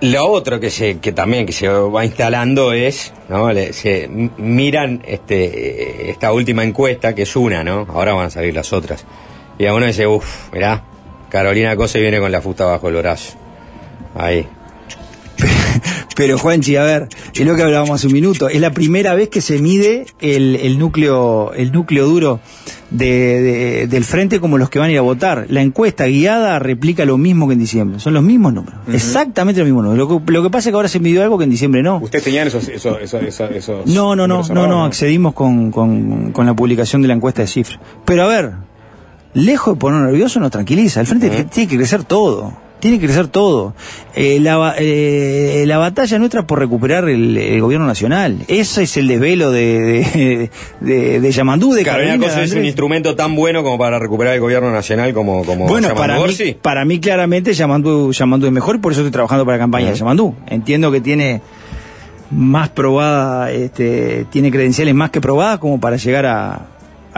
Lo 0.00 0.28
otro 0.28 0.60
que 0.60 0.70
se, 0.70 0.98
que 0.98 1.10
también 1.10 1.44
que 1.44 1.52
se 1.52 1.66
va 1.66 2.04
instalando 2.04 2.72
es, 2.72 3.12
¿no? 3.28 3.52
Le, 3.52 3.72
se 3.72 4.08
miran 4.08 5.02
este, 5.04 6.08
esta 6.10 6.32
última 6.32 6.62
encuesta, 6.62 7.16
que 7.16 7.22
es 7.22 7.34
una, 7.34 7.64
¿no? 7.64 7.84
Ahora 7.88 8.12
van 8.12 8.26
a 8.26 8.30
salir 8.30 8.54
las 8.54 8.72
otras. 8.72 9.04
Y 9.58 9.66
a 9.66 9.74
uno 9.74 9.86
dice, 9.86 10.06
uff, 10.06 10.52
mirá, 10.52 10.84
Carolina 11.30 11.76
Cose 11.76 12.00
viene 12.00 12.20
con 12.20 12.32
la 12.32 12.40
fusta 12.40 12.64
bajo 12.64 12.88
el 12.88 12.96
brazo. 12.96 13.36
Ahí, 14.14 14.46
pero 16.16 16.38
Juanchi, 16.38 16.76
a 16.76 16.82
ver, 16.82 17.08
es 17.34 17.46
lo 17.46 17.54
que 17.54 17.62
hablábamos 17.62 17.94
hace 17.94 18.06
un 18.06 18.12
minuto, 18.12 18.48
es 18.48 18.60
la 18.60 18.72
primera 18.72 19.14
vez 19.14 19.28
que 19.28 19.40
se 19.40 19.58
mide 19.58 20.06
el, 20.20 20.78
núcleo, 20.78 21.52
el 21.54 21.72
núcleo 21.72 22.06
duro 22.06 22.40
de, 22.90 23.86
del 23.88 24.04
frente 24.04 24.40
como 24.40 24.58
los 24.58 24.70
que 24.70 24.78
van 24.78 24.88
a 24.88 24.92
ir 24.92 24.98
a 24.98 25.02
votar. 25.02 25.46
La 25.48 25.62
encuesta 25.62 26.06
guiada 26.06 26.58
replica 26.58 27.04
lo 27.04 27.18
mismo 27.18 27.46
que 27.46 27.54
en 27.54 27.60
diciembre, 27.60 28.00
son 28.00 28.14
los 28.14 28.22
mismos 28.22 28.52
números, 28.52 28.80
exactamente 28.92 29.60
los 29.60 29.66
mismos 29.66 29.84
números. 29.84 30.08
Lo 30.08 30.24
que, 30.24 30.32
lo 30.32 30.42
que, 30.42 30.50
pasa 30.50 30.68
es 30.68 30.72
que 30.72 30.76
ahora 30.76 30.88
se 30.88 31.00
midió 31.00 31.22
algo 31.22 31.38
que 31.38 31.44
en 31.44 31.50
diciembre 31.50 31.82
no. 31.82 31.98
¿Ustedes 31.98 32.24
tenían 32.24 32.48
esos, 32.48 32.68
esos, 32.68 32.98
esos, 33.00 33.86
No, 33.86 34.16
no, 34.16 34.26
no, 34.26 34.42
no, 34.42 34.66
no, 34.66 34.84
accedimos 34.84 35.34
con, 35.34 35.70
con, 35.70 36.32
con 36.32 36.46
la 36.46 36.54
publicación 36.54 37.02
de 37.02 37.08
la 37.08 37.14
encuesta 37.14 37.42
de 37.42 37.48
cifras. 37.48 37.78
Pero 38.04 38.24
a 38.24 38.26
ver, 38.26 38.52
lejos 39.34 39.74
de 39.74 39.80
poner 39.80 40.02
nervioso 40.02 40.40
nos 40.40 40.50
tranquiliza, 40.50 41.00
el 41.00 41.06
frente 41.06 41.28
tiene 41.44 41.68
que 41.68 41.76
crecer 41.76 42.04
todo. 42.04 42.68
Tiene 42.80 43.00
que 43.00 43.06
crecer 43.06 43.26
todo. 43.26 43.74
Eh, 44.14 44.38
la, 44.38 44.74
eh, 44.78 45.64
la, 45.66 45.78
batalla 45.78 46.16
nuestra 46.20 46.46
por 46.46 46.60
recuperar 46.60 47.08
el, 47.08 47.60
gobierno 47.60 47.86
nacional. 47.86 48.38
Ese 48.46 48.84
es 48.84 48.96
el 48.96 49.08
desvelo 49.08 49.50
de, 49.50 50.48
de, 50.80 51.20
de, 51.20 51.32
Yamandú, 51.32 51.72
de 51.72 51.82
Carolina. 51.82 52.18
Carolina 52.18 52.42
es 52.44 52.52
un 52.52 52.64
instrumento 52.64 53.16
tan 53.16 53.34
bueno 53.34 53.64
como 53.64 53.78
para 53.78 53.98
recuperar 53.98 54.34
el 54.34 54.40
gobierno 54.40 54.70
nacional 54.70 55.12
como, 55.12 55.44
como 55.44 55.66
Bueno, 55.66 55.92
para 55.96 56.20
mí, 56.20 56.56
para 56.62 56.84
mí 56.84 57.00
claramente 57.00 57.52
Yamandú, 57.52 58.12
Yamandú 58.12 58.46
es 58.46 58.52
mejor 58.52 58.76
y 58.76 58.78
por 58.78 58.92
eso 58.92 59.00
estoy 59.00 59.12
trabajando 59.12 59.44
para 59.44 59.56
la 59.56 59.62
campaña 59.64 59.90
de 59.90 59.96
Yamandú. 59.96 60.36
Entiendo 60.46 60.92
que 60.92 61.00
tiene 61.00 61.40
más 62.30 62.68
probada, 62.68 63.50
este, 63.50 64.26
tiene 64.30 64.52
credenciales 64.52 64.94
más 64.94 65.10
que 65.10 65.20
probadas 65.20 65.58
como 65.58 65.80
para 65.80 65.96
llegar 65.96 66.26
a, 66.26 66.60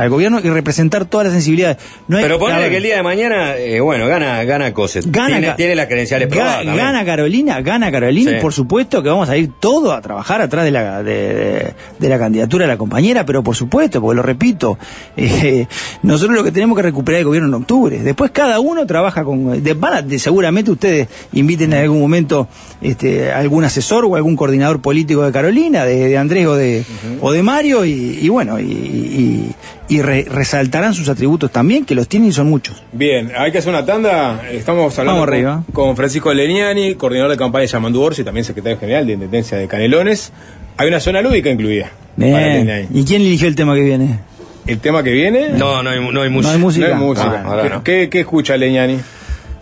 al 0.01 0.09
gobierno 0.09 0.41
y 0.43 0.49
representar 0.49 1.05
todas 1.05 1.27
las 1.27 1.35
sensibilidades. 1.35 1.77
Pero 2.09 2.39
ponele 2.39 2.71
que 2.71 2.79
el 2.79 2.83
día 2.83 2.97
de 2.97 3.03
mañana, 3.03 3.57
eh, 3.57 3.81
bueno, 3.81 4.07
gana 4.07 4.43
gana 4.45 4.73
Coset. 4.73 5.05
Gana, 5.07 5.55
tiene, 5.57 5.75
las 5.75 5.89
credenciales 5.89 6.27
probadas. 6.27 6.65
Gana, 6.65 7.05
Carolina, 7.05 7.61
gana 7.61 7.93
Carolina 7.93 8.39
y 8.39 8.41
por 8.41 8.55
supuesto 8.55 9.03
que 9.03 9.11
vamos 9.11 9.29
a 9.29 9.37
ir 9.37 9.51
todos 9.61 9.93
a 9.93 10.01
trabajar 10.01 10.41
atrás 10.41 10.65
de 10.65 10.71
la, 10.71 11.03
de, 11.03 11.75
la 11.99 12.19
candidatura 12.19 12.65
de 12.65 12.73
la 12.73 12.79
compañera, 12.79 13.27
pero 13.27 13.43
por 13.43 13.55
supuesto, 13.55 14.01
porque 14.01 14.17
lo 14.17 14.23
repito, 14.23 14.79
eh, 15.19 15.67
nosotros 16.03 16.35
lo 16.35 16.45
que 16.45 16.51
tenemos 16.51 16.77
que 16.77 16.83
recuperar 16.83 17.19
el 17.19 17.27
gobierno 17.27 17.49
en 17.49 17.55
octubre. 17.55 17.99
Después 17.99 18.31
cada 18.31 18.59
uno 18.59 18.87
trabaja 18.87 19.23
con... 19.23 19.63
De, 19.63 20.19
seguramente 20.19 20.71
ustedes 20.71 21.09
inviten 21.35 21.75
en 21.75 21.81
algún 21.81 22.01
momento 22.01 22.49
este, 22.81 23.31
algún 23.33 23.65
asesor 23.65 24.07
o 24.07 24.17
algún 24.17 24.35
coordinador 24.35 24.81
político 24.81 25.25
de 25.25 25.33
Carolina, 25.33 25.85
de, 25.85 26.17
Andrés 26.17 26.47
o 26.47 26.55
de, 26.55 26.85
o 27.21 27.33
de 27.33 27.43
Mario, 27.43 27.85
y, 27.85 28.27
bueno, 28.31 28.59
y 28.59 29.55
y 29.90 29.90
resaltarán 29.99 30.95
sus 30.95 31.09
atributos 31.09 31.51
también, 31.51 31.85
que 31.85 31.97
los 31.97 32.07
tienen 32.07 32.29
y 32.29 32.33
son 32.33 32.49
muchos. 32.49 32.83
Bien, 32.93 33.33
hay 33.37 33.51
que 33.51 33.59
hacer 33.59 33.71
una 33.71 33.85
tanda. 33.85 34.41
Estamos 34.51 34.97
hablando 34.99 35.65
con, 35.73 35.97
Francisco 35.97 36.33
Leniani, 36.33 36.95
coordinador 36.95 37.33
de 37.33 37.37
campaña 37.37 37.63
de 37.63 37.69
Yamandú 37.69 38.11
y 38.17 38.23
también 38.23 38.45
secretario 38.45 38.79
general 38.79 39.07
de 39.07 39.15
Intendencia 39.15 39.59
de 39.59 39.67
Canelones. 39.67 40.33
Hay 40.77 40.89
una 40.89 41.01
zona 41.01 41.21
lúdica 41.21 41.51
incluida. 41.51 41.91
Bien. 42.17 42.89
¿Y 42.93 43.05
quién 43.05 43.23
eligió 43.23 43.49
el 43.49 43.57
tema 43.57 43.75
que 43.75 43.83
viene? 43.83 44.21
¿El 44.67 44.79
tema 44.79 45.03
que 45.03 45.11
viene? 45.11 45.51
No, 45.51 45.83
no 45.83 45.91
hay, 45.91 45.99
no 46.01 46.23
hay 46.23 46.31
música. 46.31 46.57
No 46.57 46.95
hay 46.95 46.95
música. 46.95 47.45
Ah, 47.45 47.81
¿Qué, 47.83 48.09
¿Qué, 48.09 48.21
escucha 48.21 48.57
Leñani? 48.57 48.99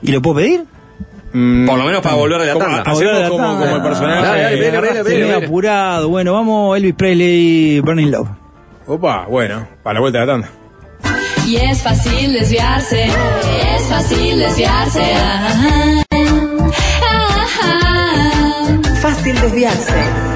¿Y 0.03 0.13
lo 0.13 0.21
puedo 0.21 0.37
pedir? 0.37 0.65
Mm, 1.33 1.67
Por 1.67 1.79
lo 1.79 1.85
menos 1.85 2.03
para 2.03 2.17
volver 2.17 2.41
a 2.41 2.45
la 2.45 2.59
tanda. 2.59 2.83
Hacemos 2.83 3.31
como, 3.31 3.59
como, 3.59 3.77
el 3.77 3.83
personaje. 3.83 5.45
apurado. 5.45 6.09
Bueno, 6.09 6.35
vamos 6.35 6.77
Elvis 6.77 6.95
Presley, 6.95 7.81
Burning 7.81 8.11
Love. 8.11 8.29
Opa, 8.89 9.27
bueno, 9.27 9.69
para 9.83 9.95
la 9.95 10.01
vuelta 10.01 10.21
de 10.21 10.27
la 10.27 10.33
tanda. 10.33 10.51
Y 11.47 11.57
es 11.57 11.83
fácil 11.83 12.33
desviarse, 12.33 13.05
es 13.05 13.83
fácil 13.87 14.39
desviarse. 14.39 15.03
Fácil 19.03 19.41
desviarse. 19.41 20.28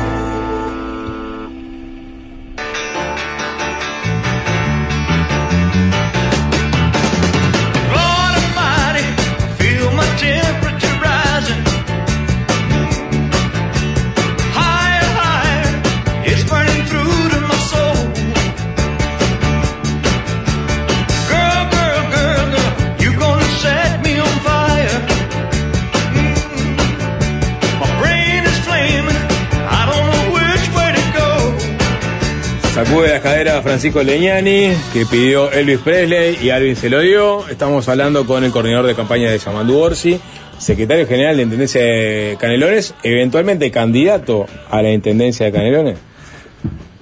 Cadera 33.43 33.61
Francisco 33.61 34.05
Leñani, 34.05 34.69
que 34.93 35.05
pidió 35.05 35.51
Elvis 35.51 35.81
Presley 35.81 36.39
y 36.41 36.51
Alvin 36.51 36.77
se 36.77 36.89
lo 36.89 37.01
dio. 37.01 37.49
Estamos 37.49 37.89
hablando 37.89 38.25
con 38.25 38.45
el 38.45 38.53
coordinador 38.53 38.87
de 38.87 38.95
campaña 38.95 39.33
de 39.33 39.39
Yamandú 39.39 39.79
Orsi, 39.79 40.21
secretario 40.59 41.09
general 41.09 41.37
de 41.37 41.43
Intendencia 41.43 41.83
de 41.83 42.37
Canelones, 42.39 42.95
eventualmente 43.03 43.69
candidato 43.73 44.47
a 44.71 44.81
la 44.81 44.93
Intendencia 44.93 45.45
de 45.47 45.51
Canelones. 45.51 45.99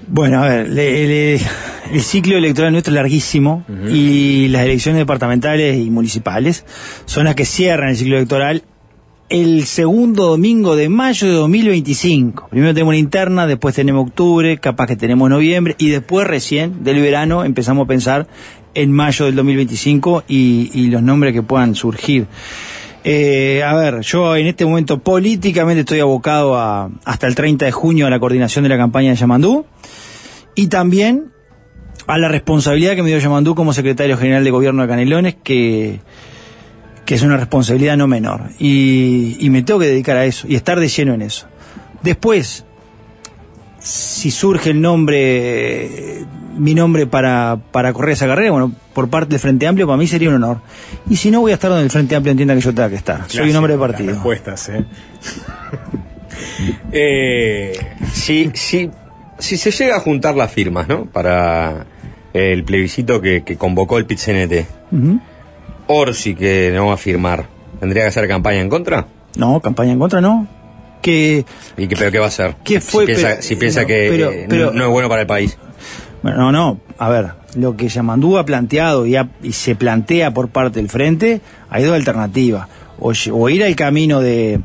Bueno, 0.06 0.42
a 0.42 0.48
ver, 0.48 0.78
el 0.78 2.00
ciclo 2.00 2.38
electoral 2.38 2.72
nuestro 2.72 2.92
es 2.92 2.94
larguísimo 2.94 3.66
y 3.90 4.48
las 4.48 4.62
elecciones 4.62 4.98
departamentales 4.98 5.76
y 5.76 5.90
municipales 5.90 6.64
son 7.04 7.26
las 7.26 7.34
que 7.34 7.44
cierran 7.44 7.90
el 7.90 7.96
ciclo 7.98 8.16
electoral 8.16 8.62
el 9.30 9.64
segundo 9.64 10.26
domingo 10.26 10.74
de 10.74 10.88
mayo 10.88 11.28
de 11.28 11.34
2025. 11.34 12.48
Primero 12.50 12.74
tenemos 12.74 12.90
una 12.90 12.98
interna, 12.98 13.46
después 13.46 13.76
tenemos 13.76 14.08
octubre, 14.08 14.58
capaz 14.58 14.88
que 14.88 14.96
tenemos 14.96 15.30
noviembre 15.30 15.76
y 15.78 15.88
después 15.88 16.26
recién 16.26 16.82
del 16.82 17.00
verano 17.00 17.44
empezamos 17.44 17.84
a 17.84 17.88
pensar 17.88 18.26
en 18.74 18.90
mayo 18.90 19.26
del 19.26 19.36
2025 19.36 20.24
y, 20.26 20.70
y 20.74 20.88
los 20.88 21.02
nombres 21.02 21.32
que 21.32 21.42
puedan 21.42 21.76
surgir. 21.76 22.26
Eh, 23.04 23.62
a 23.64 23.72
ver, 23.74 24.00
yo 24.00 24.34
en 24.34 24.48
este 24.48 24.64
momento 24.66 24.98
políticamente 24.98 25.80
estoy 25.80 26.00
abocado 26.00 26.56
a, 26.56 26.90
hasta 27.04 27.28
el 27.28 27.36
30 27.36 27.66
de 27.66 27.72
junio 27.72 28.08
a 28.08 28.10
la 28.10 28.18
coordinación 28.18 28.64
de 28.64 28.68
la 28.68 28.76
campaña 28.76 29.10
de 29.10 29.16
Yamandú 29.16 29.64
y 30.56 30.66
también 30.66 31.30
a 32.08 32.18
la 32.18 32.26
responsabilidad 32.26 32.96
que 32.96 33.04
me 33.04 33.10
dio 33.10 33.20
Yamandú 33.20 33.54
como 33.54 33.72
secretario 33.72 34.16
general 34.18 34.42
de 34.42 34.50
gobierno 34.50 34.82
de 34.82 34.88
Canelones, 34.88 35.36
que 35.42 36.00
que 37.04 37.14
es 37.14 37.22
una 37.22 37.36
responsabilidad 37.36 37.96
no 37.96 38.06
menor. 38.06 38.50
Y, 38.58 39.48
me 39.50 39.62
tengo 39.62 39.80
que 39.80 39.86
dedicar 39.86 40.16
a 40.16 40.24
eso 40.24 40.46
y 40.48 40.54
estar 40.54 40.78
de 40.78 40.88
lleno 40.88 41.14
en 41.14 41.22
eso. 41.22 41.46
Después, 42.02 42.64
si 43.78 44.30
surge 44.30 44.70
el 44.70 44.80
nombre, 44.80 46.24
mi 46.56 46.74
nombre 46.74 47.06
para, 47.06 47.58
para 47.72 47.92
correr 47.92 48.12
esa 48.12 48.26
carrera, 48.26 48.52
bueno, 48.52 48.72
por 48.94 49.08
parte 49.08 49.30
del 49.30 49.40
Frente 49.40 49.66
Amplio, 49.66 49.86
para 49.86 49.96
mí 49.96 50.06
sería 50.06 50.28
un 50.28 50.36
honor. 50.36 50.60
Y 51.08 51.16
si 51.16 51.30
no, 51.30 51.40
voy 51.40 51.52
a 51.52 51.54
estar 51.54 51.70
donde 51.70 51.84
el 51.84 51.90
Frente 51.90 52.14
Amplio 52.16 52.32
entienda 52.32 52.54
que 52.54 52.60
yo 52.60 52.74
tenga 52.74 52.88
que 52.88 52.96
estar. 52.96 53.24
Soy 53.28 53.50
un 53.50 53.56
hombre 53.56 53.74
de 53.74 53.78
partido. 53.78 54.12
Respuestas, 54.12 54.68
¿eh? 54.68 54.84
eh, 56.92 57.72
si, 58.12 58.50
si, 58.54 58.90
si 59.38 59.56
se 59.56 59.70
llega 59.70 59.96
a 59.96 60.00
juntar 60.00 60.36
las 60.36 60.52
firmas, 60.52 60.88
¿no? 60.88 61.06
Para 61.06 61.86
el 62.32 62.64
plebiscito 62.64 63.20
que, 63.20 63.42
convocó 63.58 63.98
el 63.98 64.06
PIT-CNT. 64.06 64.66
Orsi, 65.92 66.36
que 66.36 66.70
no 66.72 66.86
va 66.86 66.94
a 66.94 66.96
firmar, 66.96 67.46
¿tendría 67.80 68.04
que 68.04 68.08
hacer 68.08 68.28
campaña 68.28 68.60
en 68.60 68.68
contra? 68.68 69.06
No, 69.36 69.60
campaña 69.60 69.92
en 69.92 69.98
contra 69.98 70.20
no. 70.20 70.46
Que, 71.02 71.44
¿Y 71.76 71.88
qué, 71.88 71.96
pero 71.96 72.12
qué 72.12 72.18
va 72.20 72.26
a 72.26 72.28
hacer? 72.28 72.54
¿Qué 72.62 72.80
fue, 72.80 73.06
si 73.40 73.56
piensa, 73.56 73.84
que 73.86 74.46
no, 74.48 74.84
es 74.84 74.88
bueno 74.88 75.08
para 75.08 75.22
el 75.22 75.26
país. 75.26 75.58
Bueno, 76.22 76.38
no, 76.38 76.52
no. 76.52 76.80
A 76.96 77.08
ver, 77.08 77.30
lo 77.56 77.76
que 77.76 77.88
Yamandú 77.88 78.38
ha 78.38 78.44
planteado 78.44 79.04
y, 79.04 79.16
se 79.50 79.74
plantea 79.74 80.32
por 80.32 80.50
parte 80.50 80.78
del 80.78 80.88
frente, 80.88 81.40
hay 81.70 81.82
dos 81.82 81.94
alternativas. 81.94 82.68
O, 83.00 83.48
ir 83.48 83.64
al 83.64 83.74
camino 83.74 84.20
de, 84.20 84.60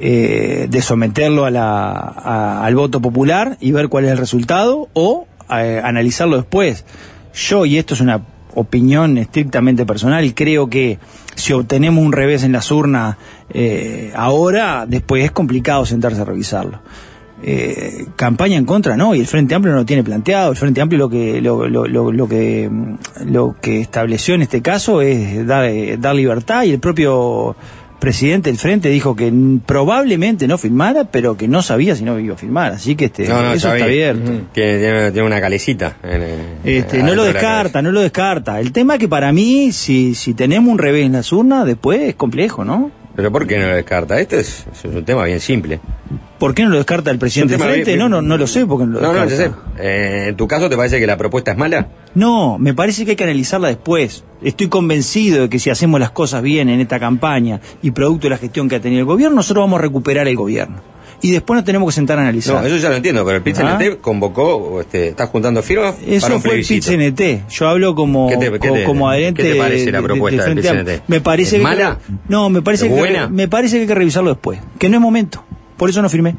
eh, 0.00 0.66
de 0.70 0.82
someterlo 0.82 1.44
a 1.44 1.50
la, 1.50 2.62
al 2.64 2.74
voto 2.74 3.02
popular 3.02 3.58
y 3.60 3.72
ver 3.72 3.88
cuál 3.88 4.06
es 4.06 4.12
el 4.12 4.18
resultado, 4.18 4.88
o 4.94 5.26
eh, 5.50 5.82
analizarlo 5.84 6.36
después. 6.36 6.86
Yo, 7.34 7.66
y 7.66 7.76
esto 7.76 7.92
es 7.92 8.00
una 8.00 8.22
opinión 8.54 9.18
estrictamente 9.18 9.86
personal, 9.86 10.34
creo 10.34 10.68
que 10.68 10.98
si 11.34 11.52
obtenemos 11.52 12.04
un 12.04 12.12
revés 12.12 12.42
en 12.42 12.52
las 12.52 12.70
urnas 12.70 13.16
eh, 13.50 14.12
ahora, 14.14 14.86
después 14.86 15.24
es 15.24 15.30
complicado 15.30 15.86
sentarse 15.86 16.20
a 16.20 16.24
revisarlo. 16.24 16.80
Eh, 17.40 18.06
campaña 18.16 18.56
en 18.56 18.64
contra, 18.64 18.96
¿no? 18.96 19.14
Y 19.14 19.20
el 19.20 19.26
Frente 19.26 19.54
Amplio 19.54 19.72
no 19.72 19.80
lo 19.80 19.86
tiene 19.86 20.02
planteado. 20.02 20.50
El 20.50 20.56
Frente 20.56 20.80
Amplio 20.80 20.98
lo 20.98 21.08
que 21.08 21.40
lo, 21.40 21.68
lo, 21.68 21.86
lo, 21.86 22.28
que 22.28 22.68
lo 23.24 23.54
que 23.60 23.80
estableció 23.80 24.34
en 24.34 24.42
este 24.42 24.60
caso 24.60 25.00
es 25.02 25.46
dar, 25.46 25.70
dar 26.00 26.16
libertad 26.16 26.64
y 26.64 26.72
el 26.72 26.80
propio 26.80 27.54
presidente 27.98 28.50
del 28.50 28.58
frente 28.58 28.88
dijo 28.88 29.16
que 29.16 29.32
probablemente 29.66 30.46
no 30.46 30.58
firmara, 30.58 31.04
pero 31.04 31.36
que 31.36 31.48
no 31.48 31.62
sabía 31.62 31.96
si 31.96 32.04
no 32.04 32.18
iba 32.18 32.34
a 32.34 32.38
firmar. 32.38 32.72
Así 32.72 32.96
que 32.96 33.06
este, 33.06 33.24
eso 33.24 33.52
está 33.52 33.72
abierto. 33.72 34.32
tiene, 34.52 35.22
una 35.22 35.40
calecita. 35.40 35.96
este, 36.64 37.02
no 37.02 37.14
lo 37.14 37.24
descarta, 37.24 37.82
no 37.82 37.92
lo 37.92 38.00
descarta. 38.00 38.60
El 38.60 38.72
tema 38.72 38.94
es 38.94 39.00
que 39.00 39.08
para 39.08 39.32
mí, 39.32 39.72
si, 39.72 40.14
si 40.14 40.34
tenemos 40.34 40.70
un 40.70 40.78
revés 40.78 41.06
en 41.06 41.12
las 41.12 41.32
urnas, 41.32 41.66
después 41.66 42.00
es 42.00 42.14
complejo, 42.14 42.64
¿no? 42.64 42.90
¿Pero 43.18 43.32
por 43.32 43.48
qué 43.48 43.58
no 43.58 43.66
lo 43.66 43.74
descarta? 43.74 44.20
Este 44.20 44.38
es, 44.38 44.64
un 44.84 45.04
tema 45.04 45.24
bien 45.24 45.40
simple. 45.40 45.80
¿Por 46.38 46.54
qué 46.54 46.62
no 46.62 46.68
lo 46.68 46.76
descarta 46.76 47.10
el 47.10 47.18
presidente 47.18 47.56
del 47.56 47.68
frente? 47.68 47.96
No, 47.96 48.08
no, 48.08 48.22
no 48.22 48.36
lo 48.36 48.46
sé 48.46 48.64
porque 48.64 48.86
no 48.86 49.00
lo 49.00 49.00
No, 49.00 49.12
no, 49.12 49.28
sé. 49.28 49.50
Eh, 49.76 50.26
¿En 50.28 50.36
tu 50.36 50.46
caso 50.46 50.70
te 50.70 50.76
parece 50.76 51.00
que 51.00 51.06
la 51.08 51.16
propuesta 51.16 51.50
es 51.50 51.58
mala? 51.58 51.88
No, 52.14 52.58
me 52.58 52.74
parece 52.74 53.04
que 53.04 53.10
hay 53.10 53.16
que 53.16 53.24
analizarla 53.24 53.66
después. 53.66 54.22
Estoy 54.40 54.68
convencido 54.68 55.42
de 55.42 55.48
que 55.48 55.58
si 55.58 55.68
hacemos 55.68 55.98
las 55.98 56.12
cosas 56.12 56.44
bien 56.44 56.68
en 56.68 56.78
esta 56.78 57.00
campaña 57.00 57.60
y 57.82 57.90
producto 57.90 58.28
de 58.28 58.30
la 58.30 58.38
gestión 58.38 58.68
que 58.68 58.76
ha 58.76 58.80
tenido 58.80 59.00
el 59.00 59.06
gobierno, 59.06 59.34
nosotros 59.34 59.64
vamos 59.64 59.80
a 59.80 59.82
recuperar 59.82 60.28
el 60.28 60.36
gobierno 60.36 60.80
y 61.20 61.32
después 61.32 61.56
nos 61.56 61.64
tenemos 61.64 61.88
que 61.88 61.94
sentar 61.94 62.18
a 62.18 62.22
analizar. 62.22 62.60
No, 62.60 62.66
eso 62.66 62.76
ya 62.76 62.90
lo 62.90 62.96
entiendo, 62.96 63.24
pero 63.24 63.38
el 63.38 63.42
pit 63.42 63.58
¿Ah? 63.58 63.78
convocó, 64.00 64.80
este, 64.80 65.08
¿estás 65.08 65.28
juntando 65.28 65.62
firmas? 65.62 65.96
Eso 66.06 66.38
fue 66.40 66.60
el 66.60 66.64
pit 66.64 66.84
Yo 67.50 67.68
hablo 67.68 67.94
como, 67.94 68.30
como 68.86 69.10
adherente. 69.10 69.42
¿Qué 69.42 69.52
te 69.52 69.58
parece 69.58 69.90
la 69.90 70.02
propuesta 70.02 70.44
del 70.44 70.84
pit 70.84 71.02
Me 71.08 71.20
parece 71.20 71.56
¿Es 71.56 71.62
mala? 71.62 71.98
no, 72.28 72.48
me 72.50 72.62
parece, 72.62 72.88
que, 72.88 73.28
me 73.30 73.48
parece 73.48 73.76
que 73.76 73.82
hay 73.82 73.88
que 73.88 73.94
revisarlo 73.94 74.30
después. 74.30 74.60
Que 74.78 74.88
no 74.88 74.96
es 74.96 75.02
momento. 75.02 75.44
Por 75.76 75.90
eso 75.90 76.02
no 76.02 76.08
firmé. 76.08 76.36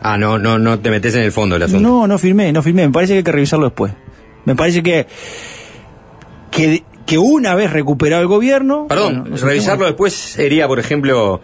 Ah, 0.00 0.16
no, 0.16 0.38
no, 0.38 0.58
no 0.58 0.78
te 0.78 0.90
metes 0.90 1.14
en 1.14 1.22
el 1.22 1.32
fondo 1.32 1.56
del 1.56 1.64
asunto. 1.64 1.86
No, 1.86 2.06
no 2.06 2.18
firmé, 2.18 2.52
no 2.52 2.62
firmé. 2.62 2.86
Me 2.86 2.92
parece 2.92 3.14
que 3.14 3.18
hay 3.18 3.24
que 3.24 3.32
revisarlo 3.32 3.66
después. 3.66 3.92
Me 4.44 4.54
parece 4.54 4.82
que. 4.82 5.06
que, 6.50 6.84
que 7.04 7.18
una 7.18 7.54
vez 7.54 7.72
recuperado 7.72 8.22
el 8.22 8.28
gobierno. 8.28 8.86
Perdón, 8.88 9.36
revisarlo 9.36 9.86
después 9.86 10.14
sería, 10.14 10.68
por 10.68 10.78
ejemplo 10.78 11.42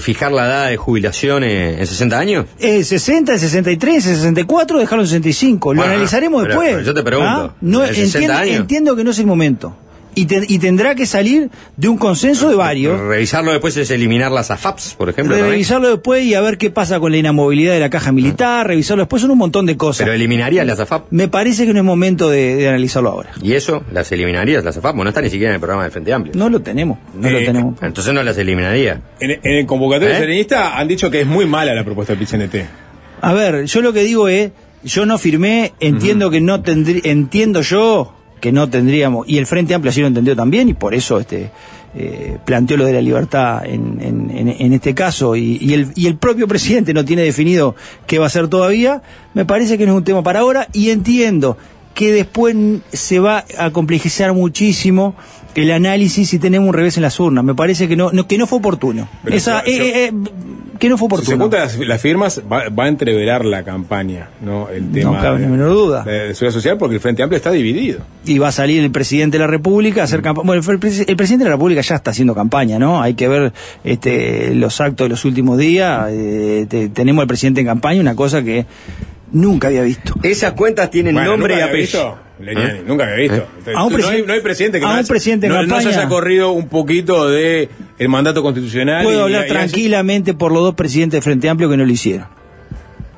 fijar 0.00 0.32
la 0.32 0.46
edad 0.46 0.68
de 0.68 0.76
jubilación 0.76 1.44
en 1.44 1.86
60 1.86 2.18
años? 2.18 2.46
Eh, 2.58 2.84
60, 2.84 3.38
63, 3.38 4.04
64, 4.04 4.78
dejarlo 4.78 5.02
en 5.02 5.08
65. 5.08 5.74
Lo 5.74 5.82
analizaremos 5.82 6.46
después. 6.46 6.84
yo 6.84 6.94
te 6.94 7.02
pregunto. 7.02 7.30
¿Ah? 7.30 7.54
No, 7.60 7.84
entiendo, 7.84 8.42
entiendo 8.42 8.96
que 8.96 9.04
no 9.04 9.10
es 9.10 9.18
el 9.18 9.26
momento 9.26 9.76
y, 10.14 10.58
tendrá 10.58 10.94
que 10.94 11.06
salir 11.06 11.50
de 11.76 11.88
un 11.88 11.98
consenso 11.98 12.48
de 12.48 12.56
varios. 12.56 13.00
Revisarlo 13.00 13.52
después 13.52 13.76
es 13.76 13.90
eliminar 13.90 14.32
las 14.32 14.50
AFAPs, 14.50 14.94
por 14.94 15.08
ejemplo. 15.08 15.36
Revisarlo 15.36 15.88
después 15.88 16.24
y 16.24 16.34
a 16.34 16.40
ver 16.40 16.58
qué 16.58 16.70
pasa 16.70 17.00
con 17.00 17.12
la 17.12 17.18
inamovilidad 17.18 17.74
de 17.74 17.80
la 17.80 17.90
caja 17.90 18.12
militar, 18.12 18.66
revisarlo 18.66 19.02
después 19.02 19.22
son 19.22 19.30
un 19.30 19.38
montón 19.38 19.66
de 19.66 19.76
cosas. 19.76 20.04
¿Pero 20.04 20.14
eliminarías 20.14 20.66
las 20.66 20.80
AFAP? 20.80 21.06
Me 21.10 21.28
parece 21.28 21.66
que 21.66 21.72
no 21.72 21.78
es 21.78 21.84
momento 21.84 22.30
de, 22.30 22.68
analizarlo 22.68 23.10
ahora. 23.10 23.30
¿Y 23.42 23.52
eso? 23.52 23.84
¿Las 23.92 24.10
eliminarías 24.12 24.64
las 24.64 24.76
AFAP? 24.76 24.94
no 24.96 25.08
está 25.08 25.20
ni 25.20 25.30
siquiera 25.30 25.50
en 25.50 25.54
el 25.54 25.60
programa 25.60 25.82
del 25.82 25.92
Frente 25.92 26.12
Amplio. 26.12 26.34
No 26.34 26.48
lo 26.48 26.60
tenemos, 26.60 26.98
no 27.14 27.28
lo 27.28 27.38
eh, 27.38 27.44
tenemos. 27.44 27.82
Entonces 27.82 28.12
no 28.14 28.22
las 28.22 28.38
eliminaría. 28.38 29.00
En, 29.20 29.38
el 29.42 29.66
convocatorio 29.66 30.14
¿Eh? 30.14 30.18
serenista 30.18 30.78
han 30.78 30.88
dicho 30.88 31.10
que 31.10 31.20
es 31.20 31.26
muy 31.26 31.46
mala 31.46 31.74
la 31.74 31.84
propuesta 31.84 32.14
del 32.14 32.24
PCNT. 32.24 32.54
A 33.20 33.32
ver, 33.32 33.64
yo 33.64 33.82
lo 33.82 33.92
que 33.92 34.00
digo 34.00 34.28
es, 34.28 34.52
yo 34.82 35.06
no 35.06 35.18
firmé, 35.18 35.72
entiendo 35.80 36.30
que 36.30 36.40
no 36.40 36.62
tendría, 36.62 37.02
entiendo 37.04 37.62
yo 37.62 38.13
que 38.44 38.52
no 38.52 38.68
tendríamos, 38.68 39.26
y 39.26 39.38
el 39.38 39.46
Frente 39.46 39.72
Amplio 39.72 39.88
así 39.88 40.02
lo 40.02 40.06
entendió 40.06 40.36
también, 40.36 40.68
y 40.68 40.74
por 40.74 40.92
eso 40.94 41.18
este 41.18 41.50
eh, 41.94 42.36
planteó 42.44 42.76
lo 42.76 42.84
de 42.84 42.92
la 42.92 43.00
libertad 43.00 43.64
en, 43.64 43.98
en, 44.02 44.72
este 44.74 44.94
caso, 44.94 45.34
y, 45.34 45.72
el, 45.72 45.92
y 45.94 46.08
el 46.08 46.18
propio 46.18 46.46
presidente 46.46 46.92
no 46.92 47.06
tiene 47.06 47.22
definido 47.22 47.74
qué 48.06 48.18
va 48.18 48.24
a 48.24 48.26
hacer 48.26 48.48
todavía, 48.48 49.00
me 49.32 49.46
parece 49.46 49.78
que 49.78 49.86
no 49.86 49.92
es 49.92 49.96
un 49.96 50.04
tema 50.04 50.22
para 50.22 50.40
ahora, 50.40 50.68
y 50.74 50.90
entiendo 50.90 51.56
que 51.94 52.12
después 52.12 52.54
se 52.92 53.18
va 53.18 53.46
a 53.56 53.70
complejizar 53.70 54.34
muchísimo 54.34 55.14
el 55.54 55.70
análisis 55.70 56.28
si 56.28 56.38
tenemos 56.38 56.68
un 56.68 56.74
revés 56.74 56.98
en 56.98 57.02
las 57.04 57.18
urnas. 57.18 57.44
Me 57.44 57.54
parece 57.54 57.88
que 57.88 57.96
no, 57.96 58.10
que 58.26 58.36
no 58.36 58.46
fue 58.46 58.58
oportuno. 58.58 59.08
Esa, 59.24 59.60
eh, 59.60 60.08
eh, 60.08 60.12
que 60.78 60.88
no 60.88 60.98
fue 60.98 61.06
oportuno. 61.06 61.26
Si 61.26 61.32
se 61.32 61.38
juntan 61.38 61.88
las, 61.88 62.00
firmas, 62.00 62.42
va, 62.50 62.84
a 62.84 62.88
entreverar 62.88 63.44
la 63.44 63.62
campaña, 63.62 64.28
¿no? 64.40 64.68
El 64.68 64.90
tema 64.92 65.12
no 65.12 65.20
cabe 65.20 65.40
ni 65.40 65.46
menor 65.46 65.70
duda. 65.70 66.04
De, 66.04 66.34
seguridad 66.34 66.54
social, 66.54 66.78
porque 66.78 66.96
el 66.96 67.00
Frente 67.00 67.22
Amplio 67.22 67.36
está 67.36 67.50
dividido. 67.50 68.00
Y 68.24 68.38
va 68.38 68.48
a 68.48 68.52
salir 68.52 68.82
el 68.82 68.90
presidente 68.90 69.38
de 69.38 69.44
la 69.44 69.46
República 69.46 70.02
a 70.02 70.04
hacer 70.04 70.22
campaña. 70.22 70.46
Bueno, 70.46 70.62
el, 70.66 70.78
presidente 70.78 71.44
de 71.44 71.44
la 71.44 71.56
República 71.56 71.80
ya 71.80 71.96
está 71.96 72.10
haciendo 72.10 72.34
campaña, 72.34 72.78
¿no? 72.78 73.00
Hay 73.00 73.14
que 73.14 73.28
ver 73.28 73.52
este, 73.84 74.54
los 74.54 74.80
actos 74.80 75.06
de 75.06 75.08
los 75.10 75.24
últimos 75.24 75.58
días. 75.58 76.06
Eh, 76.10 76.90
tenemos 76.92 77.22
al 77.22 77.28
presidente 77.28 77.60
en 77.60 77.66
campaña, 77.66 78.00
una 78.00 78.14
cosa 78.14 78.42
que 78.42 78.66
nunca 79.34 79.68
había 79.68 79.82
visto. 79.82 80.14
Esas 80.22 80.52
cuentas 80.52 80.90
tienen 80.90 81.14
nombre 81.14 81.58
y 81.58 81.60
apellido. 81.60 82.18
¿Eh? 82.40 82.82
Nunca 82.86 83.04
había 83.04 83.16
visto. 83.16 83.46
¿Eh? 83.66 83.72
no, 83.74 84.32
hay, 84.32 84.40
presidente 84.40 84.80
que 84.80 84.86
no, 84.86 85.04
presidente 85.06 85.48
no, 85.48 85.80
se 85.80 85.88
haya 85.88 86.08
corrido 86.08 86.52
un 86.52 86.68
poquito 86.68 87.28
de 87.28 87.68
el 87.98 88.08
mandato 88.08 88.42
constitucional. 88.42 89.04
Puedo 89.04 89.24
hablar 89.24 89.46
tranquilamente 89.46 90.34
por 90.34 90.52
los 90.52 90.62
dos 90.62 90.74
presidentes 90.74 91.18
de 91.18 91.22
Frente 91.22 91.48
Amplio 91.48 91.68
que 91.68 91.76
no 91.76 91.84
lo 91.84 91.92
hicieron. 91.92 92.26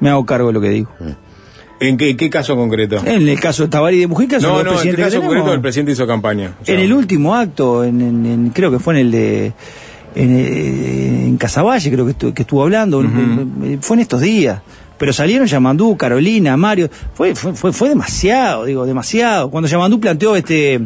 Me 0.00 0.10
hago 0.10 0.26
cargo 0.26 0.48
de 0.48 0.52
lo 0.52 0.60
que 0.60 0.68
digo. 0.68 0.90
¿En 1.78 1.96
qué, 1.96 2.16
qué 2.16 2.30
caso 2.30 2.56
concreto? 2.56 3.02
En 3.04 3.28
el 3.28 3.38
caso 3.38 3.64
de 3.64 3.68
Tabarí 3.68 4.00
de 4.00 4.06
Mujica. 4.06 4.38
No, 4.38 4.62
no, 4.62 4.80
en 4.80 4.88
el 4.88 4.96
caso 4.96 5.20
concreto 5.20 5.52
el 5.52 5.60
presidente 5.60 5.92
hizo 5.92 6.06
campaña. 6.06 6.54
en 6.66 6.80
el 6.80 6.92
último 6.92 7.34
acto, 7.34 7.84
en, 7.84 8.50
creo 8.54 8.70
que 8.70 8.78
fue 8.78 8.94
en 8.94 9.00
el 9.00 9.10
de 9.10 9.52
en, 10.14 11.26
en 11.26 11.36
Casaballe, 11.36 11.90
creo 11.90 12.06
que, 12.06 12.32
que 12.32 12.42
estuvo 12.42 12.62
hablando, 12.62 13.02
fue 13.80 13.96
en 13.96 14.00
estos 14.00 14.22
días 14.22 14.60
pero 14.98 15.12
salieron 15.12 15.46
Yamandú, 15.46 15.96
Carolina, 15.96 16.56
Mario, 16.56 16.90
fue, 17.14 17.34
fue, 17.34 17.54
fue, 17.54 17.72
fue 17.72 17.88
demasiado, 17.88 18.64
digo, 18.64 18.86
demasiado. 18.86 19.50
Cuando 19.50 19.68
Yamandú 19.68 20.00
planteó 20.00 20.36
este... 20.36 20.80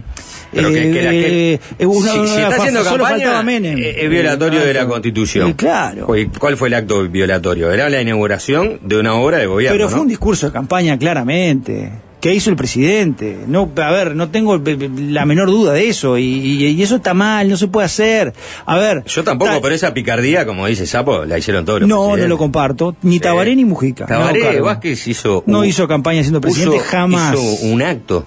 Pero 0.53 0.69
que, 0.69 0.75
que, 0.75 1.55
eh, 1.55 1.61
si, 1.79 2.41
está 2.41 2.57
haciendo 2.57 2.83
campaña, 2.83 3.41
es 3.41 4.11
violatorio 4.11 4.61
de 4.61 4.75
la 4.75 4.87
Constitución. 4.87 5.53
claro. 5.53 6.09
¿Cuál 6.39 6.57
fue 6.57 6.67
el 6.67 6.75
acto 6.75 7.09
violatorio? 7.09 7.71
Era 7.71 7.89
la 7.89 8.01
inauguración 8.01 8.81
de 8.83 8.99
una 8.99 9.15
obra 9.15 9.39
de 9.39 9.47
gobierno. 9.47 9.77
Pero 9.77 9.89
fue 9.89 10.01
un 10.01 10.09
discurso 10.09 10.47
de 10.47 10.53
campaña, 10.53 10.99
claramente. 10.99 11.93
¿Qué 12.21 12.35
hizo 12.35 12.51
el 12.51 12.57
presidente? 12.57 13.39
No, 13.47 13.71
a 13.77 13.91
ver, 13.91 14.15
no 14.15 14.29
tengo 14.29 14.59
la 14.59 15.25
menor 15.25 15.49
duda 15.49 15.73
de 15.73 15.89
eso 15.89 16.19
y, 16.19 16.81
eso 16.83 16.97
está 16.97 17.15
mal, 17.15 17.49
no 17.49 17.57
se 17.57 17.69
puede 17.69 17.87
hacer. 17.87 18.35
A 18.67 18.77
ver. 18.77 19.05
Yo 19.05 19.25
tampoco, 19.25 19.61
pero 19.63 19.75
esa 19.75 19.95
picardía, 19.95 20.45
como 20.45 20.67
dice 20.67 20.87
Sapo, 20.87 21.25
la 21.25 21.39
hicieron 21.39 21.65
todos 21.65 21.81
los 21.81 21.89
No, 21.89 22.17
no 22.17 22.27
lo 22.27 22.37
comparto. 22.37 22.95
Ni 23.03 23.21
Tabaré 23.21 23.57
ni 23.57 23.65
Mujica. 23.65 24.07
Tabaré 24.07 24.61
Vázquez 24.61 25.07
hizo. 25.09 25.43
No 25.47 25.65
hizo 25.65 25.89
campaña 25.89 26.23
siendo 26.23 26.41
presidente 26.41 26.79
jamás. 26.79 27.35
Hizo 27.35 27.67
un 27.67 27.83
acto. 27.83 28.25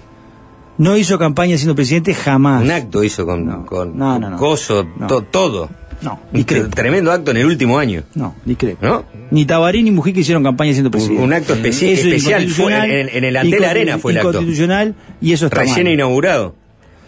No 0.76 0.96
hizo 0.96 1.18
campaña 1.18 1.56
siendo 1.56 1.76
presidente 1.76 2.14
jamás. 2.14 2.62
Un 2.62 2.72
acto 2.72 3.04
hizo 3.04 3.24
con, 3.24 3.46
no, 3.46 3.64
con, 3.64 3.96
no, 3.96 4.18
no, 4.18 4.36
Coso, 4.36 4.84
todo. 5.30 5.70
No, 6.04 6.20
ni 6.32 6.44
creo. 6.44 6.68
Tremendo 6.68 7.10
acto 7.10 7.30
en 7.30 7.38
el 7.38 7.46
último 7.46 7.78
año. 7.78 8.02
No, 8.14 8.34
ni 8.44 8.56
creo. 8.56 8.76
¿No? 8.82 9.04
Ni 9.30 9.46
Tabaré 9.46 9.82
ni 9.82 9.90
Mujica 9.90 10.20
hicieron 10.20 10.44
campaña 10.44 10.72
siendo 10.72 10.90
presidente. 10.90 11.22
Un, 11.22 11.32
acto 11.32 11.54
especial. 11.54 12.46
Fue 12.48 13.00
en, 13.00 13.24
el 13.24 13.36
Antel 13.36 13.64
Arena 13.64 13.98
fue 13.98 14.12
el 14.12 14.18
acto. 14.18 14.32
constitucional 14.32 14.94
y 15.22 15.32
eso 15.32 15.46
está 15.46 15.60
Recién 15.60 15.86
inaugurado. 15.86 16.54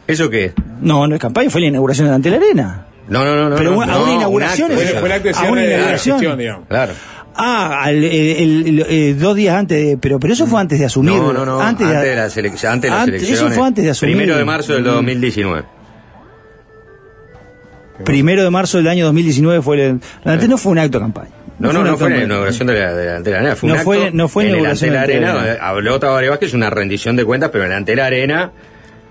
¿Eso 0.07 0.31
qué? 0.31 0.53
No, 0.81 1.07
no 1.07 1.15
es 1.15 1.21
campaña, 1.21 1.51
fue 1.51 1.61
la 1.61 1.67
inauguración 1.67 2.07
del 2.07 2.15
Antel 2.15 2.35
Arena. 2.35 2.87
No, 3.09 3.25
no, 3.25 3.51
no. 3.51 3.57
Pero 3.57 3.73
no, 3.73 3.83
a 3.83 4.03
una 4.03 4.15
inauguración 4.15 4.71
fue, 4.73 4.83
el 4.83 5.13
acto 5.13 5.29
de 5.29 5.35
a 5.35 5.51
una 5.51 5.65
inauguración. 5.65 6.65
Claro. 6.69 6.93
Ah, 7.39 7.91
el, 7.91 9.19
dos 9.19 9.37
días 9.37 9.57
antes 9.57 9.79
de, 9.79 9.99
pero 9.99 10.19
pero 10.19 10.33
eso 10.33 10.47
fue 10.47 10.59
antes 10.59 10.79
de 10.79 10.87
asumir. 10.87 11.17
No, 11.17 11.35
no, 11.35 11.45
no. 11.45 11.61
Antes, 11.61 11.87
de, 11.87 12.17
la 12.17 12.31
selección, 12.31 12.73
antes 12.73 12.91
de 12.91 12.97
las 12.97 13.09
elecciones. 13.09 13.41
Eso 13.41 13.51
fue 13.51 13.67
antes 13.67 13.85
de 13.85 13.91
asumir. 13.91 14.17
Primero 14.17 14.39
de 14.39 14.45
marzo 14.45 14.73
del 14.73 14.85
2019. 14.85 15.76
Primero 18.05 18.43
de 18.43 18.51
marzo 18.51 18.79
del 18.79 18.89
año 18.89 19.05
2019 19.07 19.63
fue 19.63 19.85
el. 19.85 20.01
Antes 20.25 20.49
no 20.49 20.59
fue 20.59 20.73
un 20.73 20.79
acto 20.79 20.99
de 20.99 21.05
campaña. 21.05 21.31
No, 21.59 21.73
no, 21.73 21.83
no, 21.83 21.97
fue 21.97 22.11
la 22.11 22.25
inauguración 22.25 22.69
de 22.69 22.79
la, 22.79 22.93
de 22.93 23.31
la, 23.31 23.39
arena. 23.39 23.57
Fue 23.57 23.69
no, 23.71 23.77
fue, 23.79 24.11
no 24.13 24.29
fue 24.29 24.49
en 24.49 24.67
el 24.67 24.79
de 24.79 24.91
la 24.91 25.03
arena. 25.03 25.57
Habló 25.61 25.99
Tabaré 25.99 26.29
Vázquez, 26.29 26.53
una 26.53 26.69
rendición 26.69 27.17
de 27.17 27.25
cuentas, 27.25 27.51
pero 27.51 27.65
delante 27.65 27.93
de 27.93 27.97
la 27.97 28.07
arena. 28.07 28.53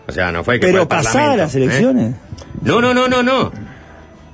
O 0.08 0.12
sea, 0.12 0.32
no 0.32 0.44
fue 0.44 0.60
que 0.60 0.68
Pero 0.68 0.88
pasadas 0.88 1.38
las 1.38 1.56
elecciones. 1.56 2.14
¿eh? 2.14 2.16
No, 2.62 2.80
no, 2.82 2.94
no, 2.94 3.08
no, 3.08 3.24
no. 3.24 3.52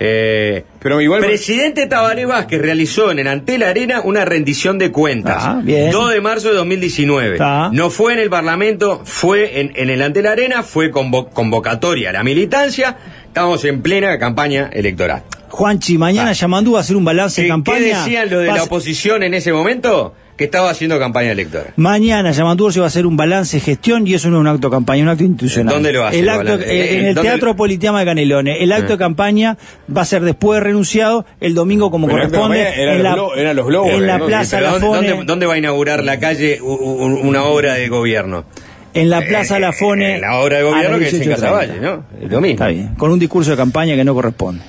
Eh, 0.03 0.63
pero 0.79 0.99
igual... 0.99 1.21
Presidente 1.21 1.85
Tabaré 1.85 2.25
Vázquez 2.25 2.59
realizó 2.59 3.11
en 3.11 3.19
el 3.19 3.27
Ante 3.27 3.59
la 3.59 3.69
Arena 3.69 4.01
una 4.03 4.25
rendición 4.25 4.79
de 4.79 4.91
cuentas. 4.91 5.37
Ah, 5.39 5.61
2 5.63 6.11
de 6.11 6.21
marzo 6.21 6.49
de 6.49 6.55
2019. 6.55 7.37
No 7.71 7.91
fue 7.91 8.13
en 8.13 8.19
el 8.19 8.31
Parlamento, 8.31 9.01
fue 9.05 9.59
en, 9.61 9.73
en 9.75 9.91
el 9.91 10.01
Ante 10.01 10.23
la 10.23 10.31
Arena, 10.31 10.63
fue 10.63 10.89
convocatoria 10.89 12.09
a 12.09 12.13
la 12.13 12.23
militancia. 12.23 12.97
Estamos 13.27 13.63
en 13.63 13.83
plena 13.83 14.17
campaña 14.17 14.71
electoral. 14.73 15.21
Juanchi, 15.49 15.99
mañana 15.99 16.33
llamando 16.33 16.71
va 16.71 16.79
a 16.79 16.81
hacer 16.81 16.95
un 16.95 17.05
balance 17.05 17.43
de 17.43 17.47
campaña. 17.47 17.77
¿Qué 17.77 17.85
decían 17.85 18.29
lo 18.31 18.39
de 18.39 18.47
la 18.47 18.63
oposición 18.63 19.21
en 19.21 19.35
ese 19.35 19.53
momento? 19.53 20.15
Que 20.35 20.45
estaba 20.45 20.69
haciendo 20.69 20.97
campaña 20.99 21.31
electoral. 21.31 21.73
Mañana 21.75 22.31
Yamandú 22.31 22.71
se 22.71 22.79
va 22.79 22.85
a 22.85 22.87
hacer 22.87 23.05
un 23.05 23.17
balance 23.17 23.57
de 23.57 23.61
gestión 23.61 24.07
y 24.07 24.13
eso 24.13 24.29
no 24.29 24.37
es 24.37 24.41
un 24.41 24.47
acto 24.47 24.69
de 24.69 24.75
campaña, 24.75 25.03
un 25.03 25.09
acto 25.09 25.23
institucional. 25.23 25.75
¿Dónde 25.75 25.93
lo 25.93 25.99
va 26.01 26.07
a 26.07 26.09
hacer? 26.09 26.21
El 26.21 26.29
acto, 26.29 26.59
eh, 26.59 26.99
en 26.99 27.05
el 27.05 27.15
Teatro 27.15 27.55
Politeama 27.55 27.99
de 27.99 28.05
Canelones. 28.05 28.57
El 28.59 28.71
acto 28.71 28.93
de 28.93 28.97
campaña 28.97 29.57
va 29.95 30.01
a 30.01 30.05
ser 30.05 30.23
después 30.23 30.59
de 30.59 30.65
renunciado 30.65 31.25
el 31.39 31.53
domingo 31.53 31.91
como 31.91 32.07
corresponde. 32.07 32.67
en, 32.75 33.03
la, 33.03 33.15
los 33.53 33.67
globos, 33.67 33.91
en 33.91 34.07
la 34.07 34.19
Plaza 34.19 34.61
La 34.61 34.79
¿dónde, 34.79 35.23
¿dónde, 35.25 35.45
va 35.45 35.53
a 35.53 35.57
inaugurar 35.57 36.03
la 36.03 36.19
calle 36.19 36.59
una 36.61 37.43
obra 37.43 37.75
de 37.75 37.87
gobierno? 37.89 38.45
En 38.93 39.09
la 39.09 39.21
Plaza 39.21 39.59
La 39.59 39.67
Lafone. 39.67 40.19
la 40.19 40.39
obra 40.39 40.57
de 40.57 40.63
gobierno 40.63 40.99
que 40.99 41.07
es 41.07 41.13
en 41.13 41.29
Casaballe, 41.29 41.79
¿no? 41.79 42.03
Lo 42.21 42.41
mismo. 42.41 42.53
Está 42.53 42.67
bien. 42.67 42.95
Con 42.95 43.11
un 43.11 43.19
discurso 43.19 43.51
de 43.51 43.57
campaña 43.57 43.95
que 43.95 44.03
no 44.03 44.13
corresponde. 44.13 44.63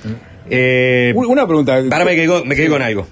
Eh, 0.49 1.13
una 1.15 1.47
pregunta. 1.47 1.75
Ahora 1.77 2.05
me 2.05 2.15
quedé, 2.15 2.45
me 2.45 2.55
quedé 2.55 2.69
con 2.69 2.81
algo. 2.81 3.07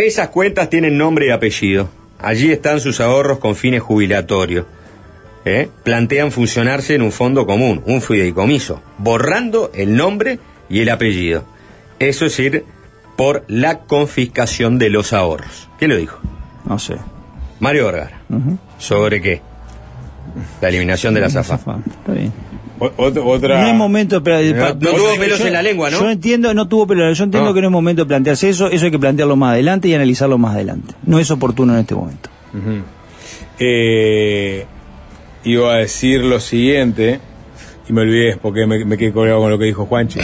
Esas 0.00 0.30
cuentas 0.30 0.70
tienen 0.70 0.96
nombre 0.96 1.26
y 1.26 1.30
apellido. 1.30 1.90
Allí 2.18 2.50
están 2.50 2.80
sus 2.80 3.02
ahorros 3.02 3.38
con 3.38 3.54
fines 3.54 3.82
jubilatorios. 3.82 4.64
¿Eh? 5.44 5.68
Plantean 5.84 6.32
funcionarse 6.32 6.94
en 6.94 7.02
un 7.02 7.12
fondo 7.12 7.46
común, 7.46 7.82
un 7.84 8.00
fideicomiso, 8.00 8.80
borrando 8.96 9.70
el 9.74 9.96
nombre 9.96 10.38
y 10.70 10.80
el 10.80 10.88
apellido. 10.88 11.44
Eso 11.98 12.24
es 12.24 12.38
ir 12.38 12.64
por 13.14 13.44
la 13.46 13.80
confiscación 13.80 14.78
de 14.78 14.88
los 14.88 15.12
ahorros. 15.12 15.68
¿Quién 15.78 15.90
lo 15.90 15.98
dijo? 15.98 16.18
No 16.64 16.78
sé. 16.78 16.96
Mario 17.58 17.84
Vergara. 17.84 18.22
¿Sobre 18.78 19.20
qué? 19.20 19.42
La 20.62 20.70
eliminación 20.70 21.12
de 21.12 21.20
la 21.20 21.28
ZAFA. 21.28 21.56
Está 21.86 22.12
bien. 22.12 22.32
No 23.60 23.66
es 23.68 23.74
momento 23.74 24.20
de 24.20 24.54
no, 24.54 24.74
tuvo 24.76 25.16
pelos 25.18 25.40
en 25.40 25.52
la 25.52 25.62
lengua, 25.62 25.90
¿no? 25.90 26.00
Yo 26.00 26.10
entiendo, 26.10 26.54
no 26.54 26.66
tuvo 26.66 26.86
pelos, 26.86 27.16
yo 27.18 27.24
entiendo 27.24 27.52
que 27.52 27.60
no 27.60 27.68
es 27.68 27.72
momento 27.72 28.02
de 28.02 28.08
plantearse 28.08 28.48
eso, 28.48 28.70
eso 28.70 28.84
hay 28.86 28.90
que 28.90 28.98
plantearlo 28.98 29.36
más 29.36 29.52
adelante 29.52 29.88
y 29.88 29.94
analizarlo 29.94 30.38
más 30.38 30.54
adelante. 30.54 30.94
No 31.04 31.18
es 31.18 31.30
oportuno 31.30 31.74
en 31.74 31.80
este 31.80 31.94
momento. 31.94 32.30
eh, 33.58 34.64
iba 35.44 35.74
a 35.74 35.76
decir 35.76 36.22
lo 36.22 36.40
siguiente, 36.40 37.20
y 37.88 37.92
me 37.92 38.02
olvidé 38.02 38.36
porque 38.36 38.66
me, 38.66 38.84
me 38.84 38.96
quedé 38.96 39.12
colgado 39.12 39.40
con 39.40 39.50
lo 39.50 39.58
que 39.58 39.66
dijo 39.66 39.84
Juanchi 39.86 40.20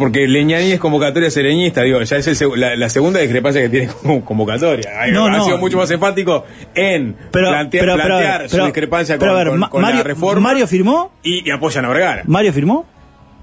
porque 0.00 0.26
Leñani 0.26 0.72
es 0.72 0.80
convocatoria 0.80 1.30
sereñista, 1.30 1.82
digo, 1.82 2.00
ya 2.02 2.16
es 2.16 2.44
la, 2.56 2.88
segunda 2.88 3.20
discrepancia 3.20 3.62
que 3.62 3.68
tiene 3.68 3.88
como 4.02 4.24
convocatoria. 4.24 4.90
ha 5.00 5.40
sido 5.44 5.58
mucho 5.58 5.76
más 5.76 5.90
enfático 5.90 6.44
en 6.74 7.14
plantear, 7.30 8.48
su 8.48 8.64
discrepancia 8.64 9.18
con, 9.18 9.28
la 9.28 10.02
reforma. 10.02 10.40
¿Mario 10.40 10.66
firmó? 10.66 11.12
Y, 11.22 11.48
apoyan 11.50 11.84
a 11.84 11.88
Vergara. 11.88 12.22
¿Mario 12.26 12.52
firmó? 12.52 12.86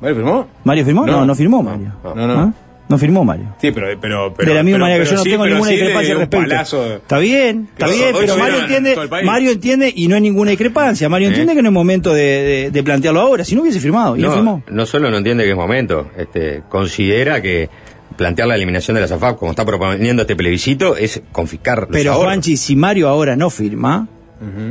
¿Mario 0.02 0.16
firmó? 0.16 0.48
¿Mario 0.64 0.86
firmó? 0.86 1.06
No, 1.06 1.26
no, 1.26 1.36
firmó 1.36 1.64
Mario. 1.64 1.94
No, 2.04 2.28
no. 2.28 2.34
¿Ah? 2.34 2.54
No 2.90 2.98
firmó 2.98 3.26
Mario. 3.26 3.54
Sí, 3.60 3.72
pero. 3.72 3.88
pero, 4.00 4.34
pero 4.34 4.50
de 4.50 4.56
la 4.56 4.64
misma 4.64 4.80
manera 4.80 5.04
que 5.04 5.10
yo 5.10 5.18
no 5.18 5.24
tengo 5.24 5.46
ninguna 5.46 5.72
discrepancia 5.72 6.14
al 6.14 6.20
respecto. 6.20 6.96
Está 6.96 7.18
bien, 7.18 7.70
está 7.72 7.88
bien, 7.88 8.16
pero 8.18 8.38
Mario 8.38 8.60
entiende, 8.62 8.96
Mario 9.24 9.52
entiende 9.52 9.94
y 9.94 10.08
no 10.08 10.16
hay 10.16 10.22
ninguna 10.22 10.52
discrepancia. 10.52 11.10
Mario 11.10 11.28
entiende 11.28 11.54
que 11.54 11.62
no 11.62 11.70
es 11.70 11.74
momento 11.74 12.14
de, 12.14 12.70
de, 12.72 12.84
plantearlo 12.84 13.20
ahora, 13.20 13.44
si 13.44 13.56
no 13.56 13.62
hubiese 13.62 13.80
firmado. 13.80 14.16
Y 14.16 14.22
no, 14.22 14.32
firmó. 14.32 14.64
no 14.70 14.86
solo 14.86 15.12
no 15.12 15.18
entiende 15.18 15.44
que 15.44 15.52
es 15.52 15.56
momento, 15.56 16.10
este, 16.18 16.64
considera 16.70 17.42
que 17.42 17.70
plantear 18.16 18.48
la 18.48 18.56
eliminación 18.56 18.96
de 18.96 19.02
la 19.02 19.08
SAFAP, 19.08 19.38
como 19.38 19.52
está 19.52 19.66
proponiendo 19.66 20.22
este 20.24 20.36
plebiscito, 20.36 20.96
es 20.96 21.22
confiscar 21.32 21.82
los 21.82 21.90
Pero, 21.92 22.16
Juanchi, 22.16 22.58
si 22.58 22.76
Mario 22.76 23.10
ahora 23.10 23.36
no 23.36 23.50
firma, 23.50 24.08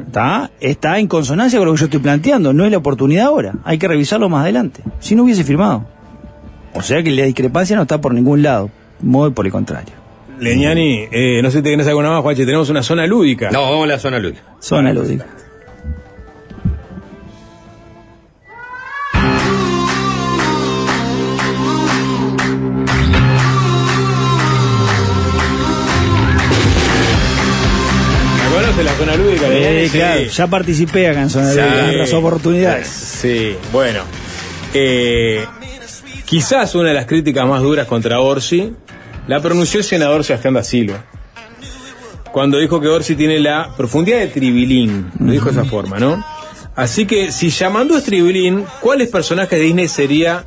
¿está? 0.07 0.51
está 0.61 0.99
en 0.99 1.07
consonancia 1.07 1.59
con 1.59 1.67
lo 1.67 1.75
que 1.75 1.81
yo 1.81 1.85
estoy 1.87 2.01
planteando. 2.01 2.53
No 2.53 2.65
es 2.65 2.71
la 2.71 2.79
oportunidad 2.79 3.27
ahora. 3.27 3.55
Hay 3.65 3.79
que 3.79 3.89
revisarlo 3.89 4.29
más 4.29 4.43
adelante. 4.43 4.83
Si 5.01 5.15
no 5.15 5.25
hubiese 5.25 5.45
firmado. 5.45 5.87
O 6.77 6.83
sea 6.83 7.03
que 7.03 7.11
la 7.11 7.25
discrepancia 7.25 7.75
no 7.75 7.83
está 7.83 8.01
por 8.01 8.13
ningún 8.13 8.43
lado, 8.43 8.71
muy 9.01 9.31
por 9.31 9.47
el 9.47 9.53
contrario. 9.53 9.95
Leñani, 10.39 11.09
eh, 11.11 11.41
no 11.43 11.51
sé 11.51 11.59
si 11.59 11.63
te 11.63 11.71
quieres 11.71 11.87
alguna 11.87 12.11
más, 12.11 12.21
Juanche, 12.21 12.45
tenemos 12.45 12.69
una 12.69 12.83
zona 12.83 13.07
lúdica. 13.07 13.51
No, 13.51 13.63
vamos 13.63 13.85
a 13.85 13.87
la 13.87 13.99
zona 13.99 14.19
lúdica. 14.19 14.43
Zona 14.61 14.93
lúdica. 14.93 15.27
¿Conoces 28.55 28.85
la 28.85 28.93
zona 28.93 29.17
lúdica? 29.17 29.47
Eh, 29.51 29.89
claro, 29.91 30.23
ya 30.23 30.47
participé 30.47 31.09
acá 31.09 31.23
en 31.23 31.31
zona 31.31 31.49
lúdica, 31.55 31.89
en 31.89 31.95
otras 31.95 32.13
oportunidades. 32.13 32.87
Sí, 32.87 33.57
bueno. 33.73 34.03
Eh, 34.75 35.43
Quizás 36.27 36.75
una 36.75 36.89
de 36.89 36.95
las 36.95 37.07
críticas 37.07 37.47
más 37.47 37.63
duras 37.63 37.87
contra 37.87 38.19
Orsi 38.19 38.73
la 39.29 39.41
pronunció 39.41 39.79
el 39.79 39.85
senador 39.85 40.25
Sebastián 40.25 40.55
da 40.55 40.65
Silva. 40.65 41.05
Cuando 42.33 42.59
dijo 42.59 42.81
que 42.81 42.89
Orsi 42.89 43.15
tiene 43.15 43.39
la 43.39 43.71
profundidad 43.77 44.19
de 44.19 44.27
Tribilín, 44.27 45.13
lo 45.21 45.31
dijo 45.31 45.47
de 45.47 45.53
esa 45.53 45.65
forma, 45.65 46.01
¿no? 46.01 46.25
Así 46.75 47.07
que 47.07 47.31
si 47.31 47.51
llamando 47.51 47.97
a 47.97 48.01
Tribilín, 48.01 48.65
¿cuáles 48.81 49.09
personajes 49.09 49.57
de 49.57 49.65
Disney 49.65 49.89
sería 49.89 50.45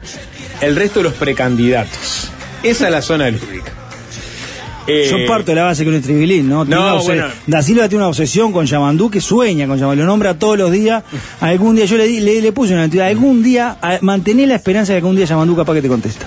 el 0.59 0.75
resto 0.75 0.99
de 0.99 1.03
los 1.05 1.13
precandidatos? 1.13 2.30
Esa 2.61 2.86
es 2.86 2.91
la 2.91 3.01
zona 3.01 3.32
lúdica. 3.32 3.71
Yo 4.88 5.17
eh, 5.17 5.25
parto 5.27 5.51
de 5.51 5.55
la 5.55 5.63
base 5.63 5.86
con 5.86 5.93
el 5.93 6.01
tribilín, 6.01 6.49
¿no? 6.49 6.65
no 6.65 6.99
Da 7.45 7.61
Silva 7.61 7.88
tiene 7.88 8.03
una 8.03 8.07
obsesión 8.07 8.51
con 8.51 8.65
Yamandú 8.65 9.09
que 9.09 9.21
sueña 9.21 9.67
con 9.67 9.77
Yamandú, 9.77 10.01
lo 10.01 10.07
nombra 10.07 10.34
todos 10.34 10.57
los 10.57 10.71
días. 10.71 11.03
Algún 11.41 11.75
día, 11.75 11.86
yo 11.86 11.97
le, 11.97 12.07
le, 12.19 12.41
le 12.41 12.51
puse 12.51 12.73
una 12.73 12.86
entidad, 12.86 13.07
algún 13.07 13.43
día, 13.43 13.77
mantener 14.01 14.47
la 14.47 14.55
esperanza 14.55 14.93
de 14.93 14.99
que 14.99 15.05
algún 15.05 15.15
día 15.15 15.25
Yamandú 15.25 15.55
capaz 15.55 15.73
que 15.73 15.82
te 15.82 15.88
contesta. 15.88 16.25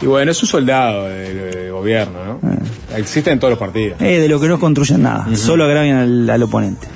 Y 0.00 0.06
bueno, 0.06 0.30
es 0.30 0.42
un 0.42 0.48
soldado 0.48 1.08
del 1.08 1.72
gobierno, 1.72 2.18
¿no? 2.24 2.50
Eh. 2.50 2.98
Existe 2.98 3.30
en 3.30 3.40
todos 3.40 3.52
los 3.52 3.58
partidos. 3.58 4.00
Eh, 4.00 4.20
de 4.20 4.28
lo 4.28 4.40
que 4.40 4.48
no 4.48 4.58
construyen 4.60 5.02
nada, 5.02 5.26
solo 5.34 5.64
agravian 5.64 6.30
al, 6.30 6.42
oponente. 6.42 6.86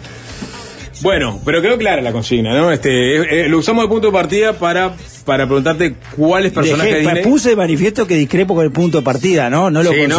Bueno, 1.03 1.41
pero 1.45 1.61
quedó 1.61 1.77
clara 1.77 2.01
la 2.01 2.13
consigna, 2.13 2.55
¿no? 2.55 2.73
Este, 2.73 3.49
lo 3.49 3.59
usamos 3.59 3.85
de 3.85 3.89
punto 3.89 4.07
de 4.09 4.13
partida 4.13 4.53
para 4.55 4.95
para 5.25 5.47
preguntarte 5.47 5.95
cuáles 6.17 6.53
personajes 6.53 6.95
Dejé, 6.95 7.07
Disney... 7.07 7.25
Puse 7.25 7.51
de 7.51 7.57
manifiesto 7.57 8.07
que 8.07 8.15
discrepo 8.15 8.55
con 8.55 8.65
el 8.65 8.73
punto 8.73 8.99
de 8.99 9.05
partida, 9.05 9.49
¿no? 9.51 9.71
No 9.71 9.83
lo 9.83 9.93
sí, 9.93 10.07
no, 10.07 10.19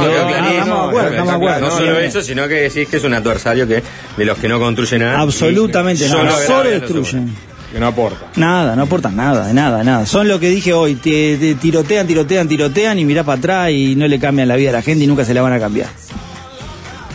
No 1.59 1.71
solo 1.71 1.99
eso, 1.99 2.21
sino 2.21 2.47
que 2.47 2.55
decís 2.55 2.87
que 2.87 2.97
es 2.97 3.03
un 3.03 3.13
adversario 3.13 3.67
que 3.67 3.83
de 4.17 4.25
los 4.25 4.37
que 4.37 4.47
no 4.47 4.59
construyen 4.59 5.05
nada. 5.05 5.19
Absolutamente 5.19 6.07
nada, 6.07 6.31
solo, 6.45 6.69
destruyen. 6.69 7.33
Que 7.71 7.79
no 7.79 7.87
aporta. 7.87 8.27
Nada, 8.35 8.75
no 8.75 8.83
aportan 8.83 9.15
nada, 9.15 9.51
nada, 9.51 9.83
nada. 9.83 10.05
Son 10.05 10.27
lo 10.27 10.39
que 10.39 10.49
dije 10.49 10.73
hoy, 10.73 10.93
te, 10.93 11.55
tirotean, 11.59 12.05
tirotean, 12.05 12.47
tirotean 12.47 12.99
y 12.99 13.05
mirá 13.05 13.23
para 13.23 13.39
atrás 13.39 13.71
y 13.71 13.95
no 13.95 14.07
le 14.07 14.19
cambian 14.19 14.47
la 14.47 14.55
vida 14.55 14.69
a 14.69 14.73
la 14.73 14.81
gente 14.83 15.05
y 15.05 15.07
nunca 15.07 15.25
se 15.25 15.33
la 15.33 15.41
van 15.41 15.53
a 15.53 15.59
cambiar. 15.59 15.89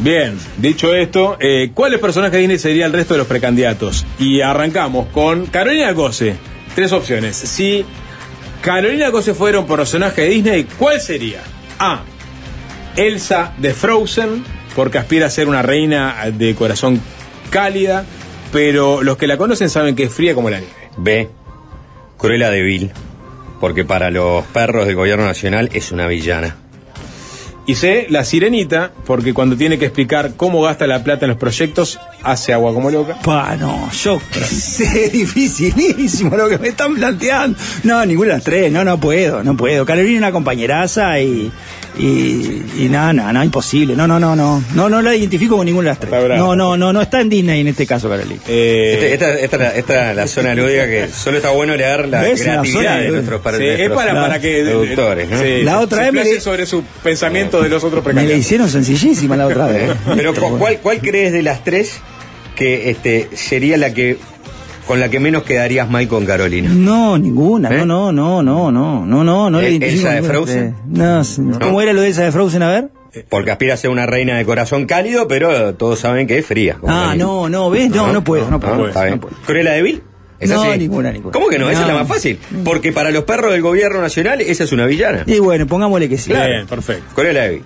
Bien, 0.01 0.38
dicho 0.59 0.94
esto, 0.94 1.36
eh, 1.40 1.72
¿cuáles 1.74 1.99
personajes 1.99 2.34
de 2.34 2.38
Disney 2.38 2.59
sería 2.59 2.86
el 2.86 2.92
resto 2.92 3.14
de 3.14 3.18
los 3.18 3.26
precandidatos? 3.26 4.07
Y 4.18 4.40
arrancamos 4.40 5.09
con 5.09 5.46
Carolina 5.46 5.90
Gose 5.92 6.36
tres 6.76 6.92
opciones. 6.92 7.36
Si 7.36 7.84
Carolina 8.62 9.11
Cose 9.11 9.34
fuera 9.34 9.59
un 9.59 9.66
personaje 9.66 10.22
de 10.22 10.28
Disney, 10.28 10.66
¿cuál 10.78 11.01
sería? 11.01 11.40
A. 11.80 12.03
Elsa 12.94 13.55
de 13.59 13.74
Frozen, 13.74 14.44
porque 14.76 14.99
aspira 14.99 15.26
a 15.26 15.30
ser 15.30 15.49
una 15.49 15.62
reina 15.62 16.16
de 16.32 16.55
corazón 16.55 17.01
cálida, 17.51 18.05
pero 18.53 19.03
los 19.03 19.16
que 19.16 19.26
la 19.26 19.36
conocen 19.36 19.68
saben 19.68 19.96
que 19.96 20.05
es 20.05 20.12
fría 20.12 20.34
como 20.34 20.51
la 20.51 20.61
nieve. 20.61 20.74
B. 20.96 21.28
Cruella 22.16 22.51
de 22.51 22.62
Vil, 22.62 22.92
porque 23.61 23.84
para 23.84 24.11
los 24.11 24.44
perros 24.46 24.86
del 24.86 24.94
gobierno 24.94 25.24
nacional 25.24 25.70
es 25.72 25.90
una 25.90 26.07
villana. 26.07 26.57
Y 27.68 27.74
C, 27.74 28.06
la 28.08 28.24
sirenita, 28.24 28.92
porque 29.04 29.34
cuando 29.34 29.54
tiene 29.54 29.78
que 29.78 29.84
explicar 29.84 30.32
cómo 30.38 30.62
gasta 30.62 30.86
la 30.86 31.04
plata 31.04 31.26
en 31.26 31.28
los 31.28 31.38
proyectos, 31.38 32.00
hace 32.30 32.52
agua 32.52 32.72
como 32.74 32.90
loca. 32.90 33.16
Pa, 33.22 33.56
no, 33.56 33.90
yo 33.92 34.20
sé, 34.48 35.08
dificilísimo 35.12 36.36
lo 36.36 36.48
que 36.48 36.58
me 36.58 36.68
están 36.68 36.94
planteando. 36.94 37.58
No, 37.84 38.04
ninguna 38.04 38.28
de 38.30 38.34
las 38.34 38.44
tres, 38.44 38.72
no, 38.72 38.84
no 38.84 38.98
puedo, 38.98 39.42
no 39.42 39.56
puedo. 39.56 39.84
Carolina 39.86 40.14
es 40.14 40.18
una 40.18 40.32
compañeraza 40.32 41.20
y, 41.20 41.50
y, 41.98 42.62
y 42.78 42.88
nada, 42.90 43.12
nada, 43.12 43.32
no, 43.32 43.44
imposible. 43.44 43.96
No, 43.96 44.06
no, 44.06 44.20
no, 44.20 44.36
no, 44.36 44.62
no, 44.74 44.88
no 44.88 45.02
la 45.02 45.14
identifico 45.14 45.56
con 45.56 45.66
ninguna 45.66 45.84
de 45.84 45.90
las 45.90 46.00
tres. 46.00 46.38
No, 46.38 46.54
no, 46.54 46.76
no, 46.76 46.92
no 46.92 47.00
está 47.00 47.20
en 47.20 47.28
Disney 47.28 47.60
en 47.60 47.68
este 47.68 47.86
caso, 47.86 48.08
Carolina. 48.08 48.40
Eh, 48.46 49.10
esta, 49.12 49.38
esta, 49.38 49.74
esta, 49.74 50.10
es 50.10 50.16
la 50.16 50.26
zona 50.26 50.54
lúdica 50.54 50.86
que 50.86 51.08
solo 51.08 51.38
está 51.38 51.50
bueno 51.50 51.74
leer 51.76 52.08
la 52.08 52.22
creatividad 52.22 53.00
de 53.00 53.10
nuestros, 53.10 53.40
para, 53.40 53.58
sí, 53.58 53.64
es 53.66 53.90
para, 53.90 54.14
para 54.14 54.40
que 54.40 54.64
productores, 54.64 55.28
¿no? 55.28 55.40
Sí, 55.40 55.62
la 55.62 55.80
otra 55.80 56.10
vez 56.10 56.12
me 56.12 56.40
sobre 56.40 56.66
su 56.66 56.82
pensamiento 57.02 57.62
de 57.62 57.68
los 57.68 57.82
otros 57.82 58.04
precandidatos. 58.04 58.28
Me 58.28 58.34
la 58.34 58.40
hicieron 58.40 58.68
sencillísima 58.68 59.36
la 59.36 59.46
otra 59.46 59.66
vez. 59.66 59.90
Pero 60.14 60.34
¿cuál, 60.34 60.78
cuál 60.78 61.00
crees 61.00 61.32
de 61.32 61.42
las 61.42 61.64
tres 61.64 62.00
que 62.59 62.90
este, 62.90 63.28
sería 63.34 63.76
la 63.76 63.94
que 63.94 64.16
con 64.86 64.98
la 64.98 65.09
que 65.09 65.20
menos 65.20 65.44
quedarías 65.44 65.88
mal 65.88 66.09
con 66.09 66.26
Carolina. 66.26 66.70
No, 66.72 67.16
ninguna, 67.16 67.68
¿Eh? 67.68 67.84
no, 67.86 68.11
no, 68.11 68.42
no, 68.42 68.42
no, 68.42 68.72
no, 68.72 69.06
no, 69.06 69.24
no, 69.24 69.50
no. 69.50 69.61
¿Elsa 69.61 69.86
¿E-, 69.86 69.90
ningún... 69.90 70.14
de 70.14 70.22
Frozen? 70.22 70.74
Este, 70.92 71.42
no, 71.42 71.50
no, 71.50 71.59
¿Cómo 71.61 71.80
era 71.82 71.92
lo 71.92 72.00
de 72.00 72.09
Elsa 72.09 72.24
de 72.24 72.32
Frozen? 72.32 72.62
A 72.62 72.68
ver. 72.68 72.88
Eh, 73.12 73.24
porque 73.28 73.52
aspira 73.52 73.74
a 73.74 73.76
ser 73.76 73.90
una 73.90 74.06
reina 74.06 74.36
de 74.36 74.44
corazón 74.44 74.86
cálido, 74.86 75.28
pero 75.28 75.74
todos 75.74 76.00
saben 76.00 76.26
que 76.26 76.38
es 76.38 76.46
fría. 76.46 76.78
Ah, 76.86 77.14
no, 77.16 77.48
no, 77.48 77.70
¿ves? 77.70 77.90
No, 77.90 78.12
no, 78.12 78.24
puedo, 78.24 78.50
no 78.50 78.59
puedo. 78.59 78.88
No, 78.88 78.92
ah, 78.94 79.06
no 79.11 79.20
no, 80.40 80.76
ninguna, 80.76 81.12
ninguna. 81.12 81.32
¿Cómo 81.32 81.48
que 81.48 81.59
no? 81.59 81.70
Esa 81.70 81.82
es 81.82 81.86
la 81.86 81.94
más 81.94 82.09
fácil. 82.09 82.38
Porque 82.64 82.92
para 82.92 83.11
los 83.11 83.24
perros 83.24 83.52
del 83.52 83.62
gobierno 83.62 84.00
nacional, 84.00 84.40
esa 84.40 84.64
es 84.64 84.72
una 84.72 84.86
villana. 84.86 85.24
Y 85.26 85.38
bueno, 85.38 85.66
pongámosle 85.66 86.09
que 86.09 86.18
sí. 86.18 86.30
Claro. 86.30 86.66
Perfecto. 86.66 87.04
Cruela 87.14 87.42
de 87.42 87.62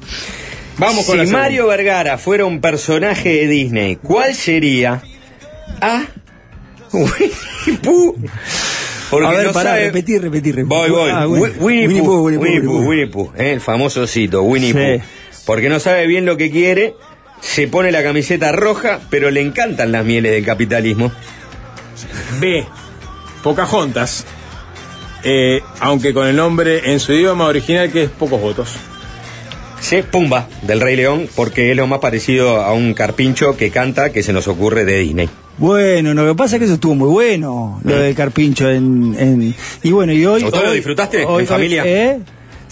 Vamos 0.79 1.05
con 1.07 1.25
si 1.25 1.33
Mario 1.33 1.67
Vergara 1.67 2.19
fuera 2.19 2.45
un 2.45 2.61
personaje 2.61 3.29
de 3.31 3.47
Disney, 3.47 3.97
¿cuál 3.97 4.35
sería? 4.35 5.03
A. 5.81 6.05
Winnie 6.93 7.79
Pooh. 7.83 8.17
Porque 9.11 9.27
a 9.27 9.31
ver, 9.31 9.47
no 9.47 9.53
pará, 9.53 9.77
repetir, 9.77 10.23
repetir, 10.23 10.65
Voy, 10.65 10.91
voy. 10.91 11.11
Ah, 11.13 11.27
Winnie, 11.29 12.01
Pooh, 12.01 12.23
Winnie 12.23 12.63
Pooh, 12.63 12.89
Winnie 12.89 13.07
Pooh, 13.09 13.33
eh, 13.37 13.53
el 13.53 13.61
famoso 13.61 14.07
cito, 14.07 14.43
Winnie 14.43 14.73
Pooh. 14.73 15.05
Porque 15.45 15.69
no 15.69 15.81
sabe 15.81 16.07
bien 16.07 16.25
lo 16.25 16.37
que 16.37 16.51
quiere, 16.51 16.95
se 17.41 17.69
pone 17.69 17.93
la 17.93 18.03
camiseta 18.03 18.53
roja, 18.53 19.01
pero 19.11 19.31
le 19.31 19.41
encantan 19.41 19.93
las 19.93 20.05
mieles 20.05 20.33
del 20.33 20.45
capitalismo. 20.45 21.13
B. 22.41 22.65
Pocahontas. 23.43 24.25
Eh, 25.25 25.61
aunque 25.81 26.15
con 26.15 26.27
el 26.27 26.35
nombre 26.35 26.93
en 26.93 26.99
su 26.99 27.13
idioma 27.13 27.47
original 27.47 27.93
que 27.93 28.05
es 28.05 28.11
pocos 28.11 28.41
votos. 28.41 28.77
C. 29.83 30.03
Pumba, 30.05 30.49
del 30.63 30.81
Rey 30.81 30.97
León, 30.97 31.29
porque 31.35 31.71
es 31.71 31.77
lo 31.77 31.87
más 31.87 31.99
parecido 31.99 32.63
a 32.63 32.73
un 32.73 32.95
carpincho 32.95 33.57
que 33.57 33.71
canta 33.71 34.13
que 34.13 34.23
se 34.23 34.33
nos 34.33 34.49
ocurre 34.49 34.85
de 34.85 34.99
Disney. 35.01 35.29
Bueno, 35.59 36.15
lo 36.15 36.27
que 36.27 36.35
pasa 36.35 36.57
es 36.57 36.61
que 36.61 36.65
eso 36.65 36.75
estuvo 36.75 36.95
muy 36.95 37.09
bueno, 37.09 37.81
lo 37.85 37.99
del 37.99 38.15
carpincho 38.15 38.71
en, 38.71 39.55
y 39.83 39.93
bueno, 39.93 40.13
y 40.13 40.25
hoy... 40.25 40.45
¿Usted 40.45 40.65
lo 40.65 40.73
disfrutaste 40.73 41.23
en 41.23 41.47
familia? 41.47 41.83
¿eh? 41.85 42.21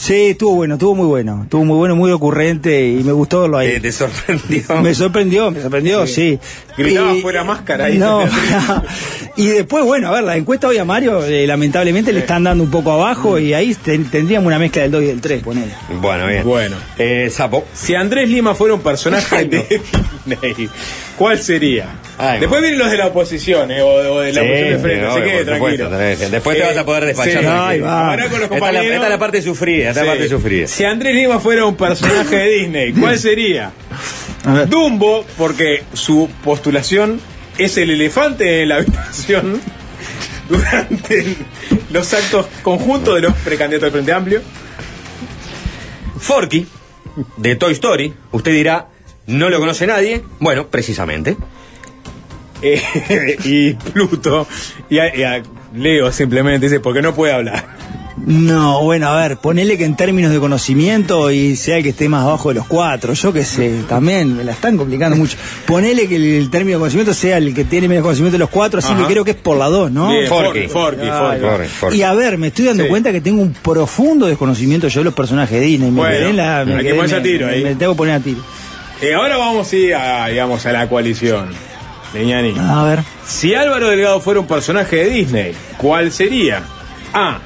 Sí, 0.00 0.30
estuvo 0.30 0.54
bueno, 0.54 0.76
estuvo 0.76 0.94
muy 0.94 1.06
bueno, 1.06 1.42
estuvo 1.42 1.62
muy 1.62 1.76
bueno, 1.76 1.94
muy 1.94 2.10
ocurrente 2.10 2.88
y 2.88 3.04
me 3.04 3.12
gustó 3.12 3.42
verlo 3.42 3.58
ahí. 3.58 3.78
¿Te, 3.80 3.92
sorprendió? 3.92 4.80
Me 4.80 4.94
sorprendió, 4.94 5.50
me 5.50 5.60
sorprendió, 5.60 6.06
sí. 6.06 6.38
Gritaba 6.76 7.14
fuera 7.16 7.44
máscara 7.44 7.86
ahí. 7.86 7.98
No, 7.98 8.24
y 9.36 9.48
después, 9.48 9.84
bueno, 9.84 10.08
a 10.08 10.12
ver, 10.12 10.24
la 10.24 10.36
encuesta 10.36 10.68
hoy 10.68 10.78
a 10.78 10.84
Mario, 10.84 11.24
eh, 11.24 11.46
lamentablemente 11.46 12.12
le 12.12 12.20
están 12.20 12.44
dando 12.44 12.64
un 12.64 12.70
poco 12.70 12.92
abajo 12.92 13.38
y 13.38 13.54
ahí 13.54 13.74
tendríamos 13.74 14.46
una 14.46 14.58
mezcla 14.58 14.82
del 14.82 14.90
2 14.90 15.02
y 15.02 15.06
del 15.06 15.20
3, 15.20 15.42
ponele. 15.42 15.72
Bueno, 16.00 16.26
bien. 16.26 16.44
Bueno. 16.44 16.76
Eh, 16.98 17.28
Sapo. 17.30 17.66
Si 17.74 17.94
Andrés 17.94 18.28
Lima 18.28 18.54
fuera 18.54 18.74
un 18.74 18.80
personaje 18.80 19.44
de 19.44 19.80
Disney, 20.26 20.68
¿cuál 21.16 21.38
sería? 21.38 21.86
Después 22.38 22.60
vienen 22.60 22.78
los 22.78 22.90
de 22.90 22.98
la 22.98 23.06
oposición, 23.06 23.70
eh, 23.70 23.80
o, 23.80 24.20
de 24.20 24.32
la 24.32 24.42
oposición 24.42 24.68
de 24.70 24.78
frente, 24.78 25.06
así 25.06 25.20
que 25.22 25.44
tranquilo. 25.44 25.90
Después 26.30 26.58
te 26.58 26.62
vas 26.64 26.76
a 26.76 26.84
poder 26.84 27.06
despachar. 27.06 27.42
Sí, 27.42 27.82
Ahora 27.82 28.28
con 28.28 28.40
los 28.40 28.50
esta, 28.50 28.70
esta, 28.70 29.04
es 29.04 29.10
la 29.10 29.18
parte 29.18 29.42
sufrida, 29.42 29.88
esta 29.88 30.00
es 30.00 30.06
la 30.06 30.12
parte 30.12 30.28
sufrida. 30.28 30.66
Si 30.66 30.84
Andrés 30.84 31.14
Lima 31.14 31.40
fuera 31.40 31.64
un 31.64 31.76
personaje 31.76 32.36
de 32.36 32.48
Disney, 32.48 32.92
¿cuál 32.92 33.18
sería? 33.18 33.70
Dumbo, 34.68 35.24
porque 35.36 35.84
su 35.92 36.30
postulación 36.42 37.20
es 37.58 37.76
el 37.76 37.90
elefante 37.90 38.62
en 38.62 38.70
la 38.70 38.76
habitación 38.78 39.60
durante 40.48 41.36
los 41.90 42.12
actos 42.14 42.46
conjuntos 42.62 43.14
de 43.14 43.20
los 43.22 43.34
precandidatos 43.36 43.86
del 43.86 43.92
Frente 43.92 44.12
Amplio. 44.12 44.42
Forky, 46.18 46.66
de 47.36 47.56
Toy 47.56 47.72
Story. 47.72 48.12
Usted 48.32 48.52
dirá, 48.52 48.88
no 49.26 49.48
lo 49.48 49.58
conoce 49.58 49.86
nadie. 49.86 50.22
Bueno, 50.38 50.68
precisamente. 50.68 51.36
Eh, 52.62 53.36
y 53.44 53.74
Pluto, 53.74 54.46
y 54.88 54.98
Leo 55.74 56.12
simplemente 56.12 56.66
dice, 56.66 56.80
porque 56.80 57.02
no 57.02 57.14
puede 57.14 57.32
hablar. 57.32 57.79
No, 58.26 58.82
bueno, 58.82 59.08
a 59.08 59.20
ver, 59.20 59.36
ponele 59.38 59.78
que 59.78 59.84
en 59.84 59.96
términos 59.96 60.30
de 60.30 60.38
conocimiento 60.38 61.30
y 61.30 61.56
sea 61.56 61.78
el 61.78 61.82
que 61.82 61.90
esté 61.90 62.08
más 62.08 62.24
abajo 62.24 62.50
de 62.50 62.56
los 62.56 62.66
cuatro, 62.66 63.12
yo 63.14 63.32
qué 63.32 63.44
sé, 63.44 63.82
también 63.88 64.36
me 64.36 64.44
la 64.44 64.52
están 64.52 64.76
complicando 64.76 65.16
mucho. 65.16 65.36
Ponele 65.66 66.06
que 66.06 66.16
el, 66.16 66.50
término 66.50 66.76
de 66.76 66.80
conocimiento 66.80 67.14
sea 67.14 67.38
el 67.38 67.54
que 67.54 67.64
tiene 67.64 67.88
menos 67.88 68.02
conocimiento 68.02 68.34
de 68.34 68.40
los 68.40 68.50
cuatro, 68.50 68.78
así 68.80 68.92
que 68.94 69.04
creo 69.04 69.24
que 69.24 69.32
es 69.32 69.36
por 69.36 69.56
la 69.56 69.68
dos, 69.68 69.90
¿no? 69.90 70.10
Forky, 70.28 70.68
Forky, 70.68 71.06
Forky, 71.08 71.96
Y 71.96 72.02
a 72.02 72.12
ver, 72.14 72.38
me 72.38 72.48
estoy 72.48 72.66
dando 72.66 72.86
cuenta 72.88 73.12
que 73.12 73.20
tengo 73.20 73.42
un 73.42 73.52
profundo 73.52 74.26
desconocimiento 74.26 74.88
yo 74.88 75.00
de 75.00 75.04
los 75.04 75.14
personajes 75.14 75.58
de 75.58 75.66
Disney. 75.66 75.90
Me 75.90 76.00
bueno, 76.00 76.32
la, 76.32 76.64
me, 76.64 76.82
que 76.82 77.00
a 77.00 77.22
tiro 77.22 77.48
ahí. 77.48 77.62
me 77.62 77.74
tengo 77.74 77.92
que 77.92 77.98
poner 77.98 78.14
a 78.14 78.20
tiro. 78.20 78.40
Eh, 79.00 79.14
ahora 79.14 79.38
vamos 79.38 79.72
a 79.72 79.76
ir 79.76 79.94
a, 79.94 80.28
digamos, 80.28 80.66
a 80.66 80.72
la 80.72 80.88
coalición. 80.88 81.48
Leñani. 82.12 82.54
A 82.58 82.82
ver. 82.84 83.00
Si 83.26 83.54
Álvaro 83.54 83.88
Delgado 83.88 84.20
fuera 84.20 84.40
un 84.40 84.46
personaje 84.46 84.96
de 84.96 85.10
Disney, 85.10 85.54
¿cuál 85.78 86.10
sería? 86.12 86.62
A. 87.14 87.38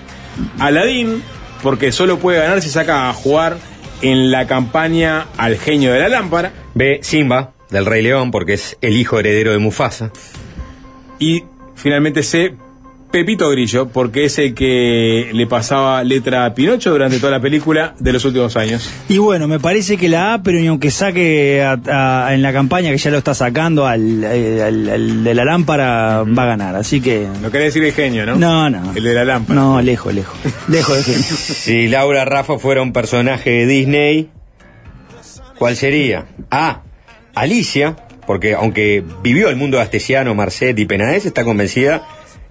Aladín, 0.58 1.22
porque 1.62 1.92
solo 1.92 2.18
puede 2.18 2.40
ganar 2.40 2.60
si 2.62 2.68
saca 2.68 3.08
a 3.08 3.12
jugar 3.12 3.58
en 4.02 4.30
la 4.30 4.46
campaña 4.46 5.26
al 5.36 5.56
genio 5.56 5.92
de 5.92 6.00
la 6.00 6.08
lámpara. 6.08 6.52
B. 6.74 7.00
Simba, 7.02 7.52
del 7.70 7.86
Rey 7.86 8.02
León, 8.02 8.30
porque 8.30 8.54
es 8.54 8.76
el 8.80 8.96
hijo 8.96 9.18
heredero 9.18 9.52
de 9.52 9.58
Mufasa. 9.58 10.10
Y 11.18 11.44
finalmente 11.74 12.22
C. 12.22 12.54
Pepito 13.14 13.48
Grillo, 13.48 13.86
porque 13.86 14.24
es 14.24 14.40
el 14.40 14.54
que 14.54 15.30
le 15.32 15.46
pasaba 15.46 16.02
letra 16.02 16.46
a 16.46 16.52
Pinocho 16.52 16.90
durante 16.90 17.20
toda 17.20 17.30
la 17.30 17.40
película 17.40 17.94
de 18.00 18.12
los 18.12 18.24
últimos 18.24 18.56
años. 18.56 18.90
Y 19.08 19.18
bueno, 19.18 19.46
me 19.46 19.60
parece 19.60 19.96
que 19.96 20.08
la 20.08 20.34
A, 20.34 20.42
pero 20.42 20.58
ni 20.58 20.66
aunque 20.66 20.90
saque 20.90 21.60
en 21.62 22.42
la 22.42 22.52
campaña 22.52 22.90
que 22.90 22.98
ya 22.98 23.12
lo 23.12 23.18
está 23.18 23.32
sacando 23.32 23.86
al, 23.86 24.20
de 24.20 25.32
la 25.32 25.44
lámpara, 25.44 26.24
va 26.24 26.42
a 26.42 26.46
ganar. 26.46 26.74
Así 26.74 27.00
que. 27.00 27.28
No 27.40 27.52
querés 27.52 27.72
decir 27.72 27.84
el 27.84 27.92
genio, 27.92 28.26
¿no? 28.26 28.34
No, 28.34 28.68
no. 28.68 28.92
El 28.96 29.04
de 29.04 29.14
la 29.14 29.24
lámpara. 29.24 29.60
No, 29.60 29.80
lejos, 29.80 30.12
lejos. 30.12 30.36
lejos 30.66 30.96
de 30.96 31.02
genio. 31.04 31.24
Si 31.30 31.86
Laura 31.86 32.24
Rafa 32.24 32.58
fuera 32.58 32.82
un 32.82 32.92
personaje 32.92 33.50
de 33.50 33.66
Disney, 33.66 34.30
¿cuál 35.56 35.76
sería? 35.76 36.26
A. 36.50 36.82
Alicia, 37.36 37.94
porque 38.26 38.54
aunque 38.54 39.04
vivió 39.22 39.50
el 39.50 39.54
mundo 39.56 39.78
astesiano, 39.78 40.34
Marcet 40.34 40.76
y 40.76 40.84
Penades, 40.84 41.26
está 41.26 41.44
convencida 41.44 42.02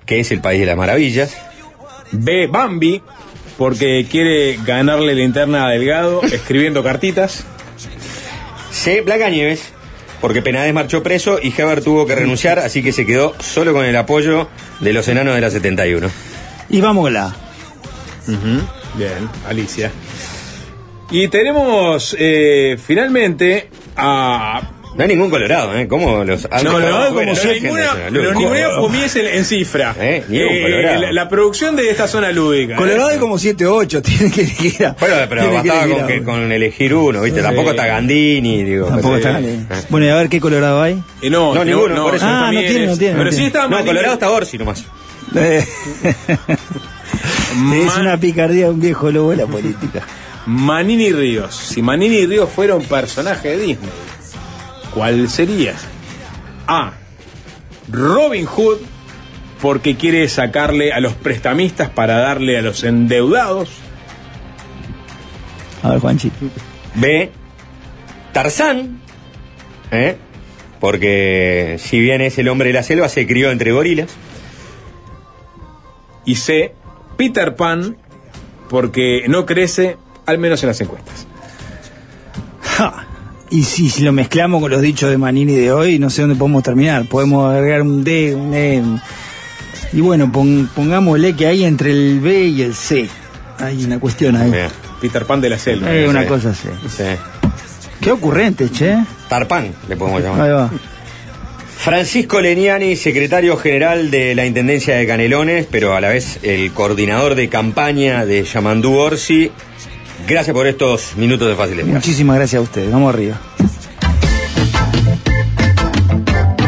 que 0.05 0.19
es 0.19 0.31
el 0.31 0.41
país 0.41 0.59
de 0.59 0.65
las 0.65 0.77
maravillas. 0.77 1.37
B. 2.11 2.47
Bambi, 2.47 3.01
porque 3.57 4.05
quiere 4.09 4.57
ganarle 4.65 5.15
linterna 5.15 5.67
a 5.67 5.69
Delgado 5.69 6.21
escribiendo 6.23 6.83
cartitas. 6.83 7.45
C. 8.71 9.01
Blanca 9.01 9.29
Nieves, 9.29 9.71
porque 10.21 10.41
Penades 10.41 10.73
marchó 10.73 11.03
preso 11.03 11.39
y 11.41 11.53
Heber 11.55 11.83
tuvo 11.83 12.05
que 12.05 12.15
renunciar, 12.15 12.59
así 12.59 12.81
que 12.81 12.91
se 12.91 13.05
quedó 13.05 13.35
solo 13.39 13.73
con 13.73 13.85
el 13.85 13.95
apoyo 13.95 14.49
de 14.79 14.93
los 14.93 15.07
enanos 15.07 15.35
de 15.35 15.41
la 15.41 15.49
71. 15.49 16.09
Y 16.69 16.81
vamos 16.81 17.11
la 17.11 17.35
Bien, 18.95 19.29
Alicia. 19.47 19.91
Y 21.11 21.27
tenemos 21.27 22.15
eh, 22.17 22.77
finalmente 22.83 23.69
a 23.95 24.61
no 24.95 25.01
hay 25.03 25.07
ningún 25.07 25.29
colorado, 25.29 25.75
¿eh? 25.75 25.87
¿Cómo 25.87 26.23
los.? 26.23 26.47
No, 26.63 26.71
colorado 26.71 27.13
como 27.15 27.35
si 27.35 27.47
ninguna. 27.47 27.95
Pero 28.11 28.33
ninguna 28.33 28.75
comiese 28.75 29.37
en 29.37 29.45
cifra. 29.45 29.95
¿Eh? 29.99 30.23
eh 30.29 30.97
la, 30.99 31.11
la, 31.11 31.29
producción 31.29 31.75
de 31.75 31.89
esta 31.89 32.07
zona 32.07 32.31
lúdica. 32.31 32.75
Colorado 32.75 33.09
¿eh? 33.09 33.13
es 33.13 33.19
como 33.19 33.39
7 33.39 33.65
8, 33.65 34.01
tiene 34.03 34.31
que 34.31 34.41
elegir. 34.41 34.93
Bueno, 34.99 35.15
pero 35.27 35.51
bastaba 35.51 35.87
con, 35.87 36.07
que, 36.07 36.23
con 36.23 36.51
elegir 36.51 36.93
uno, 36.93 37.21
¿viste? 37.21 37.41
Tampoco 37.41 37.71
está 37.71 37.87
Gandini, 37.87 38.63
digo. 38.63 38.87
Tampoco 38.87 39.15
está 39.17 39.31
Gandini. 39.31 39.65
Bueno, 39.89 40.05
y 40.05 40.09
a 40.09 40.15
ver 40.15 40.29
qué 40.29 40.39
colorado 40.39 40.81
hay. 40.81 41.01
Eh, 41.21 41.29
no, 41.29 41.55
no, 41.55 41.65
ninguno. 41.65 41.95
No, 41.95 42.03
por 42.03 42.15
eso 42.15 42.25
ah, 42.27 42.51
no 42.53 42.59
tiene, 42.59 42.85
no 42.87 42.97
tiene. 42.97 43.17
Pero 43.17 43.31
sí 43.31 43.45
está 43.45 43.67
No, 43.67 43.83
colorado 43.83 44.13
está 44.13 44.29
Orsi 44.29 44.57
nomás. 44.57 44.83
es 45.33 45.67
una 47.99 48.17
picardía 48.17 48.69
un 48.69 48.79
viejo 48.79 49.09
lobo 49.11 49.31
de 49.31 49.37
la 49.37 49.47
política. 49.47 50.03
Manini 50.45 51.11
Ríos. 51.11 51.55
Si 51.55 51.81
Manini 51.81 52.27
Ríos 52.27 52.49
fuera 52.49 52.75
un 52.75 52.83
personaje 52.85 53.49
de 53.49 53.57
Disney 53.57 53.89
¿Cuál 54.93 55.29
sería? 55.29 55.73
A. 56.67 56.93
Robin 57.89 58.45
Hood, 58.45 58.79
porque 59.61 59.95
quiere 59.95 60.27
sacarle 60.29 60.93
a 60.93 60.99
los 60.99 61.13
prestamistas 61.13 61.89
para 61.89 62.17
darle 62.17 62.57
a 62.57 62.61
los 62.61 62.83
endeudados. 62.83 63.69
A 65.81 65.89
ver, 65.89 65.99
Juanchi. 65.99 66.31
B. 66.95 67.31
Tarzán, 68.31 68.99
¿eh? 69.91 70.17
porque 70.79 71.77
si 71.79 71.99
bien 71.99 72.19
es 72.19 72.37
el 72.37 72.49
hombre 72.49 72.67
de 72.67 72.73
la 72.73 72.83
selva, 72.83 73.07
se 73.07 73.25
crió 73.25 73.51
entre 73.51 73.71
gorilas. 73.71 74.09
Y 76.25 76.35
C, 76.35 76.73
Peter 77.15 77.55
Pan, 77.55 77.95
porque 78.69 79.23
no 79.29 79.45
crece, 79.45 79.97
al 80.25 80.39
menos 80.39 80.61
en 80.63 80.67
las 80.67 80.81
encuestas. 80.81 81.25
Y 83.53 83.61
si, 83.61 84.01
lo 84.01 84.11
mezclamos 84.11 84.59
con 84.61 84.71
los 84.71 84.81
dichos 84.81 85.11
de 85.11 85.17
Manini 85.19 85.53
de 85.53 85.71
hoy, 85.71 85.99
no 85.99 86.09
sé 86.09 86.23
dónde 86.23 86.35
podemos 86.35 86.63
terminar. 86.63 87.05
Podemos 87.05 87.53
agregar 87.53 87.83
un 87.83 88.03
D, 88.03 88.33
un 88.33 88.51
E. 88.51 88.81
Y 89.93 90.01
bueno, 90.01 90.31
pongámosle 90.31 91.35
que 91.35 91.45
hay 91.45 91.63
entre 91.63 91.91
el 91.91 92.19
B 92.19 92.45
y 92.45 92.63
el 92.63 92.73
C. 92.73 93.07
Hay 93.59 93.85
una 93.85 93.99
cuestión 93.99 94.37
ahí. 94.37 94.51
Peter 94.99 95.23
Pan 95.25 95.39
de 95.39 95.51
la 95.51 95.59
selva. 95.59 95.87
Hay 95.87 96.05
una 96.05 96.25
cosa 96.25 96.49
así. 96.49 96.67
Sí. 96.89 97.03
Qué 98.01 98.11
ocurrente, 98.11 98.71
che. 98.71 98.97
Tarpan, 99.29 99.71
le 99.87 99.97
podemos 99.97 100.23
llamar. 100.23 100.41
Ahí 100.41 100.51
va. 100.51 100.71
Francisco 101.77 102.41
Leniani, 102.41 102.95
secretario 102.95 103.55
general 103.55 104.09
de 104.09 104.33
la 104.33 104.47
Intendencia 104.47 104.95
de 104.95 105.05
Canelones, 105.05 105.67
pero 105.69 105.95
a 105.95 106.01
la 106.01 106.09
vez 106.09 106.39
el 106.41 106.71
coordinador 106.71 107.35
de 107.35 107.49
campaña 107.49 108.25
de 108.25 108.45
Yamandú 108.45 108.95
Orsi. 108.95 109.51
Gracias 110.27 110.53
por 110.53 110.67
estos 110.67 111.15
minutos 111.17 111.47
de 111.47 111.55
fácil 111.55 111.85
Muchísimas 111.85 112.37
gracias 112.37 112.59
a 112.59 112.63
ustedes. 112.63 112.91
Vamos 112.91 113.13
arriba. 113.13 113.39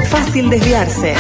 Fácil 0.10 0.50
desviarse. 0.50 1.16